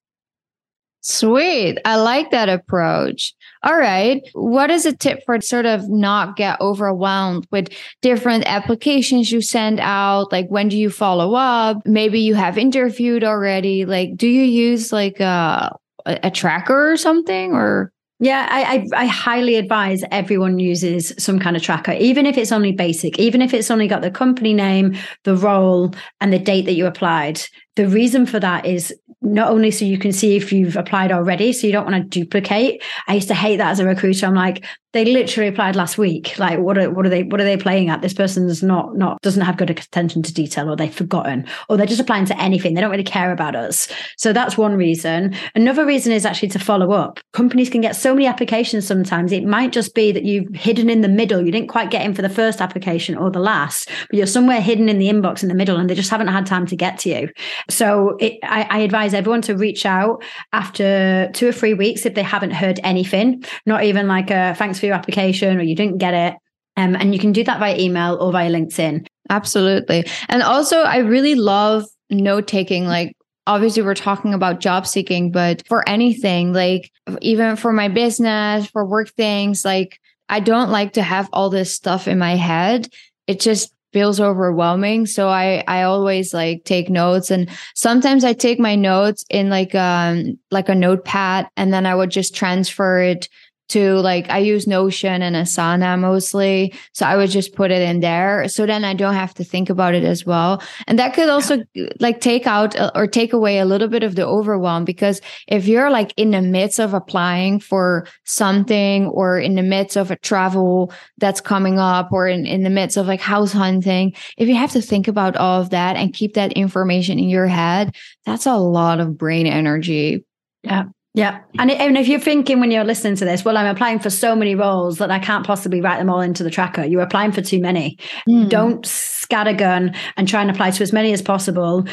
Sweet. 1.02 1.78
I 1.86 1.98
like 1.98 2.32
that 2.32 2.50
approach. 2.50 3.36
All 3.64 3.78
right. 3.78 4.22
What 4.34 4.70
is 4.70 4.86
a 4.86 4.96
tip 4.96 5.24
for 5.26 5.40
sort 5.40 5.66
of 5.66 5.90
not 5.90 6.36
get 6.36 6.60
overwhelmed 6.60 7.48
with 7.50 7.70
different 8.02 8.46
applications 8.46 9.32
you 9.32 9.42
send 9.42 9.80
out? 9.80 10.34
Like 10.34 10.48
when 10.50 10.68
do 10.68 10.78
you 10.78 10.90
follow 10.90 11.34
up? 11.34 11.78
Maybe 11.86 12.20
you 12.20 12.36
have 12.36 12.58
interviewed 12.58 13.24
already. 13.24 13.86
Like, 13.86 14.18
do 14.18 14.28
you 14.28 14.44
use 14.44 14.92
like 14.92 15.22
a, 15.22 15.74
a 16.06 16.30
tracker 16.30 16.92
or 16.92 16.98
something 16.98 17.54
or? 17.54 17.94
Yeah, 18.20 18.48
I, 18.50 18.86
I, 18.96 19.04
I 19.04 19.06
highly 19.06 19.56
advise 19.56 20.04
everyone 20.12 20.60
uses 20.60 21.14
some 21.18 21.40
kind 21.40 21.58
of 21.58 21.64
tracker, 21.64 21.92
even 21.94 22.26
if 22.26 22.38
it's 22.38 22.54
only 22.54 22.72
basic, 22.72 23.20
even 23.20 23.42
if 23.42 23.54
it's 23.54 23.72
only 23.72 23.88
got 23.88 24.02
the 24.02 24.12
company 24.12 24.54
name, 24.54 24.96
the 25.24 25.36
role, 25.36 25.94
and 26.22 26.32
the 26.32 26.40
date 26.40 26.66
that 26.66 26.74
you 26.74 26.86
applied. 26.86 27.42
The 27.76 27.88
reason 27.88 28.26
for 28.26 28.40
that 28.40 28.66
is 28.66 28.94
not 29.24 29.52
only 29.52 29.72
so 29.72 29.86
you 29.86 29.98
can 29.98 30.12
see 30.12 30.36
if 30.36 30.52
you've 30.52 30.76
applied 30.76 31.12
already, 31.12 31.54
so 31.54 31.66
you 31.66 31.74
don't 31.74 31.90
want 31.90 32.12
to 32.12 32.20
duplicate. 32.20 32.84
I 33.08 33.16
used 33.16 33.30
to 33.30 33.34
hate 33.34 33.58
that 33.58 33.72
as 33.72 33.80
a 33.80 33.86
recruiter. 33.86 34.26
I'm 34.26 34.36
like, 34.36 34.66
they 34.94 35.06
literally 35.06 35.50
applied 35.50 35.76
last 35.76 35.98
week. 35.98 36.38
Like, 36.38 36.60
what 36.60 36.78
are 36.78 36.90
what 36.90 37.06
are 37.06 37.10
they 37.10 37.24
what 37.24 37.42
are 37.42 37.44
they 37.44 37.58
playing 37.58 37.90
at? 37.90 38.02
This 38.02 38.14
person's 38.14 38.62
not 38.62 38.96
not 38.96 39.22
doesn't 39.22 39.42
have 39.42 39.58
good 39.58 39.70
attention 39.70 40.22
to 40.24 40.34
detail, 40.34 40.70
or 40.70 40.76
they've 40.76 40.94
forgotten, 40.94 41.46
or 41.68 41.78
they're 41.78 41.88
just 41.88 42.00
applying 42.00 42.26
to 42.26 42.40
anything. 42.40 42.74
They 42.74 42.82
don't 42.82 42.92
really 42.92 43.04
care 43.04 43.32
about 43.32 43.56
us. 43.56 43.88
So 44.18 44.32
that's 44.32 44.58
one 44.58 44.76
reason. 44.76 45.36
Another 45.56 45.86
reason 45.86 46.14
is 46.14 46.26
actually 46.26 46.50
to 46.50 46.60
follow 46.60 46.92
up. 46.92 47.20
Companies 47.32 47.70
can 47.70 47.82
get 47.82 47.96
so 47.96 48.14
many 48.14 48.28
applications 48.28 48.86
sometimes. 48.86 49.32
It 49.32 49.46
might 49.46 49.72
just 49.72 49.96
be 49.96 50.12
that 50.12 50.24
you've 50.24 50.54
hidden 50.54 50.90
in 50.90 51.02
the 51.02 51.10
middle. 51.10 51.44
You 51.44 51.52
didn't 51.52 51.70
quite 51.70 51.90
get 51.90 52.06
in 52.06 52.14
for 52.14 52.22
the 52.22 52.30
first 52.30 52.62
application 52.62 53.18
or 53.18 53.32
the 53.32 53.40
last, 53.40 53.90
but 54.10 54.18
you're 54.18 54.28
somewhere 54.28 54.62
hidden 54.62 54.90
in 54.90 55.00
the 55.00 55.10
inbox 55.10 55.42
in 55.42 55.50
the 55.50 55.56
middle, 55.56 55.78
and 55.78 55.90
they 55.90 55.96
just 55.96 56.12
haven't 56.12 56.28
had 56.28 56.46
time 56.46 56.68
to 56.68 56.76
get 56.76 57.00
to 57.00 57.10
you. 57.10 57.30
So 57.68 58.16
it, 58.20 58.38
I, 58.44 58.68
I 58.70 58.80
advise 58.80 59.16
everyone 59.16 59.42
to 59.44 59.56
reach 59.56 59.88
out 59.88 60.24
after 60.52 61.32
two 61.34 61.48
or 61.48 61.52
three 61.52 61.74
weeks 61.74 62.06
if 62.06 62.14
they 62.14 62.22
haven't 62.22 62.52
heard 62.52 62.80
anything. 62.84 63.44
Not 63.66 63.84
even 63.86 64.08
like 64.08 64.30
a 64.30 64.54
thanks 64.56 64.83
for 64.84 64.88
your 64.88 64.96
application 64.96 65.58
or 65.58 65.64
you 65.64 65.76
didn't 65.76 65.98
get 65.98 66.14
it. 66.14 66.36
Um, 66.76 66.96
and 66.96 67.14
you 67.14 67.20
can 67.20 67.32
do 67.32 67.44
that 67.46 67.60
via 67.60 67.78
email 67.78 68.18
or 68.20 68.34
via 68.34 68.52
LinkedIn. 68.52 69.08
Absolutely. 69.30 70.06
And 70.28 70.44
also, 70.44 70.82
I 70.82 70.98
really 70.98 71.36
love 71.36 71.86
note 72.10 72.48
taking. 72.48 72.86
Like, 72.86 73.16
obviously, 73.48 73.82
we're 73.82 73.94
talking 73.94 74.34
about 74.34 74.60
job 74.60 74.86
seeking, 74.86 75.32
but 75.32 75.66
for 75.68 75.88
anything, 75.88 76.52
like 76.52 76.92
even 77.22 77.56
for 77.56 77.72
my 77.72 77.88
business, 77.88 78.68
for 78.68 78.86
work 78.86 79.10
things, 79.12 79.64
like 79.64 80.00
I 80.28 80.42
don't 80.42 80.70
like 80.70 80.94
to 80.94 81.02
have 81.02 81.30
all 81.32 81.50
this 81.50 81.74
stuff 81.74 82.08
in 82.08 82.20
my 82.20 82.36
head. 82.36 82.90
It 83.28 83.40
just 83.40 83.74
feels 83.94 84.20
overwhelming 84.20 85.06
so 85.06 85.30
i 85.30 85.64
i 85.68 85.84
always 85.84 86.34
like 86.34 86.64
take 86.64 86.90
notes 86.90 87.30
and 87.30 87.48
sometimes 87.76 88.24
i 88.24 88.34
take 88.34 88.60
my 88.60 88.76
notes 88.76 89.24
in 89.30 89.52
like 89.52 89.76
um 89.76 90.38
like 90.50 90.68
a 90.68 90.74
notepad 90.74 91.48
and 91.56 91.72
then 91.72 91.86
i 91.86 91.94
would 91.94 92.10
just 92.10 92.36
transfer 92.36 93.00
it 93.00 93.30
to 93.70 93.96
like 93.96 94.30
I 94.30 94.40
use 94.40 94.68
Notion 94.68 95.22
and 95.22 95.36
Asana 95.36 96.00
mostly. 96.00 96.74
So 96.94 97.06
I 97.06 97.16
would 97.16 97.30
just 97.30 97.56
put 97.56 97.72
it 97.72 97.82
in 97.82 98.02
there. 98.02 98.48
So 98.48 98.66
then 98.66 98.84
I 98.86 98.94
don't 98.94 99.14
have 99.14 99.34
to 99.36 99.44
think 99.44 99.70
about 99.70 99.96
it 99.96 100.04
as 100.04 100.26
well. 100.26 100.62
And 100.88 101.00
that 101.00 101.14
could 101.14 101.30
also 101.30 101.64
like 102.00 102.22
take 102.22 102.46
out 102.46 102.76
uh, 102.76 102.92
or 102.94 103.08
take 103.08 103.34
away 103.34 103.60
a 103.60 103.66
little 103.66 103.88
bit 103.88 104.04
of 104.04 104.16
the 104.16 104.26
overwhelm 104.26 104.86
because 104.86 105.22
if 105.48 105.68
you're 105.68 105.90
like 105.90 106.14
in 106.18 106.32
the 106.32 106.42
midst 106.42 106.80
of 106.80 106.94
applying 106.94 107.60
for 107.60 108.08
something 108.26 109.08
or 109.08 109.40
in 109.40 109.56
the 109.56 109.64
midst 109.64 109.98
of 109.98 110.12
a 110.12 110.18
travel 110.18 110.92
that's 111.18 111.42
coming 111.42 111.80
up 111.80 112.12
or 112.12 112.28
in, 112.28 112.46
in 112.46 112.64
the 112.64 112.70
midst 112.70 112.98
of 112.98 113.08
like 113.08 113.22
house 113.22 113.52
hunting, 113.52 114.14
if 114.38 114.48
you 114.48 114.56
have 114.56 114.72
to 114.72 114.82
think 114.82 115.08
about 115.08 115.36
all 115.38 115.62
of 115.62 115.70
that 115.72 115.96
and 115.96 116.14
keep 116.14 116.34
that 116.34 116.54
information 116.54 117.18
in 117.18 117.30
your 117.30 117.48
head, 117.48 117.96
that's 118.26 118.46
a 118.46 118.58
lot 118.58 119.00
of 119.00 119.18
brain 119.18 119.48
energy. 119.48 120.26
Yeah. 120.64 120.86
Yeah. 121.16 121.42
And, 121.60 121.70
and 121.70 121.98
if 121.98 122.08
you're 122.08 122.20
thinking 122.20 122.60
when 122.60 122.72
you're 122.72 122.84
listening 122.84 123.16
to 123.18 123.26
this, 123.26 123.46
well, 123.46 123.56
I'm 123.56 123.68
applying 123.68 124.00
for 124.00 124.10
so 124.10 124.36
many 124.36 124.56
roles 124.56 124.98
that 124.98 125.12
I 125.12 125.20
can't 125.20 125.46
possibly 125.46 125.80
write 125.80 126.00
them 126.00 126.10
all 126.10 126.22
into 126.22 126.44
the 126.44 126.50
tracker. 126.50 126.84
You're 126.84 127.02
applying 127.02 127.32
for 127.32 127.42
too 127.42 127.62
many. 127.62 128.00
Mm. 128.28 128.50
Don't 128.50 128.84
scattergun 128.84 129.96
and 130.18 130.28
try 130.28 130.42
and 130.42 130.50
apply 130.50 130.72
to 130.72 130.84
as 130.84 130.92
many 130.92 131.14
as 131.14 131.22
possible. 131.22 131.86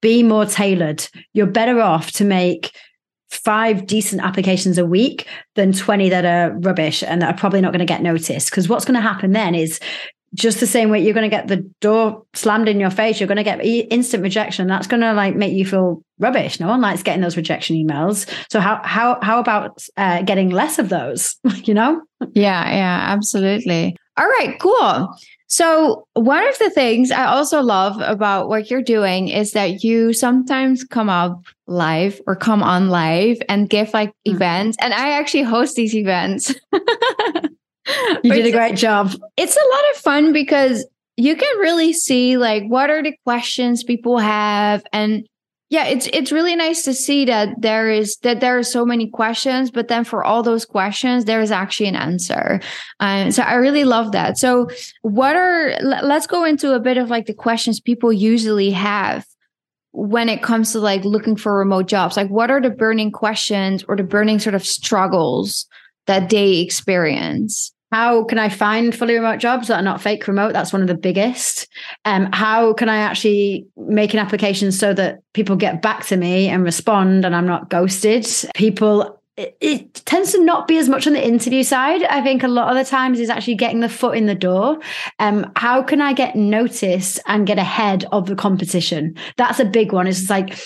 Be 0.00 0.22
more 0.22 0.46
tailored. 0.46 1.06
You're 1.32 1.46
better 1.46 1.80
off 1.80 2.12
to 2.12 2.24
make 2.24 2.70
five 3.30 3.86
decent 3.86 4.22
applications 4.22 4.78
a 4.78 4.86
week 4.86 5.26
than 5.56 5.72
20 5.72 6.08
that 6.08 6.24
are 6.24 6.56
rubbish 6.60 7.02
and 7.02 7.22
that 7.22 7.34
are 7.34 7.38
probably 7.38 7.60
not 7.60 7.72
going 7.72 7.80
to 7.80 7.84
get 7.86 8.02
noticed. 8.02 8.50
Because 8.50 8.68
what's 8.68 8.84
going 8.84 8.94
to 8.94 9.00
happen 9.00 9.32
then 9.32 9.54
is 9.54 9.80
just 10.34 10.60
the 10.60 10.66
same 10.66 10.90
way 10.90 11.00
you're 11.00 11.14
going 11.14 11.28
to 11.28 11.34
get 11.36 11.48
the 11.48 11.68
door 11.80 12.24
slammed 12.34 12.68
in 12.68 12.78
your 12.78 12.90
face 12.90 13.18
you're 13.18 13.26
going 13.26 13.36
to 13.36 13.42
get 13.42 13.64
instant 13.64 14.22
rejection. 14.22 14.68
That's 14.68 14.86
going 14.86 15.00
to 15.00 15.12
like 15.12 15.34
make 15.34 15.52
you 15.52 15.64
feel 15.64 16.02
rubbish. 16.18 16.60
No 16.60 16.68
one 16.68 16.80
likes 16.80 17.02
getting 17.02 17.22
those 17.22 17.36
rejection 17.36 17.76
emails. 17.76 18.28
So 18.50 18.60
how 18.60 18.80
how 18.84 19.18
how 19.22 19.40
about 19.40 19.84
uh, 19.96 20.22
getting 20.22 20.50
less 20.50 20.78
of 20.78 20.88
those 20.88 21.36
you 21.64 21.74
know? 21.74 22.02
Yeah 22.32 22.68
yeah 22.70 23.04
absolutely. 23.08 23.96
All 24.16 24.26
right 24.26 24.56
cool. 24.60 25.14
So 25.48 26.06
one 26.14 26.46
of 26.46 26.56
the 26.58 26.70
things 26.70 27.10
i 27.10 27.24
also 27.24 27.60
love 27.60 28.00
about 28.00 28.48
what 28.48 28.70
you're 28.70 28.82
doing 28.82 29.28
is 29.28 29.52
that 29.52 29.82
you 29.82 30.12
sometimes 30.12 30.84
come 30.84 31.08
up 31.08 31.42
live 31.66 32.20
or 32.28 32.36
come 32.36 32.62
on 32.62 32.88
live 32.88 33.38
and 33.48 33.68
give 33.68 33.92
like 33.92 34.10
mm-hmm. 34.10 34.36
events. 34.36 34.76
And 34.80 34.94
i 34.94 35.10
actually 35.10 35.42
host 35.42 35.74
these 35.74 35.94
events 35.94 36.54
you 38.22 38.32
did 38.32 38.46
a 38.46 38.52
great 38.52 38.76
job. 38.76 39.12
It's 39.36 39.56
a 39.56 39.68
lot 39.70 39.84
of 39.92 39.96
fun 40.00 40.32
because 40.32 40.86
you 41.16 41.36
can 41.36 41.58
really 41.58 41.92
see 41.92 42.36
like 42.36 42.64
what 42.68 42.90
are 42.90 43.02
the 43.02 43.14
questions 43.24 43.84
people 43.84 44.18
have 44.18 44.82
and 44.92 45.26
yeah 45.68 45.84
it's 45.84 46.08
it's 46.12 46.32
really 46.32 46.56
nice 46.56 46.82
to 46.82 46.94
see 46.94 47.26
that 47.26 47.48
there 47.60 47.90
is 47.90 48.16
that 48.18 48.40
there 48.40 48.58
are 48.58 48.62
so 48.62 48.86
many 48.86 49.08
questions 49.08 49.70
but 49.70 49.88
then 49.88 50.02
for 50.02 50.24
all 50.24 50.42
those 50.42 50.64
questions 50.64 51.26
there 51.26 51.42
is 51.42 51.50
actually 51.50 51.88
an 51.88 51.96
answer. 51.96 52.60
Um, 53.00 53.30
so 53.30 53.42
i 53.42 53.54
really 53.54 53.84
love 53.84 54.12
that. 54.12 54.38
So 54.38 54.68
what 55.02 55.36
are 55.36 55.76
let's 55.82 56.26
go 56.26 56.44
into 56.44 56.74
a 56.74 56.80
bit 56.80 56.96
of 56.96 57.10
like 57.10 57.26
the 57.26 57.34
questions 57.34 57.80
people 57.80 58.12
usually 58.12 58.70
have 58.70 59.26
when 59.92 60.28
it 60.28 60.42
comes 60.42 60.72
to 60.72 60.78
like 60.78 61.04
looking 61.04 61.36
for 61.36 61.58
remote 61.58 61.88
jobs. 61.88 62.16
Like 62.16 62.28
what 62.28 62.50
are 62.50 62.60
the 62.60 62.70
burning 62.70 63.10
questions 63.10 63.84
or 63.88 63.96
the 63.96 64.04
burning 64.04 64.38
sort 64.38 64.54
of 64.54 64.64
struggles 64.64 65.66
that 66.06 66.30
they 66.30 66.58
experience 66.58 67.72
how 67.92 68.22
can 68.24 68.38
I 68.38 68.48
find 68.48 68.94
fully 68.94 69.14
remote 69.14 69.38
jobs 69.38 69.68
that 69.68 69.80
are 69.80 69.82
not 69.82 70.00
fake 70.00 70.28
remote? 70.28 70.52
That's 70.52 70.72
one 70.72 70.82
of 70.82 70.88
the 70.88 70.94
biggest. 70.94 71.66
Um, 72.04 72.28
how 72.32 72.72
can 72.72 72.88
I 72.88 72.98
actually 72.98 73.66
make 73.76 74.14
an 74.14 74.20
application 74.20 74.70
so 74.70 74.94
that 74.94 75.20
people 75.32 75.56
get 75.56 75.82
back 75.82 76.06
to 76.06 76.16
me 76.16 76.48
and 76.48 76.62
respond 76.62 77.24
and 77.24 77.34
I'm 77.34 77.46
not 77.46 77.68
ghosted? 77.68 78.26
People 78.54 79.20
it, 79.36 79.56
it, 79.60 79.94
tends 80.04 80.32
to 80.32 80.44
not 80.44 80.68
be 80.68 80.76
as 80.76 80.88
much 80.88 81.06
on 81.06 81.14
the 81.14 81.26
interview 81.26 81.62
side. 81.62 82.04
I 82.04 82.20
think 82.20 82.42
a 82.42 82.48
lot 82.48 82.68
of 82.68 82.76
the 82.76 82.88
times 82.88 83.18
is 83.18 83.30
actually 83.30 83.54
getting 83.54 83.80
the 83.80 83.88
foot 83.88 84.16
in 84.16 84.26
the 84.26 84.34
door. 84.34 84.78
Um, 85.18 85.50
how 85.56 85.82
can 85.82 86.02
I 86.02 86.12
get 86.12 86.36
noticed 86.36 87.20
and 87.26 87.46
get 87.46 87.58
ahead 87.58 88.04
of 88.12 88.26
the 88.26 88.36
competition? 88.36 89.16
That's 89.36 89.58
a 89.58 89.64
big 89.64 89.92
one. 89.92 90.06
It's 90.06 90.28
like 90.28 90.58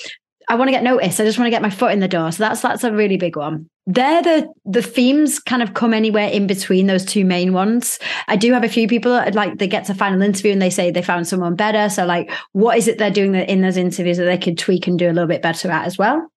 I 0.48 0.56
want 0.56 0.68
to 0.68 0.72
get 0.72 0.82
noticed. 0.82 1.20
I 1.20 1.24
just 1.24 1.38
want 1.38 1.46
to 1.46 1.52
get 1.52 1.62
my 1.62 1.70
foot 1.70 1.92
in 1.92 2.00
the 2.00 2.08
door. 2.08 2.32
So 2.32 2.42
that's 2.42 2.60
that's 2.60 2.84
a 2.84 2.92
really 2.92 3.16
big 3.16 3.36
one. 3.36 3.70
They're 3.86 4.22
the 4.22 4.48
the 4.64 4.80
themes 4.80 5.38
kind 5.38 5.62
of 5.62 5.74
come 5.74 5.92
anywhere 5.92 6.28
in 6.28 6.46
between 6.46 6.86
those 6.86 7.04
two 7.04 7.24
main 7.24 7.52
ones. 7.52 7.98
I 8.28 8.36
do 8.36 8.52
have 8.52 8.64
a 8.64 8.68
few 8.68 8.88
people 8.88 9.12
that 9.12 9.34
like 9.34 9.58
they 9.58 9.68
get 9.68 9.84
to 9.86 9.94
final 9.94 10.22
interview 10.22 10.52
and 10.52 10.62
they 10.62 10.70
say 10.70 10.90
they 10.90 11.02
found 11.02 11.28
someone 11.28 11.54
better. 11.54 11.88
So 11.90 12.06
like, 12.06 12.30
what 12.52 12.78
is 12.78 12.88
it 12.88 12.96
they're 12.96 13.10
doing 13.10 13.34
in 13.34 13.60
those 13.60 13.76
interviews 13.76 14.16
that 14.16 14.24
they 14.24 14.38
could 14.38 14.56
tweak 14.56 14.86
and 14.86 14.98
do 14.98 15.06
a 15.06 15.12
little 15.12 15.28
bit 15.28 15.42
better 15.42 15.70
at 15.70 15.84
as 15.84 15.98
well? 15.98 16.30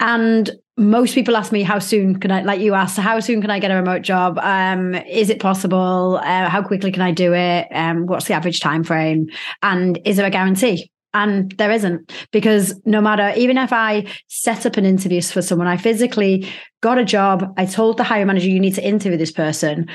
And 0.00 0.50
most 0.76 1.14
people 1.14 1.36
ask 1.36 1.50
me 1.52 1.62
how 1.62 1.78
soon 1.78 2.20
can 2.20 2.30
I, 2.30 2.42
like 2.42 2.60
you 2.60 2.74
asked, 2.74 2.98
how 2.98 3.18
soon 3.20 3.40
can 3.40 3.50
I 3.50 3.58
get 3.58 3.70
a 3.70 3.74
remote 3.74 4.02
job? 4.02 4.38
Um, 4.38 4.94
is 4.94 5.28
it 5.28 5.40
possible? 5.40 6.20
Uh, 6.22 6.48
how 6.48 6.62
quickly 6.62 6.92
can 6.92 7.02
I 7.02 7.10
do 7.10 7.34
it? 7.34 7.66
Um, 7.72 8.06
what's 8.06 8.26
the 8.26 8.34
average 8.34 8.60
time 8.60 8.84
frame? 8.84 9.28
And 9.62 9.98
is 10.04 10.16
there 10.16 10.26
a 10.26 10.30
guarantee? 10.30 10.90
And 11.14 11.52
there 11.52 11.70
isn't 11.70 12.12
because 12.32 12.80
no 12.84 13.00
matter, 13.00 13.32
even 13.36 13.56
if 13.58 13.72
I 13.72 14.06
set 14.28 14.66
up 14.66 14.76
an 14.76 14.84
interview 14.84 15.22
for 15.22 15.42
someone, 15.42 15.66
I 15.66 15.76
physically 15.76 16.48
got 16.82 16.98
a 16.98 17.04
job, 17.04 17.54
I 17.56 17.66
told 17.66 17.96
the 17.96 18.04
hiring 18.04 18.26
manager, 18.26 18.48
you 18.48 18.60
need 18.60 18.74
to 18.74 18.86
interview 18.86 19.18
this 19.18 19.32
person 19.32 19.88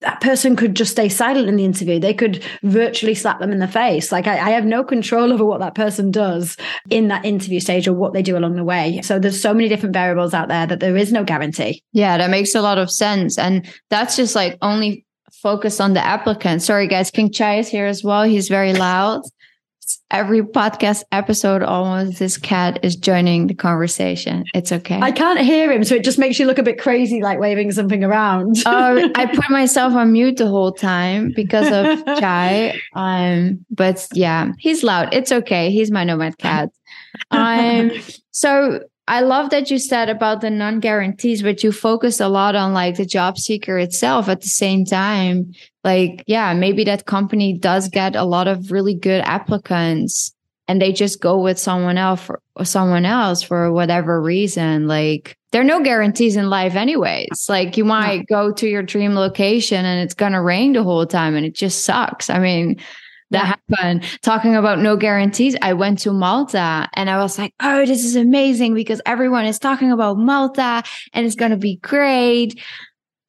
that 0.00 0.20
person 0.20 0.54
could 0.54 0.76
just 0.76 0.92
stay 0.92 1.08
silent 1.08 1.48
in 1.48 1.56
the 1.56 1.64
interview. 1.64 1.98
They 1.98 2.14
could 2.14 2.44
virtually 2.62 3.14
slap 3.14 3.40
them 3.40 3.50
in 3.50 3.58
the 3.58 3.66
face. 3.66 4.12
Like 4.12 4.26
I, 4.26 4.38
I, 4.38 4.50
have 4.50 4.64
no 4.64 4.84
control 4.84 5.32
over 5.32 5.44
what 5.44 5.58
that 5.60 5.74
person 5.74 6.12
does 6.12 6.56
in 6.88 7.08
that 7.08 7.24
interview 7.24 7.58
stage 7.58 7.88
or 7.88 7.92
what 7.92 8.12
they 8.12 8.22
do 8.22 8.36
along 8.36 8.54
the 8.54 8.64
way. 8.64 9.00
So 9.02 9.18
there's 9.18 9.40
so 9.40 9.52
many 9.52 9.68
different 9.68 9.94
variables 9.94 10.34
out 10.34 10.48
there 10.48 10.66
that 10.66 10.78
there 10.78 10.96
is 10.96 11.12
no 11.12 11.24
guarantee. 11.24 11.82
Yeah, 11.92 12.16
that 12.16 12.30
makes 12.30 12.54
a 12.54 12.62
lot 12.62 12.78
of 12.78 12.92
sense. 12.92 13.38
And 13.38 13.68
that's 13.90 14.14
just 14.14 14.36
like 14.36 14.56
only 14.62 15.04
focus 15.32 15.80
on 15.80 15.94
the 15.94 16.04
applicant. 16.04 16.62
Sorry 16.62 16.86
guys, 16.86 17.10
King 17.10 17.32
Chai 17.32 17.58
is 17.58 17.68
here 17.68 17.86
as 17.86 18.04
well. 18.04 18.22
He's 18.22 18.48
very 18.48 18.72
loud 18.72 19.22
every 20.10 20.42
podcast 20.42 21.02
episode 21.12 21.62
almost 21.62 22.18
this 22.18 22.36
cat 22.36 22.78
is 22.82 22.96
joining 22.96 23.46
the 23.46 23.54
conversation. 23.54 24.44
It's 24.54 24.72
okay. 24.72 24.98
I 25.00 25.12
can't 25.12 25.40
hear 25.40 25.70
him 25.70 25.84
so 25.84 25.94
it 25.94 26.04
just 26.04 26.18
makes 26.18 26.38
you 26.38 26.46
look 26.46 26.58
a 26.58 26.62
bit 26.62 26.78
crazy 26.78 27.22
like 27.22 27.38
waving 27.38 27.72
something 27.72 28.04
around. 28.04 28.56
Oh 28.66 29.10
i 29.14 29.26
put 29.26 29.50
myself 29.50 29.94
on 29.94 30.12
mute 30.12 30.36
the 30.36 30.46
whole 30.46 30.72
time 30.72 31.32
because 31.34 31.66
of 31.72 32.04
chai. 32.20 32.78
Um 32.94 33.64
but 33.70 34.06
yeah 34.12 34.52
he's 34.58 34.82
loud. 34.82 35.12
It's 35.12 35.32
okay. 35.32 35.70
He's 35.70 35.90
my 35.90 36.04
nomad 36.04 36.38
cat. 36.38 36.70
Um 37.30 37.90
so 38.30 38.80
I 39.08 39.20
love 39.20 39.48
that 39.50 39.70
you 39.70 39.78
said 39.78 40.10
about 40.10 40.42
the 40.42 40.50
non 40.50 40.80
guarantees, 40.80 41.42
but 41.42 41.64
you 41.64 41.72
focus 41.72 42.20
a 42.20 42.28
lot 42.28 42.54
on 42.54 42.74
like 42.74 42.96
the 42.96 43.06
job 43.06 43.38
seeker 43.38 43.78
itself 43.78 44.28
at 44.28 44.42
the 44.42 44.48
same 44.48 44.84
time. 44.84 45.54
Like, 45.82 46.22
yeah, 46.26 46.52
maybe 46.52 46.84
that 46.84 47.06
company 47.06 47.54
does 47.54 47.88
get 47.88 48.14
a 48.14 48.24
lot 48.24 48.48
of 48.48 48.70
really 48.70 48.94
good 48.94 49.22
applicants 49.24 50.34
and 50.68 50.82
they 50.82 50.92
just 50.92 51.22
go 51.22 51.40
with 51.40 51.58
someone 51.58 51.96
else 51.96 52.20
for 52.20 52.40
someone 52.64 53.06
else 53.06 53.42
for 53.42 53.72
whatever 53.72 54.20
reason. 54.20 54.86
Like, 54.86 55.38
there 55.52 55.62
are 55.62 55.64
no 55.64 55.82
guarantees 55.82 56.36
in 56.36 56.50
life, 56.50 56.74
anyways. 56.74 57.46
Like, 57.48 57.78
you 57.78 57.86
might 57.86 58.26
go 58.26 58.52
to 58.52 58.68
your 58.68 58.82
dream 58.82 59.14
location 59.14 59.86
and 59.86 60.04
it's 60.04 60.12
going 60.12 60.32
to 60.32 60.42
rain 60.42 60.74
the 60.74 60.82
whole 60.82 61.06
time 61.06 61.34
and 61.34 61.46
it 61.46 61.54
just 61.54 61.86
sucks. 61.86 62.28
I 62.28 62.38
mean, 62.38 62.78
that 63.30 63.58
happened. 63.70 64.04
Talking 64.22 64.56
about 64.56 64.78
no 64.78 64.96
guarantees, 64.96 65.56
I 65.60 65.74
went 65.74 65.98
to 66.00 66.12
Malta 66.12 66.88
and 66.94 67.10
I 67.10 67.18
was 67.18 67.38
like, 67.38 67.54
oh, 67.60 67.84
this 67.84 68.04
is 68.04 68.16
amazing 68.16 68.74
because 68.74 69.00
everyone 69.04 69.44
is 69.44 69.58
talking 69.58 69.92
about 69.92 70.18
Malta 70.18 70.82
and 71.12 71.26
it's 71.26 71.34
going 71.34 71.50
to 71.50 71.56
be 71.56 71.76
great. 71.76 72.60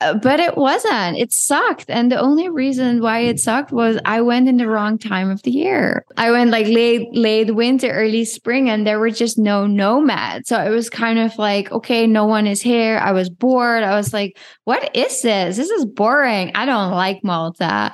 Uh, 0.02 0.14
but 0.14 0.40
it 0.40 0.56
wasn't. 0.56 1.18
It 1.18 1.34
sucked. 1.34 1.90
And 1.90 2.10
the 2.10 2.20
only 2.20 2.48
reason 2.48 3.02
why 3.02 3.20
it 3.20 3.38
sucked 3.38 3.74
was 3.74 4.00
I 4.06 4.22
went 4.22 4.48
in 4.48 4.56
the 4.56 4.68
wrong 4.68 4.98
time 4.98 5.30
of 5.30 5.42
the 5.44 5.52
year. 5.52 6.06
I 6.16 6.32
went 6.32 6.52
like 6.52 6.68
late, 6.68 7.10
late 7.12 7.54
winter, 7.54 7.92
early 7.92 8.24
spring, 8.24 8.70
and 8.70 8.88
there 8.88 8.98
were 8.98 9.10
just 9.10 9.38
no 9.38 9.68
nomads. 9.68 10.48
So 10.48 10.64
it 10.64 10.70
was 10.70 10.90
kind 10.90 11.20
of 11.20 11.38
like, 11.38 11.70
okay, 11.74 12.08
no 12.08 12.26
one 12.26 12.48
is 12.48 12.62
here. 12.62 12.98
I 13.00 13.12
was 13.12 13.30
bored. 13.30 13.84
I 13.84 13.96
was 13.96 14.14
like, 14.14 14.38
what 14.64 14.96
is 14.96 15.22
this? 15.22 15.58
This 15.58 15.70
is 15.70 15.84
boring. 15.84 16.54
I 16.56 16.66
don't 16.66 16.92
like 16.92 17.22
Malta. 17.22 17.92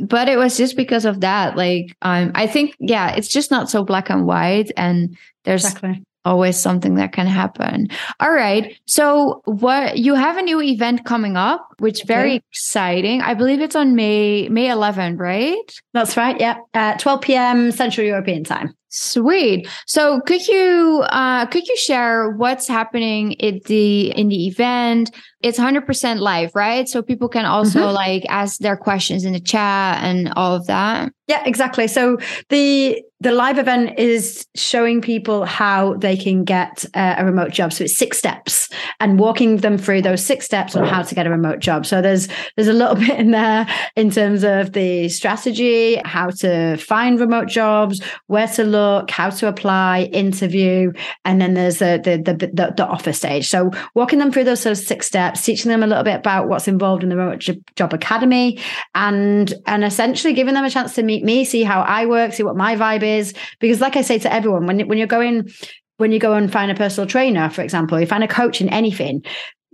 But 0.00 0.28
it 0.28 0.36
was 0.36 0.58
just 0.58 0.76
because 0.76 1.06
of 1.06 1.22
that. 1.22 1.56
Like, 1.56 1.96
um, 2.02 2.32
I 2.34 2.46
think, 2.46 2.76
yeah, 2.78 3.14
it's 3.14 3.28
just 3.28 3.50
not 3.50 3.70
so 3.70 3.84
black 3.84 4.10
and 4.10 4.26
white. 4.26 4.70
And 4.76 5.16
there's 5.44 5.64
exactly 5.64 6.04
always 6.24 6.58
something 6.58 6.94
that 6.96 7.12
can 7.12 7.26
happen. 7.26 7.88
All 8.20 8.32
right. 8.32 8.76
So 8.86 9.42
what 9.44 9.98
you 9.98 10.14
have 10.14 10.36
a 10.36 10.42
new 10.42 10.60
event 10.60 11.04
coming 11.04 11.36
up, 11.36 11.66
which 11.78 12.04
very 12.04 12.36
exciting. 12.36 13.22
I 13.22 13.34
believe 13.34 13.60
it's 13.60 13.76
on 13.76 13.94
May 13.94 14.48
May 14.48 14.70
11, 14.70 15.16
right? 15.16 15.80
That's 15.92 16.16
right. 16.16 16.38
Yeah. 16.38 16.58
At 16.74 16.98
12 17.00 17.20
p.m. 17.20 17.72
Central 17.72 18.06
European 18.06 18.44
time. 18.44 18.74
Sweet. 18.94 19.66
So 19.86 20.20
could 20.20 20.46
you 20.46 21.02
uh 21.08 21.46
could 21.46 21.66
you 21.66 21.76
share 21.78 22.30
what's 22.32 22.68
happening 22.68 23.40
at 23.42 23.64
the 23.64 24.10
in 24.10 24.28
the 24.28 24.46
event? 24.46 25.10
It's 25.40 25.58
100% 25.58 26.20
live, 26.20 26.50
right? 26.54 26.86
So 26.86 27.02
people 27.02 27.28
can 27.28 27.46
also 27.46 27.80
mm-hmm. 27.80 27.94
like 27.94 28.26
ask 28.28 28.58
their 28.58 28.76
questions 28.76 29.24
in 29.24 29.32
the 29.32 29.40
chat 29.40 30.04
and 30.04 30.30
all 30.36 30.54
of 30.54 30.66
that. 30.66 31.10
Yeah, 31.28 31.42
exactly. 31.46 31.86
So 31.86 32.18
the 32.48 33.02
the 33.22 33.30
live 33.30 33.56
event 33.56 33.96
is 34.00 34.44
showing 34.56 35.00
people 35.00 35.44
how 35.44 35.94
they 35.94 36.16
can 36.16 36.42
get 36.42 36.84
uh, 36.94 37.14
a 37.18 37.24
remote 37.24 37.52
job. 37.52 37.72
So 37.72 37.84
it's 37.84 37.96
six 37.96 38.18
steps 38.18 38.68
and 38.98 39.16
walking 39.16 39.58
them 39.58 39.78
through 39.78 40.02
those 40.02 40.26
six 40.26 40.44
steps 40.44 40.74
on 40.74 40.84
how 40.84 41.02
to 41.02 41.14
get 41.14 41.24
a 41.28 41.30
remote 41.30 41.60
job. 41.60 41.86
So 41.86 42.02
there's 42.02 42.26
there's 42.56 42.66
a 42.66 42.72
little 42.72 42.96
bit 43.06 43.20
in 43.20 43.30
there 43.30 43.68
in 43.94 44.10
terms 44.10 44.42
of 44.42 44.72
the 44.72 45.08
strategy, 45.08 46.00
how 46.04 46.30
to 46.40 46.76
find 46.78 47.20
remote 47.20 47.46
jobs, 47.46 48.02
where 48.26 48.48
to 48.48 48.64
look, 48.64 49.08
how 49.12 49.30
to 49.30 49.46
apply, 49.46 50.10
interview, 50.12 50.92
and 51.24 51.40
then 51.40 51.54
there's 51.54 51.78
the 51.78 52.00
the 52.02 52.16
the, 52.16 52.46
the, 52.48 52.74
the 52.76 52.86
offer 52.86 53.12
stage. 53.12 53.48
So 53.48 53.70
walking 53.94 54.18
them 54.18 54.32
through 54.32 54.44
those 54.44 54.60
sort 54.60 54.72
of 54.72 54.78
six 54.78 55.06
steps, 55.06 55.44
teaching 55.44 55.70
them 55.70 55.84
a 55.84 55.86
little 55.86 56.04
bit 56.04 56.16
about 56.16 56.48
what's 56.48 56.66
involved 56.66 57.04
in 57.04 57.08
the 57.08 57.16
remote 57.16 57.48
job 57.76 57.94
academy, 57.94 58.58
and 58.96 59.54
and 59.66 59.84
essentially 59.84 60.32
giving 60.32 60.54
them 60.54 60.64
a 60.64 60.70
chance 60.70 60.96
to 60.96 61.04
meet 61.04 61.21
me, 61.22 61.44
see 61.44 61.62
how 61.62 61.82
I 61.82 62.06
work, 62.06 62.32
see 62.32 62.42
what 62.42 62.56
my 62.56 62.76
vibe 62.76 63.02
is 63.02 63.22
is 63.22 63.34
because 63.60 63.80
like 63.80 63.96
i 63.96 64.02
say 64.02 64.18
to 64.18 64.32
everyone 64.32 64.66
when, 64.66 64.86
when 64.88 64.98
you're 64.98 65.06
going 65.06 65.50
when 65.96 66.12
you 66.12 66.18
go 66.18 66.34
and 66.34 66.52
find 66.52 66.70
a 66.70 66.74
personal 66.74 67.08
trainer 67.08 67.48
for 67.48 67.62
example 67.62 67.98
you 67.98 68.06
find 68.06 68.24
a 68.24 68.28
coach 68.28 68.60
in 68.60 68.68
anything 68.68 69.22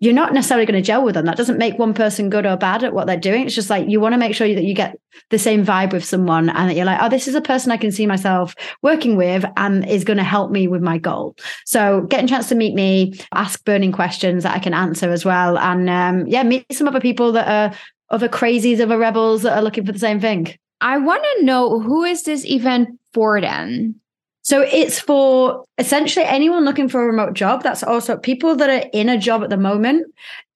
you're 0.01 0.15
not 0.15 0.33
necessarily 0.33 0.65
going 0.65 0.81
to 0.81 0.87
gel 0.87 1.03
with 1.03 1.17
them. 1.17 1.25
That 1.25 1.37
doesn't 1.37 1.59
make 1.59 1.77
one 1.77 1.93
person 1.93 2.31
good 2.31 2.47
or 2.47 2.57
bad 2.57 2.85
at 2.85 2.93
what 2.95 3.09
they're 3.09 3.17
doing. 3.17 3.47
It's 3.47 3.55
just 3.57 3.69
like 3.69 3.89
you 3.89 3.99
want 3.99 4.13
to 4.13 4.17
make 4.17 4.33
sure 4.33 4.47
that 4.47 4.63
you 4.63 4.73
get 4.73 4.97
the 5.31 5.41
same 5.41 5.67
vibe 5.67 5.93
with 5.93 6.05
someone 6.05 6.51
and 6.51 6.71
that 6.71 6.77
you're 6.77 6.85
like, 6.85 7.01
oh, 7.03 7.09
this 7.09 7.27
is 7.27 7.35
a 7.35 7.41
person 7.41 7.73
I 7.73 7.79
can 7.79 7.91
see 7.91 8.07
myself 8.07 8.55
working 8.81 9.17
with 9.17 9.45
and 9.57 9.85
is 9.89 10.05
going 10.05 10.19
to 10.19 10.23
help 10.23 10.53
me 10.53 10.69
with 10.69 10.83
my 10.83 10.99
goal. 10.99 11.35
So 11.67 12.03
getting 12.03 12.27
a 12.27 12.29
chance 12.29 12.49
to 12.51 12.55
meet 12.55 12.77
me, 12.77 13.15
ask 13.35 13.65
burning 13.65 13.91
questions 13.91 14.45
that 14.45 14.55
I 14.55 14.61
can 14.61 14.73
answer 14.73 15.11
as 15.11 15.25
well. 15.25 15.59
And 15.59 15.91
um, 15.91 16.29
yeah, 16.29 16.45
meet 16.45 16.65
some 16.71 16.87
other 16.87 17.01
people 17.01 17.33
that 17.33 17.49
are 17.49 17.77
other 18.09 18.29
crazies, 18.29 18.81
other 18.81 18.99
rebels 18.99 19.43
that 19.43 19.59
are 19.59 19.63
looking 19.63 19.85
for 19.85 19.91
the 19.91 19.99
same 19.99 20.21
thing. 20.21 20.57
I 20.81 20.99
want 20.99 21.24
to 21.37 21.45
know 21.45 21.81
who 21.81 22.05
is 22.05 22.22
this 22.22 22.45
event 22.47 22.99
for 23.12 23.41
then? 23.41 23.97
So 24.43 24.62
it's 24.62 24.99
for 24.99 25.64
essentially 25.76 26.24
anyone 26.24 26.64
looking 26.64 26.89
for 26.89 27.03
a 27.03 27.07
remote 27.07 27.35
job. 27.35 27.62
That's 27.62 27.83
also 27.83 28.16
people 28.16 28.57
that 28.57 28.70
are 28.70 28.89
in 28.95 29.11
a 29.11 29.18
job 29.18 29.43
at 29.43 29.51
the 29.51 29.59
moment. 29.59 30.07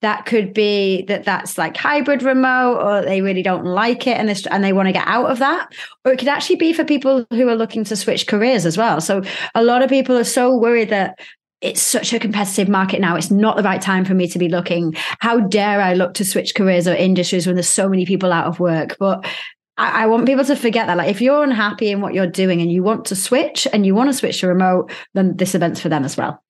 That 0.01 0.25
could 0.25 0.55
be 0.55 1.03
that 1.09 1.25
that's 1.25 1.59
like 1.59 1.77
hybrid 1.77 2.23
remote, 2.23 2.79
or 2.79 3.03
they 3.03 3.21
really 3.21 3.43
don't 3.43 3.67
like 3.67 4.07
it 4.07 4.17
and 4.17 4.31
they 4.31 4.37
and 4.51 4.65
they 4.65 4.73
want 4.73 4.89
to 4.89 4.95
get 4.95 5.07
out 5.07 5.31
of 5.31 5.41
that. 5.41 5.75
Or 6.07 6.13
it 6.13 6.19
could 6.19 6.29
actually 6.29 6.57
be 6.57 6.73
for 6.73 6.85
people 6.85 7.27
who 7.31 7.47
are 7.51 7.55
looking 7.55 7.85
to 7.85 7.95
switch 7.95 8.27
careers 8.27 8.65
as 8.65 8.79
well. 8.79 8.99
So 9.01 9.23
a 9.55 9.63
lot 9.63 9.83
of 9.83 9.91
people 9.91 10.17
are 10.17 10.25
so 10.25 10.57
worried 10.57 10.89
that 10.89 11.19
it's 11.61 11.83
such 11.83 12.15
a 12.15 12.19
competitive 12.19 12.71
market 12.71 13.01
now. 13.01 13.15
It's 13.15 13.31
not 13.31 13.57
the 13.57 13.63
right 13.63 13.81
time 13.81 14.07
for 14.07 14.15
me 14.15 14.27
to 14.29 14.39
be 14.39 14.49
looking. 14.49 14.95
How 15.21 15.39
dare 15.39 15.83
I 15.83 15.93
look 15.93 16.15
to 16.15 16.25
switch 16.25 16.55
careers 16.55 16.89
or 16.89 16.95
industries 16.95 17.47
when 17.47 17.57
there's 17.57 17.69
so 17.69 17.91
many 17.91 18.07
people 18.07 18.33
out 18.33 18.47
of 18.47 18.59
work? 18.59 18.97
But 18.99 19.25
I, 19.83 20.05
I 20.05 20.07
want 20.07 20.27
people 20.27 20.45
to 20.45 20.55
forget 20.55 20.87
that. 20.87 20.97
Like, 20.97 21.11
if 21.11 21.21
you're 21.21 21.43
unhappy 21.43 21.91
in 21.91 22.01
what 22.01 22.15
you're 22.15 22.27
doing 22.27 22.61
and 22.61 22.71
you 22.71 22.85
want 22.85 23.07
to 23.07 23.17
switch 23.17 23.67
and 23.73 23.85
you 23.85 23.95
want 23.95 24.11
to 24.11 24.15
switch 24.15 24.41
to 24.41 24.47
remote, 24.47 24.93
then 25.15 25.37
this 25.37 25.55
event's 25.55 25.81
for 25.81 25.89
them 25.89 26.05
as 26.05 26.17
well. 26.17 26.43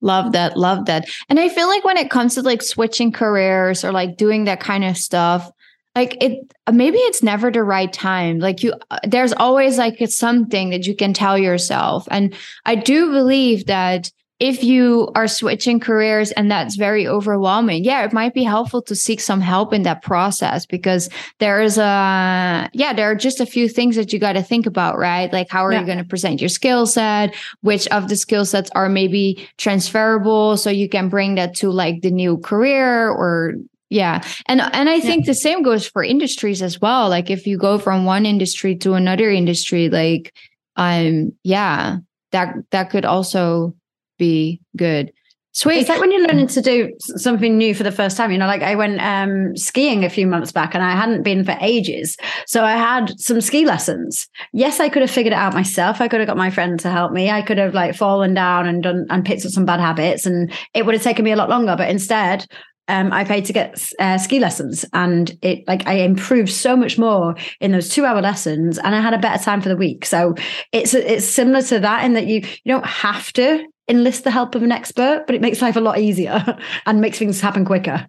Love 0.00 0.32
that. 0.32 0.56
Love 0.56 0.86
that. 0.86 1.08
And 1.28 1.38
I 1.38 1.48
feel 1.48 1.68
like 1.68 1.84
when 1.84 1.96
it 1.96 2.10
comes 2.10 2.34
to 2.34 2.42
like 2.42 2.62
switching 2.62 3.12
careers 3.12 3.84
or 3.84 3.92
like 3.92 4.16
doing 4.16 4.44
that 4.44 4.60
kind 4.60 4.84
of 4.84 4.96
stuff, 4.96 5.50
like 5.94 6.22
it 6.22 6.52
maybe 6.72 6.98
it's 6.98 7.22
never 7.22 7.50
the 7.50 7.62
right 7.62 7.92
time 7.92 8.38
like 8.38 8.62
you 8.62 8.72
uh, 8.90 8.98
there's 9.04 9.32
always 9.32 9.78
like 9.78 10.00
it's 10.00 10.16
something 10.16 10.70
that 10.70 10.86
you 10.86 10.94
can 10.94 11.12
tell 11.12 11.36
yourself 11.36 12.06
and 12.10 12.34
i 12.66 12.76
do 12.76 13.10
believe 13.10 13.66
that 13.66 14.12
if 14.40 14.62
you 14.62 15.10
are 15.16 15.26
switching 15.26 15.80
careers 15.80 16.30
and 16.32 16.50
that's 16.50 16.76
very 16.76 17.08
overwhelming, 17.08 17.84
yeah, 17.84 18.04
it 18.04 18.12
might 18.12 18.34
be 18.34 18.44
helpful 18.44 18.80
to 18.82 18.94
seek 18.94 19.20
some 19.20 19.40
help 19.40 19.72
in 19.72 19.82
that 19.82 20.02
process 20.02 20.64
because 20.64 21.08
there 21.40 21.60
is 21.60 21.76
a, 21.76 22.70
yeah, 22.72 22.92
there 22.92 23.10
are 23.10 23.16
just 23.16 23.40
a 23.40 23.46
few 23.46 23.68
things 23.68 23.96
that 23.96 24.12
you 24.12 24.20
got 24.20 24.34
to 24.34 24.42
think 24.42 24.64
about, 24.64 24.96
right? 24.96 25.32
Like, 25.32 25.50
how 25.50 25.64
are 25.64 25.72
yeah. 25.72 25.80
you 25.80 25.86
going 25.86 25.98
to 25.98 26.04
present 26.04 26.40
your 26.40 26.48
skill 26.48 26.86
set? 26.86 27.34
Which 27.62 27.88
of 27.88 28.08
the 28.08 28.14
skill 28.14 28.44
sets 28.44 28.70
are 28.76 28.88
maybe 28.88 29.48
transferable 29.56 30.56
so 30.56 30.70
you 30.70 30.88
can 30.88 31.08
bring 31.08 31.34
that 31.34 31.56
to 31.56 31.70
like 31.70 32.02
the 32.02 32.10
new 32.12 32.38
career 32.38 33.08
or 33.08 33.54
yeah. 33.90 34.22
And 34.46 34.60
and 34.60 34.88
I 34.88 35.00
think 35.00 35.24
yeah. 35.24 35.30
the 35.30 35.34
same 35.34 35.62
goes 35.62 35.86
for 35.86 36.04
industries 36.04 36.60
as 36.60 36.80
well. 36.80 37.08
Like 37.08 37.30
if 37.30 37.46
you 37.46 37.56
go 37.56 37.78
from 37.78 38.04
one 38.04 38.26
industry 38.26 38.76
to 38.76 38.92
another 38.94 39.30
industry, 39.30 39.88
like 39.88 40.34
um 40.76 41.32
yeah, 41.42 41.96
that 42.32 42.54
that 42.70 42.90
could 42.90 43.06
also 43.06 43.74
be 44.18 44.60
good. 44.76 45.12
Sweet. 45.52 45.80
It's 45.80 45.88
like 45.88 46.00
when 46.00 46.12
you're 46.12 46.26
learning 46.26 46.46
to 46.48 46.60
do 46.60 46.92
something 47.00 47.58
new 47.58 47.74
for 47.74 47.82
the 47.82 47.90
first 47.90 48.16
time. 48.16 48.30
You 48.30 48.38
know, 48.38 48.46
like 48.46 48.62
I 48.62 48.76
went 48.76 49.00
um, 49.00 49.56
skiing 49.56 50.04
a 50.04 50.10
few 50.10 50.24
months 50.24 50.52
back 50.52 50.72
and 50.72 50.84
I 50.84 50.92
hadn't 50.92 51.24
been 51.24 51.44
for 51.44 51.56
ages. 51.60 52.16
So 52.46 52.62
I 52.62 52.76
had 52.76 53.18
some 53.18 53.40
ski 53.40 53.64
lessons. 53.64 54.28
Yes, 54.52 54.78
I 54.78 54.88
could 54.88 55.02
have 55.02 55.10
figured 55.10 55.32
it 55.32 55.36
out 55.36 55.54
myself. 55.54 56.00
I 56.00 56.06
could 56.06 56.20
have 56.20 56.28
got 56.28 56.36
my 56.36 56.50
friend 56.50 56.78
to 56.80 56.90
help 56.90 57.10
me. 57.10 57.30
I 57.30 57.42
could 57.42 57.58
have 57.58 57.74
like 57.74 57.96
fallen 57.96 58.34
down 58.34 58.68
and 58.68 58.84
done 58.84 59.06
and 59.10 59.24
picked 59.24 59.44
up 59.44 59.50
some 59.50 59.64
bad 59.64 59.80
habits 59.80 60.26
and 60.26 60.52
it 60.74 60.86
would 60.86 60.94
have 60.94 61.02
taken 61.02 61.24
me 61.24 61.32
a 61.32 61.36
lot 61.36 61.48
longer. 61.48 61.74
But 61.76 61.90
instead, 61.90 62.46
um, 62.86 63.12
I 63.12 63.24
paid 63.24 63.44
to 63.46 63.52
get 63.52 63.82
uh, 63.98 64.16
ski 64.16 64.40
lessons, 64.40 64.84
and 64.94 65.36
it 65.42 65.62
like 65.68 65.86
I 65.86 65.96
improved 65.96 66.48
so 66.48 66.74
much 66.74 66.96
more 66.96 67.34
in 67.60 67.72
those 67.72 67.90
two 67.90 68.06
hour 68.06 68.22
lessons, 68.22 68.78
and 68.78 68.94
I 68.94 69.00
had 69.00 69.12
a 69.12 69.18
better 69.18 69.42
time 69.42 69.60
for 69.60 69.68
the 69.68 69.76
week. 69.76 70.06
So 70.06 70.34
it's 70.72 70.94
it's 70.94 71.26
similar 71.28 71.60
to 71.62 71.80
that 71.80 72.04
in 72.04 72.14
that 72.14 72.26
you 72.26 72.36
you 72.64 72.72
don't 72.72 72.86
have 72.86 73.30
to 73.34 73.62
enlist 73.88 74.24
the 74.24 74.30
help 74.30 74.54
of 74.54 74.62
an 74.62 74.72
expert, 74.72 75.24
but 75.26 75.34
it 75.34 75.40
makes 75.40 75.62
life 75.62 75.76
a 75.76 75.80
lot 75.80 75.98
easier 75.98 76.44
and 76.86 77.00
makes 77.00 77.18
things 77.18 77.40
happen 77.40 77.64
quicker. 77.64 78.06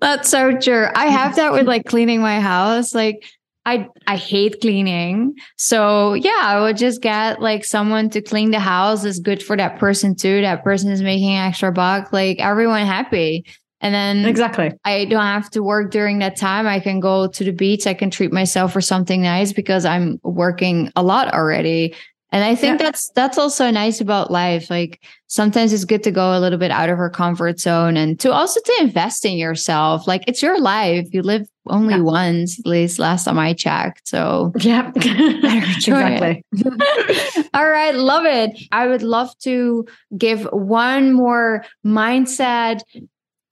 That's 0.00 0.28
so 0.28 0.56
true. 0.58 0.88
I 0.94 1.06
have 1.06 1.36
that 1.36 1.52
with 1.52 1.66
like 1.66 1.86
cleaning 1.86 2.20
my 2.20 2.40
house. 2.40 2.94
Like 2.94 3.24
I 3.64 3.88
I 4.06 4.16
hate 4.16 4.60
cleaning. 4.60 5.34
So 5.56 6.14
yeah, 6.14 6.40
I 6.42 6.60
would 6.60 6.76
just 6.76 7.00
get 7.00 7.40
like 7.40 7.64
someone 7.64 8.10
to 8.10 8.20
clean 8.20 8.50
the 8.50 8.60
house 8.60 9.04
is 9.04 9.20
good 9.20 9.42
for 9.42 9.56
that 9.56 9.78
person 9.78 10.14
too. 10.14 10.42
That 10.42 10.64
person 10.64 10.90
is 10.90 11.02
making 11.02 11.36
extra 11.36 11.72
buck. 11.72 12.12
Like 12.12 12.38
everyone 12.40 12.86
happy. 12.86 13.44
And 13.82 13.94
then 13.94 14.26
exactly, 14.26 14.72
I 14.84 15.06
don't 15.06 15.22
have 15.22 15.48
to 15.50 15.62
work 15.62 15.90
during 15.90 16.18
that 16.18 16.36
time. 16.36 16.66
I 16.66 16.80
can 16.80 17.00
go 17.00 17.28
to 17.28 17.44
the 17.44 17.52
beach. 17.52 17.86
I 17.86 17.94
can 17.94 18.10
treat 18.10 18.30
myself 18.30 18.74
for 18.74 18.82
something 18.82 19.22
nice 19.22 19.54
because 19.54 19.86
I'm 19.86 20.20
working 20.22 20.92
a 20.96 21.02
lot 21.02 21.32
already. 21.32 21.94
And 22.32 22.44
I 22.44 22.54
think 22.54 22.78
yeah. 22.78 22.86
that's 22.86 23.10
that's 23.10 23.38
also 23.38 23.70
nice 23.70 24.00
about 24.00 24.30
life. 24.30 24.70
Like 24.70 25.02
sometimes 25.26 25.72
it's 25.72 25.84
good 25.84 26.04
to 26.04 26.12
go 26.12 26.36
a 26.36 26.38
little 26.38 26.58
bit 26.58 26.70
out 26.70 26.88
of 26.88 26.98
our 26.98 27.10
comfort 27.10 27.58
zone 27.58 27.96
and 27.96 28.20
to 28.20 28.32
also 28.32 28.60
to 28.60 28.78
invest 28.80 29.24
in 29.24 29.36
yourself. 29.36 30.06
Like 30.06 30.22
it's 30.28 30.42
your 30.42 30.60
life. 30.60 31.08
You 31.12 31.22
live 31.22 31.48
only 31.66 31.94
yeah. 31.94 32.02
once, 32.02 32.58
at 32.60 32.66
least 32.66 33.00
last 33.00 33.24
time 33.24 33.38
I 33.38 33.52
checked. 33.52 34.06
So 34.06 34.52
yeah, 34.60 34.92
exactly. 34.96 36.44
All 37.54 37.68
right, 37.68 37.94
love 37.94 38.24
it. 38.26 38.60
I 38.70 38.86
would 38.86 39.02
love 39.02 39.36
to 39.40 39.86
give 40.16 40.44
one 40.52 41.12
more 41.12 41.64
mindset 41.84 42.82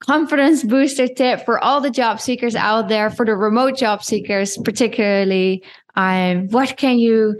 confidence 0.01 0.63
booster 0.63 1.09
tip 1.09 1.43
for 1.43 1.61
all 1.61 1.81
the 1.81 1.89
job 1.89 2.21
seekers 2.21 2.55
out 2.55 2.87
there, 2.87 3.09
for 3.09 3.25
the 3.25 3.35
remote 3.35 3.77
job 3.77 4.01
seekers, 4.01 4.57
particularly. 4.63 5.61
Um, 5.95 6.47
what 6.47 6.77
can 6.77 6.99
you 6.99 7.37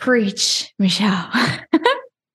preach, 0.00 0.72
Michelle? 0.78 1.30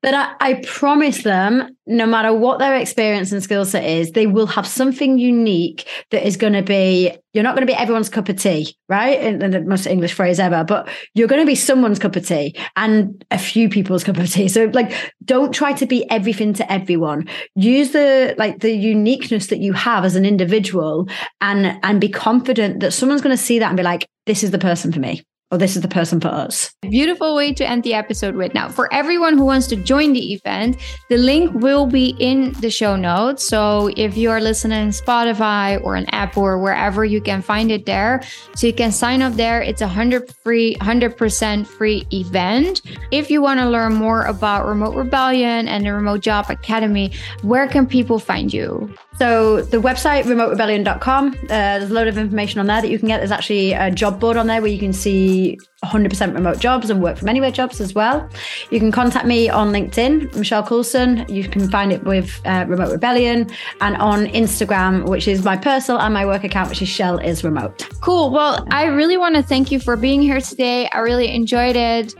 But 0.05 0.13
I, 0.13 0.35
I, 0.39 0.53
promise 0.67 1.23
them, 1.23 1.75
no 1.87 2.05
matter 2.05 2.31
what 2.31 2.59
their 2.59 2.75
experience 2.75 3.31
and 3.31 3.41
skill 3.41 3.65
set 3.65 3.83
is, 3.83 4.11
they 4.11 4.27
will 4.27 4.45
have 4.45 4.67
something 4.67 5.17
unique 5.17 5.87
that 6.11 6.27
is 6.27 6.37
going 6.37 6.53
to 6.53 6.61
be, 6.61 7.11
you're 7.33 7.43
not 7.43 7.55
going 7.55 7.65
to 7.65 7.73
be 7.73 7.75
everyone's 7.75 8.07
cup 8.07 8.29
of 8.29 8.39
tea, 8.39 8.77
right? 8.87 9.19
In 9.19 9.39
the 9.39 9.61
most 9.61 9.87
English 9.87 10.13
phrase 10.13 10.39
ever, 10.39 10.63
but 10.63 10.87
you're 11.15 11.27
going 11.27 11.41
to 11.41 11.47
be 11.47 11.55
someone's 11.55 11.97
cup 11.97 12.15
of 12.15 12.27
tea 12.27 12.55
and 12.75 13.25
a 13.31 13.39
few 13.39 13.67
people's 13.67 14.03
cup 14.03 14.17
of 14.17 14.31
tea. 14.31 14.47
So 14.47 14.65
like, 14.65 14.93
don't 15.23 15.51
try 15.51 15.73
to 15.73 15.87
be 15.87 16.07
everything 16.11 16.53
to 16.53 16.71
everyone. 16.71 17.27
Use 17.55 17.91
the, 17.91 18.35
like 18.37 18.59
the 18.59 18.73
uniqueness 18.73 19.47
that 19.47 19.57
you 19.57 19.73
have 19.73 20.05
as 20.05 20.15
an 20.15 20.23
individual 20.23 21.09
and, 21.41 21.79
and 21.81 21.99
be 21.99 22.09
confident 22.09 22.81
that 22.81 22.91
someone's 22.91 23.23
going 23.23 23.35
to 23.35 23.41
see 23.41 23.57
that 23.57 23.69
and 23.69 23.77
be 23.77 23.81
like, 23.81 24.07
this 24.27 24.43
is 24.43 24.51
the 24.51 24.59
person 24.59 24.91
for 24.91 24.99
me 24.99 25.23
oh, 25.51 25.57
this 25.57 25.75
is 25.75 25.81
the 25.81 25.87
person 25.87 26.19
for 26.19 26.29
us. 26.29 26.73
Beautiful 26.81 27.35
way 27.35 27.53
to 27.53 27.67
end 27.67 27.83
the 27.83 27.93
episode 27.93 28.35
with. 28.35 28.53
Now, 28.53 28.67
for 28.67 28.91
everyone 28.93 29.37
who 29.37 29.45
wants 29.45 29.67
to 29.67 29.75
join 29.75 30.13
the 30.13 30.33
event, 30.33 30.77
the 31.09 31.17
link 31.17 31.53
will 31.53 31.85
be 31.85 32.15
in 32.19 32.53
the 32.53 32.69
show 32.69 32.95
notes. 32.95 33.43
So 33.43 33.91
if 33.95 34.17
you 34.17 34.31
are 34.31 34.41
listening 34.41 34.79
on 34.79 34.89
Spotify 34.89 35.83
or 35.83 35.95
an 35.95 36.09
app 36.09 36.37
or 36.37 36.59
wherever 36.59 37.05
you 37.05 37.21
can 37.21 37.41
find 37.41 37.71
it 37.71 37.85
there, 37.85 38.21
so 38.55 38.67
you 38.67 38.73
can 38.73 38.91
sign 38.91 39.21
up 39.21 39.33
there. 39.33 39.61
It's 39.61 39.81
a 39.81 39.87
hundred 39.87 40.33
free, 40.43 40.73
hundred 40.81 41.17
percent 41.17 41.67
free 41.67 42.07
event. 42.11 42.81
If 43.11 43.29
you 43.29 43.41
want 43.41 43.59
to 43.59 43.69
learn 43.69 43.93
more 43.93 44.23
about 44.25 44.65
Remote 44.65 44.95
Rebellion 44.95 45.67
and 45.67 45.85
the 45.85 45.93
Remote 45.93 46.21
Job 46.21 46.49
Academy, 46.49 47.11
where 47.43 47.67
can 47.67 47.85
people 47.87 48.19
find 48.19 48.53
you? 48.53 48.93
So 49.17 49.61
the 49.61 49.77
website 49.77 50.23
remoterebellion.com, 50.23 51.27
uh, 51.43 51.47
there's 51.47 51.89
a 51.89 51.93
load 51.93 52.07
of 52.07 52.17
information 52.17 52.59
on 52.59 52.67
there 52.67 52.81
that 52.81 52.89
you 52.89 52.99
can 52.99 53.07
get. 53.07 53.19
There's 53.19 53.31
actually 53.31 53.71
a 53.71 53.89
job 53.89 54.19
board 54.19 54.35
on 54.35 54.47
there 54.47 54.61
where 54.61 54.71
you 54.71 54.79
can 54.79 54.91
see 54.91 55.57
100% 55.85 56.33
remote 56.33 56.59
jobs 56.59 56.89
and 56.89 57.01
work 57.01 57.17
from 57.17 57.29
anywhere 57.29 57.51
jobs 57.51 57.79
as 57.79 57.93
well. 57.93 58.27
You 58.71 58.79
can 58.79 58.91
contact 58.91 59.25
me 59.25 59.47
on 59.47 59.71
LinkedIn, 59.71 60.35
Michelle 60.35 60.63
Coulson. 60.63 61.25
You 61.29 61.47
can 61.47 61.69
find 61.69 61.93
it 61.93 62.03
with 62.03 62.41
uh, 62.45 62.65
Remote 62.67 62.91
Rebellion 62.91 63.49
and 63.79 63.95
on 63.97 64.25
Instagram, 64.27 65.07
which 65.07 65.27
is 65.27 65.43
my 65.43 65.55
personal 65.55 66.01
and 66.01 66.13
my 66.13 66.25
work 66.25 66.43
account, 66.43 66.69
which 66.69 66.81
is 66.81 66.89
Shell 66.89 67.19
is 67.19 67.43
Remote. 67.43 67.87
Cool. 68.01 68.31
Well, 68.31 68.65
I 68.71 68.85
really 68.85 69.17
want 69.17 69.35
to 69.35 69.43
thank 69.43 69.71
you 69.71 69.79
for 69.79 69.95
being 69.95 70.21
here 70.21 70.41
today. 70.41 70.89
I 70.89 70.99
really 70.99 71.33
enjoyed 71.33 71.75
it. 71.75 72.13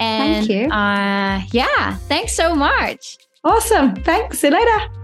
And 0.00 0.46
thank 0.46 0.50
you. 0.50 0.68
Uh, 0.68 1.42
yeah, 1.52 1.96
thanks 2.08 2.34
so 2.34 2.54
much. 2.54 3.18
Awesome. 3.44 3.94
Thanks. 3.96 4.40
See 4.40 4.48
you 4.48 4.52
later. 4.52 5.01